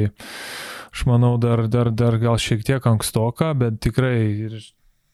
aš 0.90 1.04
manau, 1.08 1.36
dar, 1.40 1.66
dar, 1.70 1.92
dar 1.94 2.18
gal 2.20 2.40
šiek 2.42 2.64
tiek 2.66 2.90
ankstoka, 2.90 3.52
bet 3.58 3.78
tikrai 3.84 4.16
ir 4.48 4.58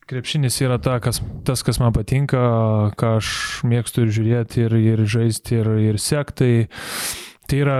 krepšinis 0.09 0.57
yra 0.61 0.77
ta, 0.81 0.99
kas, 1.01 1.21
tas, 1.45 1.63
kas 1.65 1.79
man 1.81 1.93
patinka, 1.93 2.41
ką 2.97 3.17
aš 3.19 3.29
mėgstu 3.65 4.05
ir 4.05 4.15
žiūrėti, 4.17 4.65
ir, 4.65 4.79
ir 4.93 5.05
žaisti, 5.09 5.61
ir, 5.61 5.69
ir 5.91 6.01
sekti. 6.01 6.67
Tai, 7.45 7.61
yra 7.61 7.77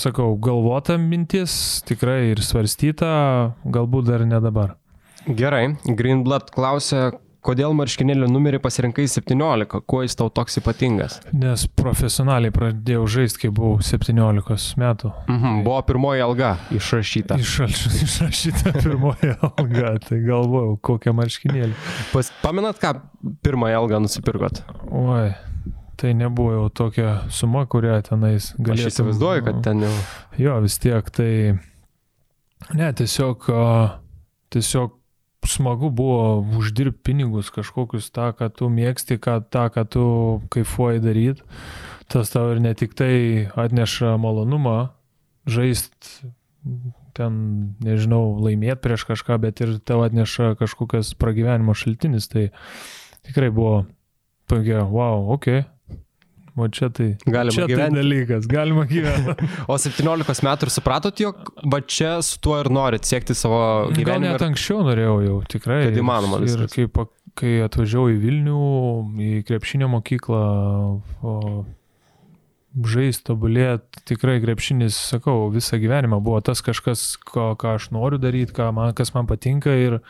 sakau, 0.00 0.34
galvota 0.42 0.98
mintis, 1.00 1.82
tikrai 1.86 2.32
ir 2.32 2.42
svarstyta, 2.44 3.12
galbūt 3.64 4.10
dar 4.10 4.26
ne 4.28 4.40
dabar. 4.42 4.76
Gerai, 5.26 5.74
Greenblood 5.82 6.52
klausia, 6.54 7.10
kodėl 7.46 7.74
marškinėlių 7.76 8.28
numerį 8.30 8.60
pasirinkai 8.64 9.06
17, 9.10 9.80
kuo 9.88 10.02
jis 10.04 10.16
tau 10.18 10.30
toks 10.34 10.58
ypatingas? 10.60 11.18
Nes 11.36 11.66
profesionaliai 11.78 12.54
pradėjau 12.54 13.06
žaisti, 13.16 13.44
kai 13.44 13.50
buvau 13.54 13.78
17 13.84 14.80
metų. 14.82 15.12
Mhm, 15.30 15.62
buvo 15.66 15.78
pirmoji 15.86 16.24
alga 16.26 16.54
išrašyta. 16.74 17.38
Išraš, 17.42 17.84
išrašyta 18.06 18.74
pirmoji 18.80 19.36
alga, 19.36 19.94
tai 20.08 20.20
galvojau, 20.24 20.76
kokią 20.90 21.14
marškinėlį. 21.16 21.74
Pas, 22.12 22.32
pamenat, 22.42 22.80
ką 22.82 22.96
pirmąją 23.46 23.84
algą 23.84 24.02
nusipirkot? 24.06 24.62
Oi, 24.90 25.30
tai 26.00 26.12
nebuvo 26.18 26.56
jau 26.56 26.66
tokia 26.82 27.16
suma, 27.32 27.66
kurią 27.70 28.00
tenais 28.10 28.52
galėčiau. 28.58 28.90
Aš 28.90 28.98
įsivaizduoju, 28.98 29.46
kad 29.46 29.64
ten 29.66 29.86
jau. 29.86 29.94
Jo, 30.40 30.60
vis 30.66 30.80
tiek 30.82 31.10
tai... 31.14 31.32
Ne, 32.74 32.88
tiesiog, 32.96 33.44
tiesiog 34.50 34.96
smagu 35.50 35.90
buvo 35.90 36.40
uždirbti 36.58 37.02
pinigus 37.06 37.50
kažkokius 37.54 38.10
tą, 38.14 38.32
ką 38.36 38.50
tu 38.54 38.70
mėgsti, 38.72 39.18
ką, 39.22 39.38
tą, 39.50 39.68
ką 39.74 39.86
tu 39.90 40.06
kaifuoji 40.54 41.02
daryti. 41.04 41.46
Tas 42.10 42.30
tau 42.30 42.52
ir 42.54 42.62
ne 42.62 42.74
tik 42.78 42.94
tai 42.98 43.46
atneša 43.58 44.14
malonumą 44.22 44.78
žaisti 45.50 46.30
ten, 47.16 47.38
nežinau, 47.84 48.36
laimėti 48.42 48.82
prieš 48.84 49.06
kažką, 49.08 49.38
bet 49.42 49.62
ir 49.64 49.78
tau 49.86 50.02
atneša 50.04 50.54
kažkokias 50.60 51.14
pragyvenimo 51.18 51.74
šaltinis. 51.76 52.28
Tai 52.32 52.50
tikrai 53.26 53.50
buvo 53.54 53.86
tokia, 54.50 54.84
wow, 54.84 55.30
ok, 55.36 55.64
O 56.56 56.70
čia 56.72 56.88
tai, 56.88 57.10
galima 57.28 57.52
čia 57.52 57.66
tai 57.68 57.90
dalykas, 57.92 58.46
galima 58.48 58.86
gyventi. 58.88 59.48
o 59.72 59.76
17 59.76 60.46
metų 60.46 60.64
ir 60.64 60.72
supratot, 60.72 61.20
jog 61.20 61.50
va 61.68 61.82
čia 61.84 62.14
su 62.24 62.38
tuo 62.40 62.56
ir 62.62 62.70
norit 62.72 63.04
siekti 63.04 63.36
savo 63.36 63.58
gyvenimą? 63.90 64.08
Gal 64.08 64.24
net 64.24 64.44
anksčiau 64.46 64.80
norėjau 64.86 65.18
jau, 65.26 65.36
tikrai. 65.52 65.82
Kad 65.90 66.00
įmanoma 66.00 66.40
viskas. 66.40 66.72
Ir 66.72 66.88
kai, 66.88 67.06
kai 67.36 67.52
atvažiavau 67.66 68.08
į 68.14 68.16
Vilnių, 68.24 68.62
į 69.26 69.30
krepšinio 69.50 69.90
mokyklą, 69.92 70.42
o 71.20 71.36
žaisti, 72.84 73.26
tobulėti, 73.28 74.04
tikrai 74.08 74.38
krepšinis, 74.40 74.96
sakau, 75.12 75.50
visą 75.52 75.76
gyvenimą 75.80 76.22
buvo 76.24 76.40
tas 76.44 76.64
kažkas, 76.64 77.14
ko, 77.20 77.50
ką 77.60 77.76
aš 77.76 77.90
noriu 77.92 78.20
daryti, 78.20 78.56
man, 78.72 78.96
kas 78.96 79.12
man 79.12 79.28
patinka 79.28 79.76
ir 79.76 80.00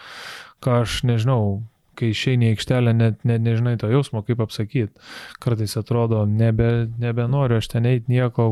ką 0.63 0.83
aš, 0.85 1.01
nežinau, 1.07 1.61
kai 1.99 2.13
išeini 2.13 2.51
į 2.51 2.55
aikštelę, 2.55 2.95
net, 2.97 3.19
net 3.29 3.45
nežinai 3.45 3.77
to 3.81 3.91
jausmo, 3.91 4.23
kaip 4.27 4.43
apsakyti. 4.45 4.93
Kartais 5.43 5.77
atrodo, 5.81 6.25
nebe, 6.29 6.87
nebenoriu 7.03 7.59
aš 7.61 7.71
ten 7.75 7.89
eiti 7.89 8.13
nieko, 8.13 8.49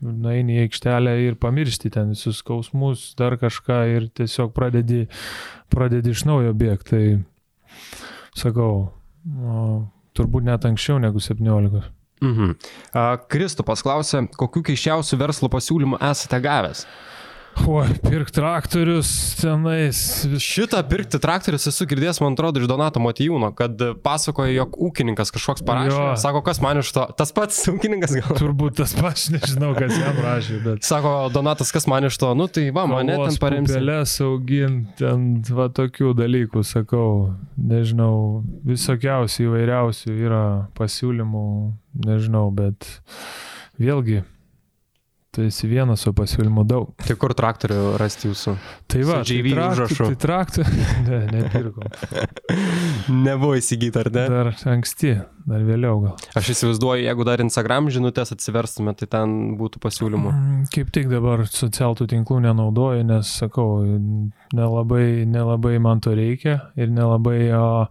nueini 0.00 0.58
į 0.58 0.66
aikštelę 0.66 1.14
ir 1.26 1.38
pamiršti 1.40 1.92
ten 1.94 2.14
visus 2.14 2.40
skausmus, 2.40 3.10
dar 3.18 3.36
kažką 3.40 3.80
ir 3.96 4.08
tiesiog 4.16 4.54
pradedi, 4.56 5.06
pradedi 5.72 6.14
iš 6.14 6.24
naujo 6.28 6.54
bėgti. 6.56 6.90
Tai 6.90 8.40
sakau, 8.40 8.74
o, 9.28 9.64
turbūt 10.16 10.46
net 10.46 10.66
anksčiau 10.68 10.98
negu 11.02 11.22
17. 11.22 11.82
Mhm. 12.20 12.56
Kristupas 13.32 13.84
klausė, 13.84 14.26
kokiu 14.36 14.62
keiščiausių 14.68 15.18
verslo 15.20 15.48
pasiūlymų 15.52 16.00
esate 16.10 16.40
gavęs? 16.44 16.84
O, 17.68 17.80
pirkti 18.08 18.38
traktorius 18.38 19.10
tenais. 19.40 19.98
Šitą 20.40 20.80
pirkti 20.88 21.18
traktorius 21.20 21.66
esu 21.70 21.86
girdėjęs, 21.90 22.20
man 22.22 22.36
atrodo, 22.36 22.62
iš 22.62 22.68
Donato 22.70 23.02
Matijūno, 23.02 23.50
kad 23.56 23.82
pasakoja, 24.04 24.52
jog 24.54 24.78
ūkininkas 24.88 25.32
kažkoks 25.34 25.64
parašė. 25.66 25.92
Jo. 25.96 26.06
Sako, 26.20 26.42
kas 26.46 26.62
man 26.64 26.80
iš 26.80 26.92
to. 26.96 27.04
Tas 27.18 27.34
pats 27.36 27.60
ūkininkas 27.72 28.16
gal. 28.16 28.32
Turbūt 28.40 28.80
tas 28.80 28.94
pats, 28.96 29.28
nežinau, 29.34 29.74
kas 29.78 29.94
jam 29.98 30.18
rašė. 30.24 30.60
Bet... 30.64 30.82
Sako, 30.86 31.14
Donatas, 31.34 31.72
kas 31.74 31.88
man 31.90 32.08
iš 32.08 32.18
to. 32.22 32.32
Nu 32.38 32.48
tai 32.52 32.66
va, 32.74 32.86
mane 32.90 33.18
ten 33.20 33.38
parems. 33.42 33.74
Pelės 33.76 34.16
auginti, 34.24 34.96
ten 35.02 35.30
va 35.54 35.68
tokių 35.74 36.14
dalykų, 36.18 36.64
sakau. 36.66 37.12
Nežinau, 37.60 38.42
visokiausių 38.66 39.46
įvairiausių 39.46 40.16
yra 40.16 40.44
pasiūlymų, 40.78 41.46
nežinau, 42.06 42.48
bet 42.56 42.88
vėlgi 43.80 44.22
Tai 45.30 45.44
esi 45.46 45.68
vienas, 45.70 46.02
o 46.08 46.10
pasiūlymų 46.10 46.64
daug. 46.66 46.88
Tai 47.06 47.14
kur 47.22 47.30
traktorių 47.38 47.92
rasti 48.00 48.26
jūsų? 48.26 48.54
Tai 48.90 49.02
va, 49.06 49.18
tai 49.22 49.36
traktorių. 49.46 50.06
Tai 50.08 50.16
traktorių. 50.24 50.86
Ne, 51.06 51.18
nepirkom. 51.30 51.86
Nebuvo 53.26 53.54
įsigyti, 53.58 54.00
ar 54.00 54.10
ne? 54.10 54.24
Dar 54.32 54.50
anksti, 54.72 55.12
dar 55.46 55.62
vėliau 55.68 56.00
gal. 56.02 56.16
Aš 56.38 56.50
įsivaizduoju, 56.56 57.04
jeigu 57.06 57.26
dar 57.28 57.42
Instagram 57.44 57.92
žinutės 57.94 58.34
atsiverstume, 58.34 58.96
tai 58.98 59.06
ten 59.10 59.36
būtų 59.60 59.78
pasiūlymų. 59.86 60.34
Mm, 60.34 60.66
kaip 60.74 60.90
tik 60.98 61.06
dabar 61.12 61.46
socialinių 61.46 62.10
tinklų 62.10 62.40
nenaudoju, 62.48 63.06
nes 63.12 63.30
sakau, 63.44 63.84
nelabai, 64.50 65.04
nelabai 65.30 65.76
man 65.82 66.02
to 66.02 66.16
reikia 66.18 66.58
ir 66.74 66.90
nelabai, 66.90 67.38
o, 67.54 67.86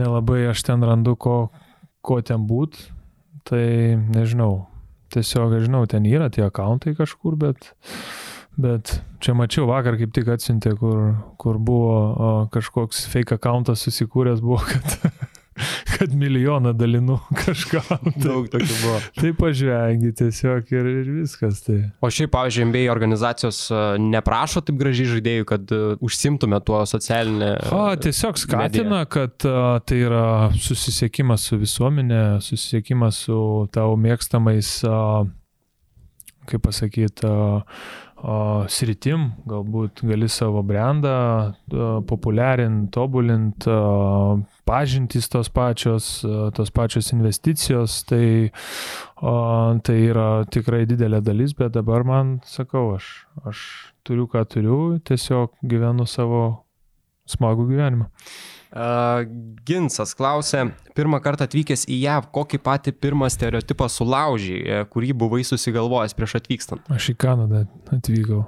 nelabai 0.00 0.46
aš 0.54 0.64
ten 0.70 0.88
randu, 0.88 1.12
ko, 1.20 1.36
ko 2.00 2.22
ten 2.24 2.48
būt. 2.48 2.80
Tai 3.48 3.64
nežinau, 4.12 4.67
tiesiog, 5.14 5.58
aš 5.58 5.68
žinau, 5.68 5.84
ten 5.90 6.06
yra 6.08 6.28
tie 6.32 6.44
akauntai 6.46 6.94
kažkur, 6.98 7.36
bet, 7.40 7.70
bet 8.60 8.98
čia 9.24 9.34
mačiau 9.38 9.68
vakar 9.70 9.98
kaip 10.00 10.14
tik 10.16 10.30
atsiuntė, 10.34 10.74
kur, 10.80 11.02
kur 11.40 11.60
buvo 11.62 11.96
o, 11.98 12.32
kažkoks 12.54 13.06
fake 13.12 13.38
akauntas 13.38 13.84
susikūręs 13.86 14.44
buvo, 14.44 14.60
kad 14.72 15.17
kad 15.94 16.14
milijoną 16.14 16.72
dalinu 16.76 17.18
kažkam. 17.42 18.12
Daug 18.16 18.48
tokių 18.52 18.74
buvo. 18.82 18.98
Tai 19.18 19.32
pažvengi 19.38 20.12
tiesiog 20.18 20.72
ir, 20.74 20.90
ir 21.02 21.12
viskas. 21.20 21.62
Tai. 21.66 21.78
O 22.04 22.10
šiaip, 22.12 22.32
pavyzdžiui, 22.34 22.68
MBA 22.70 22.84
organizacijos 22.92 23.60
e, 23.70 23.82
neprašo 24.02 24.62
taip 24.66 24.78
gražiai 24.80 25.08
žaidėjų, 25.14 25.48
kad 25.48 25.74
uh, 25.74 26.04
užsimtume 26.04 26.60
tuo 26.66 26.82
socialinę. 26.88 27.54
O, 27.74 27.84
tiesiog 28.00 28.38
skatina, 28.40 29.02
mediją. 29.02 29.08
kad 29.14 29.48
uh, 29.48 29.70
tai 29.86 30.02
yra 30.06 30.26
susisiekimas 30.58 31.48
su 31.48 31.58
visuomenė, 31.60 32.22
susisiekimas 32.44 33.24
su 33.26 33.38
tavo 33.74 33.96
mėgstamais, 34.00 34.74
uh, 34.88 35.26
kaip 36.48 36.64
pasakyti, 36.64 37.28
sritim, 38.72 39.28
galbūt 39.46 40.02
gali 40.02 40.28
savo 40.32 40.62
brandą 40.66 41.54
populiarinti, 42.08 42.90
tobulinti, 42.94 43.70
pažintys 44.68 45.30
tos 45.32 45.48
pačios, 45.52 46.10
tos 46.56 46.72
pačios 46.74 47.10
investicijos, 47.16 48.02
tai, 48.08 48.50
tai 49.88 49.98
yra 50.10 50.28
tikrai 50.52 50.84
didelė 50.90 51.22
dalis, 51.24 51.56
bet 51.56 51.72
dabar 51.76 52.04
man, 52.06 52.38
sakau, 52.46 52.92
aš, 52.98 53.10
aš 53.48 53.64
turiu 54.06 54.28
ką 54.30 54.44
turiu, 54.52 54.78
tiesiog 55.08 55.56
gyvenu 55.64 56.06
savo 56.08 56.44
smagų 57.28 57.68
gyvenimą. 57.72 58.08
Uh, 58.68 59.24
Ginsas 59.64 60.12
klausė, 60.16 60.66
pirmą 60.96 61.22
kartą 61.24 61.46
atvykęs 61.48 61.86
į 61.88 62.02
JAV, 62.02 62.28
kokį 62.36 62.60
patį 62.66 62.92
pirmą 63.00 63.30
stereotipą 63.32 63.88
sulaužį, 63.88 64.58
e, 64.60 64.82
kurį 64.92 65.14
buvai 65.16 65.40
susigalvojęs 65.48 66.12
prieš 66.16 66.36
atvykstant? 66.42 66.84
Aš 66.92 67.14
į 67.14 67.16
Kanadą 67.24 67.64
atvykau. 67.96 68.42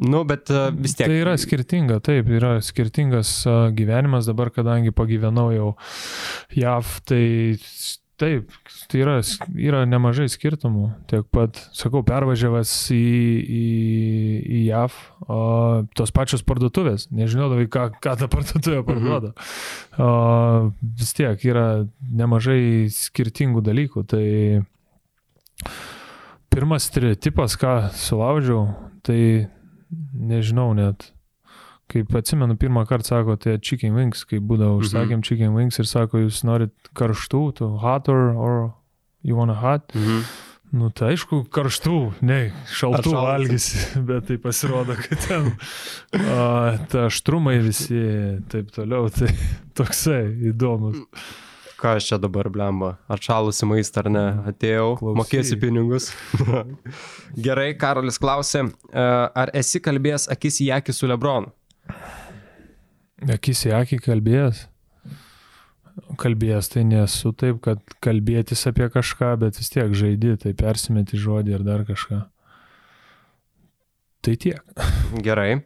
Nu, 0.00 0.22
bet 0.28 0.52
uh, 0.52 0.70
vis 0.72 0.96
tiek. 0.96 1.10
Tai 1.10 1.18
yra 1.20 1.34
skirtinga, 1.40 1.98
taip, 2.04 2.30
yra 2.32 2.54
skirtingas 2.64 3.34
uh, 3.48 3.66
gyvenimas 3.76 4.30
dabar, 4.30 4.52
kadangi 4.54 4.94
pagyvenau 4.94 5.50
jau 5.52 5.72
JAV, 6.56 6.94
tai 7.08 7.24
Taip, 8.22 8.52
tai 8.86 9.00
yra, 9.02 9.16
yra 9.58 9.80
nemažai 9.88 10.28
skirtumų. 10.30 10.84
Tiek 11.10 11.24
pat, 11.34 11.56
sakau, 11.74 12.04
pervažiavęs 12.06 12.70
į, 12.94 12.98
į, 13.42 13.62
į 14.46 14.60
JAV, 14.68 14.98
o, 15.26 15.38
tos 15.98 16.12
pačios 16.14 16.44
parduotuvės, 16.46 17.08
nežinodavai, 17.10 17.66
ką, 17.72 17.88
ką 18.04 18.14
ta 18.20 18.28
parduotuvė 18.30 18.78
mhm. 18.78 18.86
parduoda. 18.86 19.32
Mhm. 19.32 20.04
O, 20.06 20.70
vis 21.00 21.10
tiek 21.18 21.48
yra 21.48 21.66
nemažai 22.22 22.86
skirtingų 22.94 23.64
dalykų. 23.66 24.04
Tai 24.12 24.26
pirmas 26.52 26.86
stereotipas, 26.92 27.58
ką 27.58 27.74
sulaužiau, 27.96 28.68
tai 29.02 29.18
nežinau 30.22 30.70
net 30.78 31.10
kaip 31.92 32.14
atsimenu, 32.16 32.56
pirmą 32.56 32.86
kartą 32.88 33.12
sako, 33.12 33.36
tai 33.40 33.58
chicken 33.60 33.96
wings, 33.96 34.24
kai 34.28 34.40
būdavo, 34.40 34.78
mhm. 34.78 34.86
užsakėm 34.86 35.18
mhm. 35.18 35.26
chicken 35.28 35.56
wings 35.56 35.80
ir 35.82 35.88
sako, 35.90 36.22
jūs 36.24 36.40
norit 36.48 36.72
karštų, 36.98 37.42
tu 37.58 37.68
hot 37.82 38.08
or, 38.12 38.32
or 38.32 38.56
you 39.26 39.36
wanna 39.38 39.58
hot. 39.58 39.92
Mhm. 39.98 40.24
Nu, 40.72 40.88
tai 40.88 41.10
aišku, 41.12 41.42
karštų, 41.52 41.98
ne, 42.24 42.38
šaltų 42.72 43.10
valgysi, 43.12 43.82
bet 44.08 44.30
tai 44.30 44.38
pasirodo, 44.40 44.96
kad 44.96 45.20
ten 45.20 45.50
a, 46.16 46.78
ta 46.88 47.10
štrumai 47.12 47.58
visi, 47.60 48.00
taip 48.48 48.72
toliau, 48.72 49.10
tai 49.12 49.28
toksai 49.76 50.22
įdomus. 50.48 51.02
Ką 51.82 51.96
aš 51.98 52.12
čia 52.12 52.16
dabar 52.22 52.46
blemba? 52.54 52.92
Atšalusi 53.10 53.66
maistą 53.66 54.04
ar 54.04 54.08
ne? 54.14 54.24
Atėjau, 54.52 54.92
Klausy. 55.00 55.18
mokėsiu 55.18 55.56
pinigus. 55.58 56.10
Gerai, 57.46 57.72
Karolis 57.74 58.20
klausė, 58.22 58.68
ar 58.94 59.50
esi 59.58 59.80
kalbėjęs 59.82 60.28
akis 60.30 60.60
į 60.62 60.68
akį 60.76 60.94
su 60.94 61.08
Lebronu? 61.10 61.50
Akis 63.34 63.64
į 63.66 63.72
akį 63.80 63.98
kalbėjęs. 64.04 64.60
Kalbėjęs 66.22 66.70
tai 66.70 66.84
nesu 66.86 67.32
taip, 67.36 67.58
kad 67.64 67.80
kalbėtis 68.04 68.62
apie 68.70 68.86
kažką, 68.92 69.32
bet 69.42 69.58
vis 69.58 69.72
tiek 69.74 69.90
žaidži, 69.90 70.36
tai 70.44 70.52
persimeti 70.56 71.18
žodį 71.20 71.56
ir 71.56 71.64
dar 71.66 71.82
kažką. 71.88 72.20
tai 74.22 74.36
tiek. 74.38 74.62
Gerai. 75.26 75.64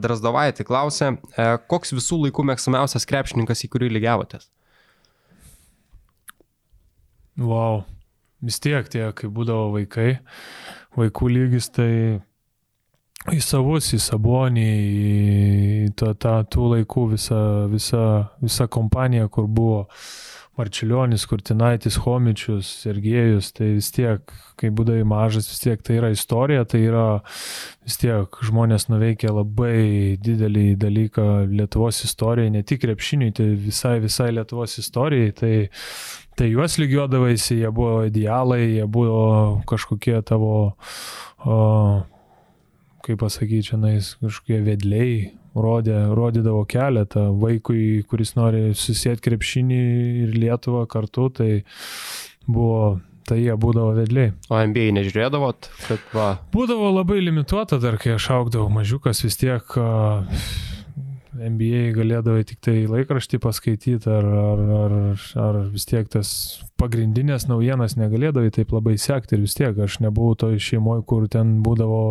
Drasdovaitė 0.00 0.64
klausė, 0.64 1.12
koks 1.68 1.92
visų 1.92 2.22
laikų 2.24 2.46
mėgstamiausias 2.48 3.04
krepšininkas, 3.04 3.66
į 3.68 3.70
kurį 3.76 3.92
lygiavotės? 3.98 4.48
Wow. 7.38 7.84
Vis 8.40 8.56
tiek 8.58 8.88
tie, 8.88 9.04
kai 9.12 9.28
būdavo 9.28 9.74
vaikai, 9.74 10.14
vaikų 10.96 11.28
lygis, 11.28 11.68
tai 11.76 11.90
į 13.28 13.40
savus, 13.44 13.92
į 13.92 14.00
sabonį, 14.00 14.70
į 15.84 15.92
tą, 16.00 16.14
tą, 16.16 16.38
tų 16.48 16.70
laikų 16.74 17.06
visą, 17.12 17.42
visą, 17.68 18.04
visą 18.40 18.68
kompaniją, 18.72 19.28
kur 19.28 19.44
buvo 19.44 19.84
Marčiulionis, 20.60 21.24
Kurtinaitis, 21.28 21.96
Homičius, 22.04 22.68
Sergejus, 22.82 23.52
tai 23.56 23.70
vis 23.76 23.88
tiek, 23.94 24.32
kai 24.60 24.72
būdai 24.74 24.98
mažas, 25.08 25.48
vis 25.48 25.62
tiek 25.62 25.84
tai 25.84 25.96
yra 26.00 26.10
istorija, 26.12 26.66
tai 26.68 26.82
yra 26.88 27.04
vis 27.86 27.96
tiek 28.00 28.40
žmonės 28.44 28.88
nuveikė 28.90 29.32
labai 29.32 30.18
didelį 30.20 30.66
dalyką 30.80 31.28
Lietuvos 31.52 32.02
istorijai, 32.08 32.52
ne 32.56 32.64
tik 32.66 32.82
krepšiniui, 32.84 33.32
tai 33.36 33.52
visai, 33.68 33.98
visai 34.04 34.32
Lietuvos 34.36 34.76
istorijai, 34.82 35.32
tai, 35.38 35.54
tai 36.40 36.48
juos 36.48 36.78
lygiuodavaisi, 36.80 37.58
jie 37.60 37.68
buvo 37.68 38.06
idealai, 38.08 38.62
jie 38.78 38.86
buvo 38.88 39.60
kažkokie 39.68 40.22
tavo, 40.24 40.72
o, 41.44 41.56
kaip 43.04 43.20
pasakyti, 43.20 43.66
čia 43.68 43.80
nais, 43.82 44.14
kažkokie 44.22 44.62
vedliai, 44.64 45.18
rodė, 45.52 45.98
rodydavo 46.16 46.62
keletą 46.70 47.26
vaikui, 47.42 48.06
kuris 48.08 48.32
nori 48.38 48.70
susėti 48.72 49.26
krepšinį 49.28 49.82
ir 50.24 50.34
Lietuvą 50.40 50.86
kartu, 50.88 51.28
tai 51.42 51.50
buvo, 52.48 52.96
tai 53.28 53.42
jie 53.42 53.60
būdavo 53.60 53.92
vedliai. 54.00 54.32
O 54.48 54.64
NBA 54.64 54.94
nežiūrėdavot, 54.96 55.68
kad 55.90 56.10
va. 56.16 56.30
Būdavo 56.56 56.88
labai 57.02 57.20
limituota 57.20 57.76
dar, 57.84 58.00
kai 58.00 58.16
aš 58.16 58.32
augdavau 58.38 58.72
mažiukas 58.80 59.26
vis 59.28 59.36
tiek. 59.44 59.76
NBA 61.40 61.90
galėdavai 61.96 62.44
tik 62.48 62.60
tai 62.64 62.76
laikraštį 62.90 63.40
paskaityti, 63.42 64.10
ar, 64.12 64.26
ar, 64.26 64.62
ar, 64.76 64.96
ar 65.40 65.60
vis 65.72 65.86
tiek 65.88 66.08
tas 66.12 66.32
pagrindinės 66.80 67.48
naujienas 67.48 67.96
negalėdavai 68.00 68.52
taip 68.54 68.74
labai 68.76 68.96
sekti 69.00 69.36
ir 69.36 69.44
vis 69.46 69.56
tiek 69.56 69.78
aš 69.86 70.00
nebuvau 70.04 70.36
toj 70.38 70.60
šeimoje, 70.60 71.06
kur 71.08 71.26
ten 71.32 71.58
būdavo 71.64 72.02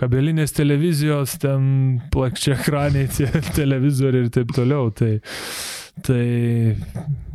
kabelinės 0.00 0.54
televizijos, 0.54 1.38
ten 1.42 1.98
plakščia 2.14 2.58
ekraniai, 2.58 3.08
televizoriai 3.60 4.26
ir 4.26 4.32
taip 4.34 4.54
toliau. 4.54 4.90
Tai, 4.94 5.16
tai 6.04 6.24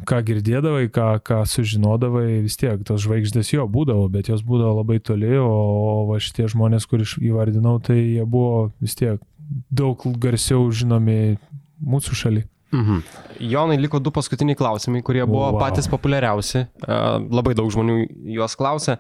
ką 0.09 0.19
girdėdavai, 0.25 0.87
ką, 0.93 1.09
ką 1.25 1.39
sužinodavai, 1.49 2.41
vis 2.45 2.57
tiek 2.59 2.81
tos 2.87 3.03
žvaigždės 3.05 3.53
jo 3.53 3.65
būdavo, 3.71 4.07
bet 4.13 4.31
jos 4.31 4.43
būdavo 4.45 4.79
labai 4.81 4.99
toli, 5.05 5.35
o, 5.37 5.49
o 5.49 6.05
va 6.09 6.19
šitie 6.23 6.49
žmonės, 6.51 6.87
kur 6.89 7.03
įvardinau, 7.03 7.77
tai 7.83 7.99
jie 7.99 8.25
buvo 8.25 8.69
vis 8.81 8.97
tiek 8.99 9.21
daug 9.49 10.05
garsiau 10.21 10.69
žinomi 10.71 11.37
mūsų 11.79 12.17
šalyje. 12.23 12.47
Mhm. 12.69 13.01
Jonai, 13.49 13.79
liko 13.81 13.99
du 13.99 14.11
paskutiniai 14.13 14.57
klausimai, 14.57 15.01
kurie 15.05 15.25
buvo 15.25 15.47
wow. 15.47 15.59
patys 15.61 15.89
populiariausi. 15.89 16.67
Labai 16.85 17.55
daug 17.57 17.71
žmonių 17.73 18.03
juos 18.35 18.55
klausė. 18.59 18.99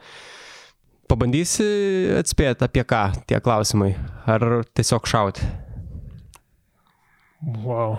Pabandysi 1.09 1.65
atspėti 2.19 2.65
apie 2.65 2.83
ką 2.85 3.03
tie 3.29 3.39
klausimai, 3.41 3.95
ar 4.29 4.61
tiesiog 4.77 5.09
šauti? 5.09 5.41
Wow. 7.65 7.97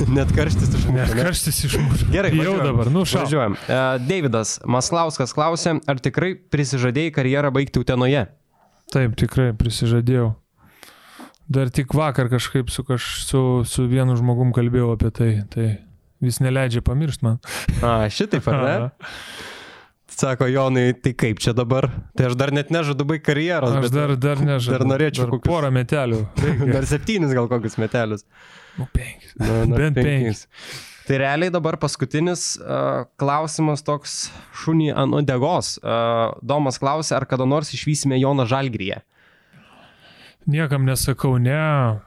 Net 0.16 0.32
karštis 0.32 0.72
išmušė. 0.72 0.96
Net 0.96 1.12
karštis 1.16 1.64
išmušė. 1.68 2.08
Gerai, 2.12 2.30
jau 2.32 2.54
važiuojam. 2.54 2.66
dabar, 2.70 2.92
nu 2.92 3.04
šau. 3.04 3.24
Važiuojam. 3.26 3.56
Uh, 3.60 3.60
Davidas 4.08 4.56
Maslauskas 4.64 5.34
klausė, 5.36 5.76
ar 5.84 6.00
tikrai 6.00 6.32
prisižadėjai 6.52 7.12
karjerą 7.18 7.52
baigti 7.52 7.82
Utenoje? 7.82 8.24
Taip, 8.90 9.14
tikrai 9.18 9.52
prisižadėjau. 9.58 10.32
Dar 11.50 11.70
tik 11.74 11.94
vakar 11.98 12.30
kažkaip 12.30 12.70
su, 12.70 12.84
kaž, 12.86 13.06
su, 13.26 13.40
su 13.66 13.86
vienu 13.90 14.14
žmogum 14.18 14.52
kalbėjau 14.54 14.92
apie 14.94 15.10
tai. 15.14 15.30
Tai 15.50 15.68
vis 16.22 16.38
neleidžia 16.42 16.82
pamiršti 16.86 17.26
man. 17.26 17.40
A, 17.82 18.04
šitaip, 18.12 18.46
ar 18.50 18.60
ne? 18.62 18.74
Sako 20.20 20.50
Jonai, 20.50 20.90
tai 21.00 21.14
kaip 21.16 21.38
čia 21.40 21.54
dabar? 21.56 21.86
Tai 22.18 22.26
aš 22.28 22.34
dar 22.36 22.50
net 22.52 22.68
nežadu 22.74 23.06
baigti 23.08 23.30
karjeros. 23.30 23.72
Aš 23.78 23.92
dar, 23.94 24.12
dar 24.20 24.42
nežadu. 24.42 24.74
Dar 24.74 24.84
norėčiau 24.90 25.24
dar 25.24 25.32
kokius... 25.32 25.48
porą 25.48 25.70
metelių. 25.72 26.18
dar 26.74 26.86
septynis 26.90 27.32
gal 27.36 27.48
kokius 27.48 27.78
metelius. 27.80 28.26
Nu, 28.76 28.88
penkis. 28.92 29.32
Nu, 29.38 29.62
nu, 29.70 29.78
Bent 29.78 29.96
penkis. 29.96 30.44
Tai 31.10 31.16
realiai 31.18 31.50
dabar 31.50 31.74
paskutinis 31.74 32.52
uh, 32.62 33.02
klausimas 33.18 33.80
toks 33.82 34.28
šunį 34.62 34.92
ant 34.94 35.16
odegos. 35.18 35.72
Uh, 35.82 36.36
Domas 36.38 36.76
klausė, 36.78 37.16
ar 37.16 37.24
kada 37.26 37.48
nors 37.50 37.72
išvysime 37.74 38.14
Joną 38.20 38.44
Žalgryje? 38.46 39.00
Niekam 40.46 40.86
nesakau 40.86 41.32
ne, 41.42 41.58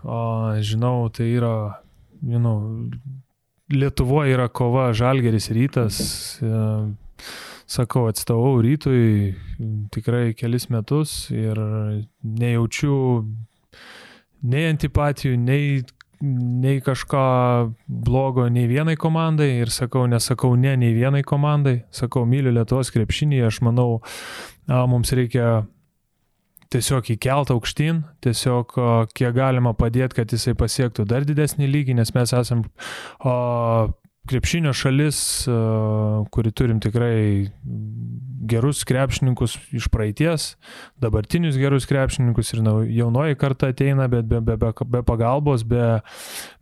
o 0.07 0.19
žinau, 0.63 1.09
tai 1.11 1.33
yra, 1.35 1.83
know, 2.23 2.87
Lietuvoje 3.75 4.37
yra 4.37 4.47
kova 4.47 4.85
Žalgeris 4.95 5.49
rytas. 5.51 5.99
Sakau, 7.67 8.05
atstovau 8.07 8.61
rytui 8.63 9.33
tikrai 9.91 10.31
kelis 10.31 10.69
metus 10.71 11.27
ir 11.35 11.59
nejaučiu 12.23 12.95
nei 14.47 14.71
antipatijų, 14.71 15.35
nei, 15.43 15.83
nei 16.23 16.79
kažką 16.83 17.23
blogo 17.87 18.47
nei 18.47 18.67
vienai 18.69 18.95
komandai 18.99 19.49
ir 19.59 19.71
sakau, 19.73 20.05
nesakau 20.07 20.55
ne 20.55 20.75
nei 20.79 20.93
vienai 20.95 21.23
komandai, 21.27 21.81
sakau, 21.91 22.23
myliu 22.29 22.53
Lietuvos 22.55 22.93
krepšinį, 22.95 23.41
aš 23.49 23.59
manau, 23.65 23.99
mums 24.67 25.11
reikia 25.11 25.65
tiesiog 26.73 27.11
įkelt 27.13 27.51
aukštyn, 27.53 28.01
tiesiog 28.23 28.77
kiek 29.13 29.35
galima 29.35 29.75
padėti, 29.77 30.21
kad 30.21 30.31
jisai 30.33 30.55
pasiektų 30.57 31.05
dar 31.09 31.27
didesnį 31.27 31.69
lygį, 31.69 31.97
nes 31.99 32.13
mes 32.15 32.33
esam 32.39 32.63
o, 33.19 33.35
krepšinio 34.29 34.73
šalis, 34.77 35.19
o, 35.51 36.23
kuri 36.33 36.53
turim 36.55 36.79
tikrai 36.83 37.51
gerus 38.49 38.83
krepšininkus 38.87 39.57
iš 39.75 39.87
praeities, 39.93 40.53
dabartinius 41.01 41.57
gerus 41.59 41.87
krepšininkus 41.89 42.53
ir 42.53 42.63
jaunoji 42.97 43.39
karta 43.39 43.71
ateina, 43.73 44.07
bet 44.11 44.27
be, 44.29 44.41
be, 44.41 44.57
be, 44.59 44.71
be 44.95 45.03
pagalbos, 45.07 45.65
be, 45.67 45.99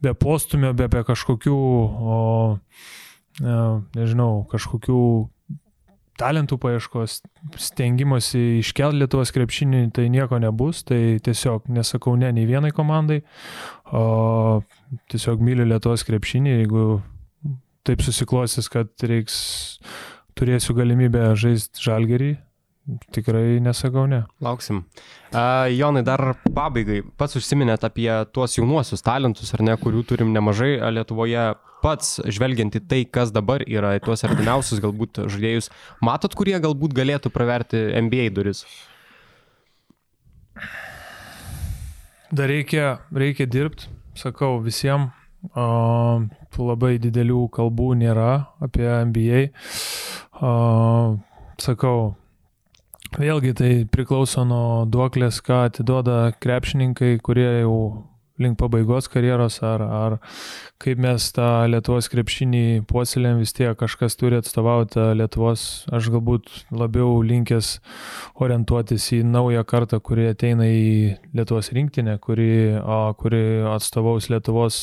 be 0.01 0.15
postumio, 0.17 0.73
be, 0.77 0.88
be 0.91 1.03
kažkokių, 1.07 1.59
o, 2.15 2.17
nežinau, 3.97 4.32
kažkokių 4.51 5.03
talentų 6.21 6.57
paieškos, 6.61 7.19
stengimosi 7.61 8.59
iškelti 8.59 8.99
Lietuvos 9.01 9.32
krepšinį, 9.34 9.86
tai 9.95 10.07
nieko 10.13 10.38
nebus, 10.41 10.84
tai 10.88 11.17
tiesiog 11.23 11.69
nesakau 11.73 12.13
ne 12.19 12.29
nei 12.36 12.45
vienai 12.49 12.73
komandai, 12.75 13.21
o 13.89 14.61
tiesiog 15.11 15.41
myliu 15.43 15.65
Lietuvos 15.69 16.05
krepšinį, 16.07 16.53
jeigu 16.59 16.86
taip 17.88 18.03
susiklostys, 18.05 18.69
kad 18.71 18.91
reiks, 19.07 19.39
turėsiu 20.41 20.75
galimybę 20.77 21.31
žaisti 21.39 21.85
žalgerį, 21.85 22.33
Tikrai 23.13 23.59
nesakau 23.61 24.07
ne. 24.09 24.23
Lauksim. 24.41 24.85
Uh, 25.33 25.69
Jonai, 25.69 26.01
dar 26.03 26.33
pabaigai. 26.49 27.03
Pats 27.17 27.37
užsiminėt 27.37 27.85
apie 27.85 28.09
tuos 28.33 28.57
jaunuosius 28.57 29.05
talentus, 29.05 29.53
ar 29.53 29.61
ne, 29.61 29.75
kurių 29.77 30.01
turim 30.09 30.31
nemažai 30.33 30.79
Lietuvoje. 30.95 31.51
Pats 31.81 32.17
žvelgiant 32.25 32.75
į 32.77 32.81
tai, 32.89 33.01
kas 33.05 33.31
dabar 33.33 33.63
yra, 33.65 33.93
tuos 34.01 34.25
artimiausius 34.25 34.81
galbūt 34.81 35.23
žaidėjus, 35.33 35.71
matot, 36.01 36.33
kurie 36.37 36.57
galbūt 36.61 36.93
galėtų 36.97 37.31
praverti 37.33 37.79
NBA 38.01 38.27
duris? 38.35 38.65
Dar 42.33 42.49
reikia, 42.49 42.99
reikia 43.13 43.49
dirbti, 43.49 43.89
sakau 44.17 44.57
visiems. 44.61 45.13
Uh, 45.57 46.21
labai 46.61 46.99
didelių 47.01 47.47
kalbų 47.49 47.95
nėra 47.97 48.33
apie 48.61 48.85
NBA. 48.85 49.47
Uh, 49.49 50.11
sakau, 50.41 52.15
Vėlgi 53.11 53.51
tai 53.59 53.71
priklauso 53.91 54.45
nuo 54.47 54.85
duoklės, 54.87 55.41
ką 55.43 55.65
atiduoda 55.67 56.31
krepšininkai, 56.39 57.17
kurie 57.19 57.49
jau 57.59 57.73
link 58.41 58.57
pabaigos 58.59 59.07
karjeros, 59.11 59.59
ar, 59.65 59.81
ar 59.81 60.17
kaip 60.81 60.99
mes 61.01 61.27
tą 61.35 61.47
Lietuvos 61.69 62.09
krepšinį 62.11 62.83
puoselėm, 62.89 63.39
vis 63.41 63.53
tiek 63.57 63.77
kažkas 63.77 64.17
turi 64.19 64.39
atstovauti 64.41 65.03
Lietuvos, 65.19 65.85
aš 65.93 66.09
galbūt 66.13 66.49
labiau 66.73 67.21
linkęs 67.25 67.73
orientuotis 68.41 69.07
į 69.17 69.21
naują 69.29 69.63
kartą, 69.69 70.01
kuri 70.03 70.31
ateina 70.31 70.67
į 70.67 71.17
Lietuvos 71.37 71.71
rinktinę, 71.75 72.17
kuri, 72.23 72.51
o, 72.81 73.01
kuri 73.19 73.43
atstovaus 73.71 74.31
Lietuvos, 74.33 74.77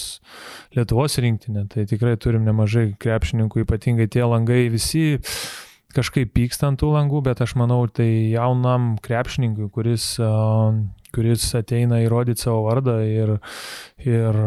Lietuvos 0.78 1.18
rinktinę. 1.22 1.66
Tai 1.72 1.86
tikrai 1.90 2.16
turim 2.20 2.46
nemažai 2.46 2.92
krepšininkų, 3.00 3.66
ypatingai 3.66 4.08
tie 4.12 4.26
langai 4.26 4.66
visi 4.72 5.18
kažkaip 5.96 6.34
pyksta 6.36 6.68
ant 6.68 6.80
tų 6.80 6.92
langų, 6.94 7.22
bet 7.26 7.40
aš 7.42 7.56
manau, 7.58 7.80
tai 7.90 8.30
jaunam 8.34 8.96
krepšininkui, 9.02 9.70
kuris 9.72 10.16
kuris 11.14 11.46
ateina 11.56 12.00
įrodyti 12.04 12.44
savo 12.44 12.64
vardą 12.66 12.98
ir, 13.06 13.36
ir 14.04 14.38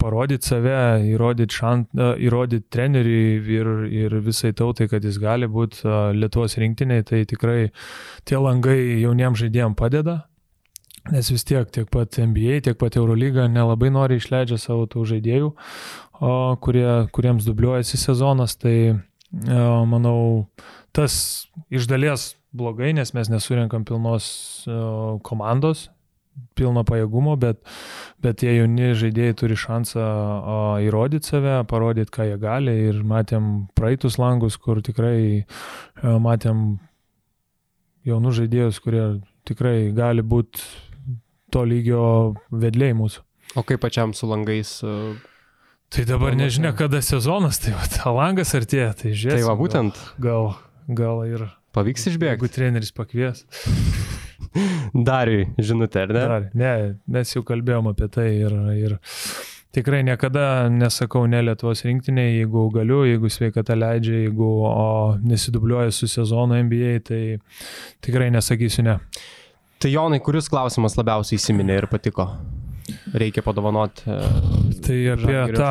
parodyti 0.00 0.50
save, 0.50 0.78
įrodyti, 1.10 1.58
šant, 1.60 1.90
įrodyti 2.20 2.66
treneriui 2.72 3.58
ir, 3.58 3.70
ir 4.04 4.16
visai 4.24 4.52
tautai, 4.56 4.88
kad 4.90 5.04
jis 5.06 5.20
gali 5.22 5.48
būti 5.50 5.86
Lietuvos 6.16 6.58
rinktiniai, 6.60 7.04
tai 7.06 7.22
tikrai 7.28 7.70
tie 8.28 8.40
langai 8.40 8.78
jauniems 9.02 9.44
žaidėjams 9.44 9.78
padeda. 9.78 10.24
Nes 11.10 11.30
vis 11.32 11.46
tiek 11.48 11.70
tiek 11.72 11.86
pat 11.88 12.18
NBA, 12.20 12.60
tiek 12.66 12.76
pat 12.78 12.98
Eurolyga 13.00 13.46
nelabai 13.48 13.88
nori 13.92 14.18
išleidžia 14.20 14.58
savo 14.60 14.84
tų 14.90 15.06
žaidėjų, 15.14 15.54
kurie, 16.60 16.90
kuriems 17.16 17.46
dubliuojasi 17.48 18.00
sezonas. 18.02 18.58
Tai 18.60 18.74
manau, 19.88 20.50
tas 20.92 21.46
iš 21.72 21.88
dalies 21.88 22.34
blogai, 22.52 22.92
nes 22.92 23.14
mes 23.16 23.30
nesurinkam 23.32 23.86
pilnos 23.88 24.28
komandos, 25.24 25.88
pilno 26.58 26.84
pajėgumo, 26.86 27.36
bet, 27.40 27.62
bet 28.22 28.40
tie 28.42 28.54
jauni 28.58 28.92
žaidėjai 28.98 29.38
turi 29.40 29.56
šansą 29.58 30.04
įrodyti 30.86 31.32
save, 31.32 31.56
parodyti, 31.70 32.12
ką 32.14 32.28
jie 32.32 32.36
gali. 32.42 32.76
Ir 32.90 33.00
matėm 33.06 33.50
praeitus 33.78 34.18
langus, 34.20 34.58
kur 34.60 34.82
tikrai 34.84 35.46
matėm 36.02 36.78
jaunų 38.08 38.36
žaidėjus, 38.42 38.80
kurie 38.84 39.04
tikrai 39.48 39.90
gali 39.96 40.24
būti 40.24 40.62
to 41.50 41.64
lygio 41.66 42.04
vedliai 42.50 42.94
mūsų. 42.96 43.24
O 43.58 43.64
kaip 43.66 43.82
pačiam 43.82 44.14
su 44.14 44.28
langais? 44.30 44.76
E, 44.86 45.16
tai 45.90 46.06
dabar 46.06 46.36
nežinia, 46.38 46.72
kada 46.76 47.02
sezonas, 47.02 47.58
tai 47.62 47.74
va, 47.74 48.12
langas 48.14 48.54
artėja, 48.54 48.92
tai 48.94 49.10
žiūrėk. 49.14 49.42
Tai 49.42 49.48
va, 49.50 49.58
būtent. 49.58 50.04
Gal, 50.22 50.52
gal 50.86 51.24
ir. 51.26 51.48
Pavyks 51.74 52.08
išbėgti. 52.12 52.34
Jeigu 52.34 52.54
treneris 52.54 52.94
pakvies. 52.94 53.44
Dariui, 55.10 55.46
žinutė, 55.62 56.04
ar 56.06 56.12
ne? 56.14 56.26
Dar, 56.32 56.50
ne, 56.58 56.74
mes 57.06 57.34
jau 57.36 57.42
kalbėjom 57.46 57.90
apie 57.92 58.08
tai 58.10 58.28
ir, 58.42 58.54
ir 58.74 58.96
tikrai 59.74 60.02
niekada 60.06 60.68
nesakau 60.72 61.26
ne 61.30 61.42
Lietuvos 61.46 61.84
rinktinėje, 61.86 62.40
jeigu 62.42 62.66
galiu, 62.74 63.02
jeigu 63.06 63.30
sveikata 63.30 63.76
leidžia, 63.78 64.24
jeigu 64.26 64.50
nesidubliuoju 65.22 65.94
su 65.94 66.10
sezonu 66.10 66.58
NBA, 66.66 66.94
tai 67.06 67.22
tikrai 68.02 68.30
nesakysiu 68.34 68.86
ne. 68.88 68.98
Tai 69.80 69.92
Jonai, 69.92 70.20
kuris 70.20 70.50
klausimas 70.52 70.98
labiausiai 70.98 71.38
įsiminė 71.40 71.78
ir 71.80 71.86
patiko? 71.88 72.26
Reikia 73.14 73.42
padovanoti. 73.46 74.02
E, 74.10 74.16
tai 74.82 74.96
apie 75.14 75.36
tą. 75.54 75.70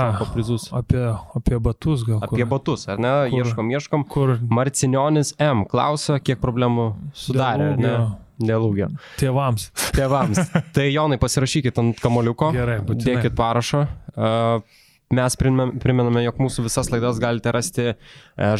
Apie, 0.79 1.03
apie 1.35 1.59
batus 1.59 2.05
gal. 2.07 2.21
Apie 2.23 2.45
kur, 2.45 2.49
batus, 2.55 2.87
ar 2.89 3.01
ne? 3.01 3.11
Kur, 3.27 3.43
ieškom, 3.43 3.69
ieškom. 3.75 4.07
Kur? 4.09 4.33
Marcinionis 4.47 5.33
M. 5.43 5.65
klausia, 5.69 6.17
kiek 6.23 6.39
problemų 6.39 6.93
sudarė, 7.11 7.73
ar 7.73 7.77
ne? 7.77 7.91
Dėl 7.91 8.09
ūgio. 8.39 8.89
Tėvams. 9.19 9.69
Tėvams. 9.95 10.43
tai 10.75 10.89
Jonai, 10.89 11.19
pasirašykit 11.21 11.81
ant 11.81 12.03
kamoliuko. 12.03 12.53
Gerai, 12.55 12.79
būtinai. 12.85 13.17
Dėkit 13.19 13.35
parašą. 13.39 13.87
Uh, 14.15 14.85
Mes 15.09 15.33
priminame, 15.41 16.21
jog 16.21 16.37
mūsų 16.37 16.67
visas 16.67 16.91
laidas 16.93 17.17
galite 17.17 17.49
rasti 17.49 17.85
e, 17.89 17.95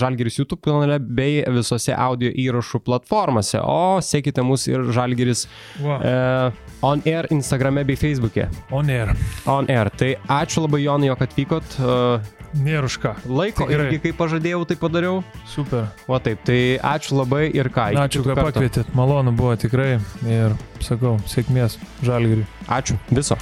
Žalgiris 0.01 0.39
YouTube 0.39 0.63
kanale 0.65 0.95
bei 0.97 1.43
visose 1.53 1.93
audio 1.93 2.31
įrašų 2.33 2.81
platformose. 2.87 3.61
O 3.61 3.99
sekite 4.01 4.41
mus 4.41 4.65
ir 4.65 4.87
Žalgiris 4.89 5.45
wow. 5.77 6.01
e, 6.01 6.71
On 6.81 7.05
Air 7.05 7.29
Instagrame 7.35 7.83
bei 7.85 7.99
Facebook'e. 8.01 8.47
On 8.73 8.89
Air. 8.89 9.13
On 9.45 9.69
Air. 9.69 9.93
Tai 9.93 10.15
ačiū 10.39 10.65
labai 10.65 10.81
Jonai, 10.87 11.11
jog 11.11 11.21
atvykot. 11.27 11.77
E, 11.77 12.38
Nėra 12.57 12.89
už 12.89 12.97
ką. 13.03 13.13
Laiko 13.29 13.67
tai 13.67 13.75
irgi, 13.77 13.99
kaip 14.07 14.17
pažadėjau, 14.17 14.63
tai 14.69 14.77
padariau. 14.81 15.21
Super. 15.49 15.89
O 16.09 16.17
taip, 16.23 16.41
tai 16.47 16.79
ačiū 16.81 17.19
labai 17.19 17.45
ir 17.53 17.69
ką. 17.73 17.91
Ačiū, 18.05 18.23
kad 18.25 18.41
pakvietėt. 18.41 18.89
Malonu 18.97 19.35
buvo 19.37 19.53
tikrai. 19.59 19.99
Ir 20.25 20.57
sakau, 20.81 21.17
sėkmės 21.29 21.77
Žalgiriui. 22.05 22.47
Ačiū. 22.65 22.97
Viso. 23.13 23.37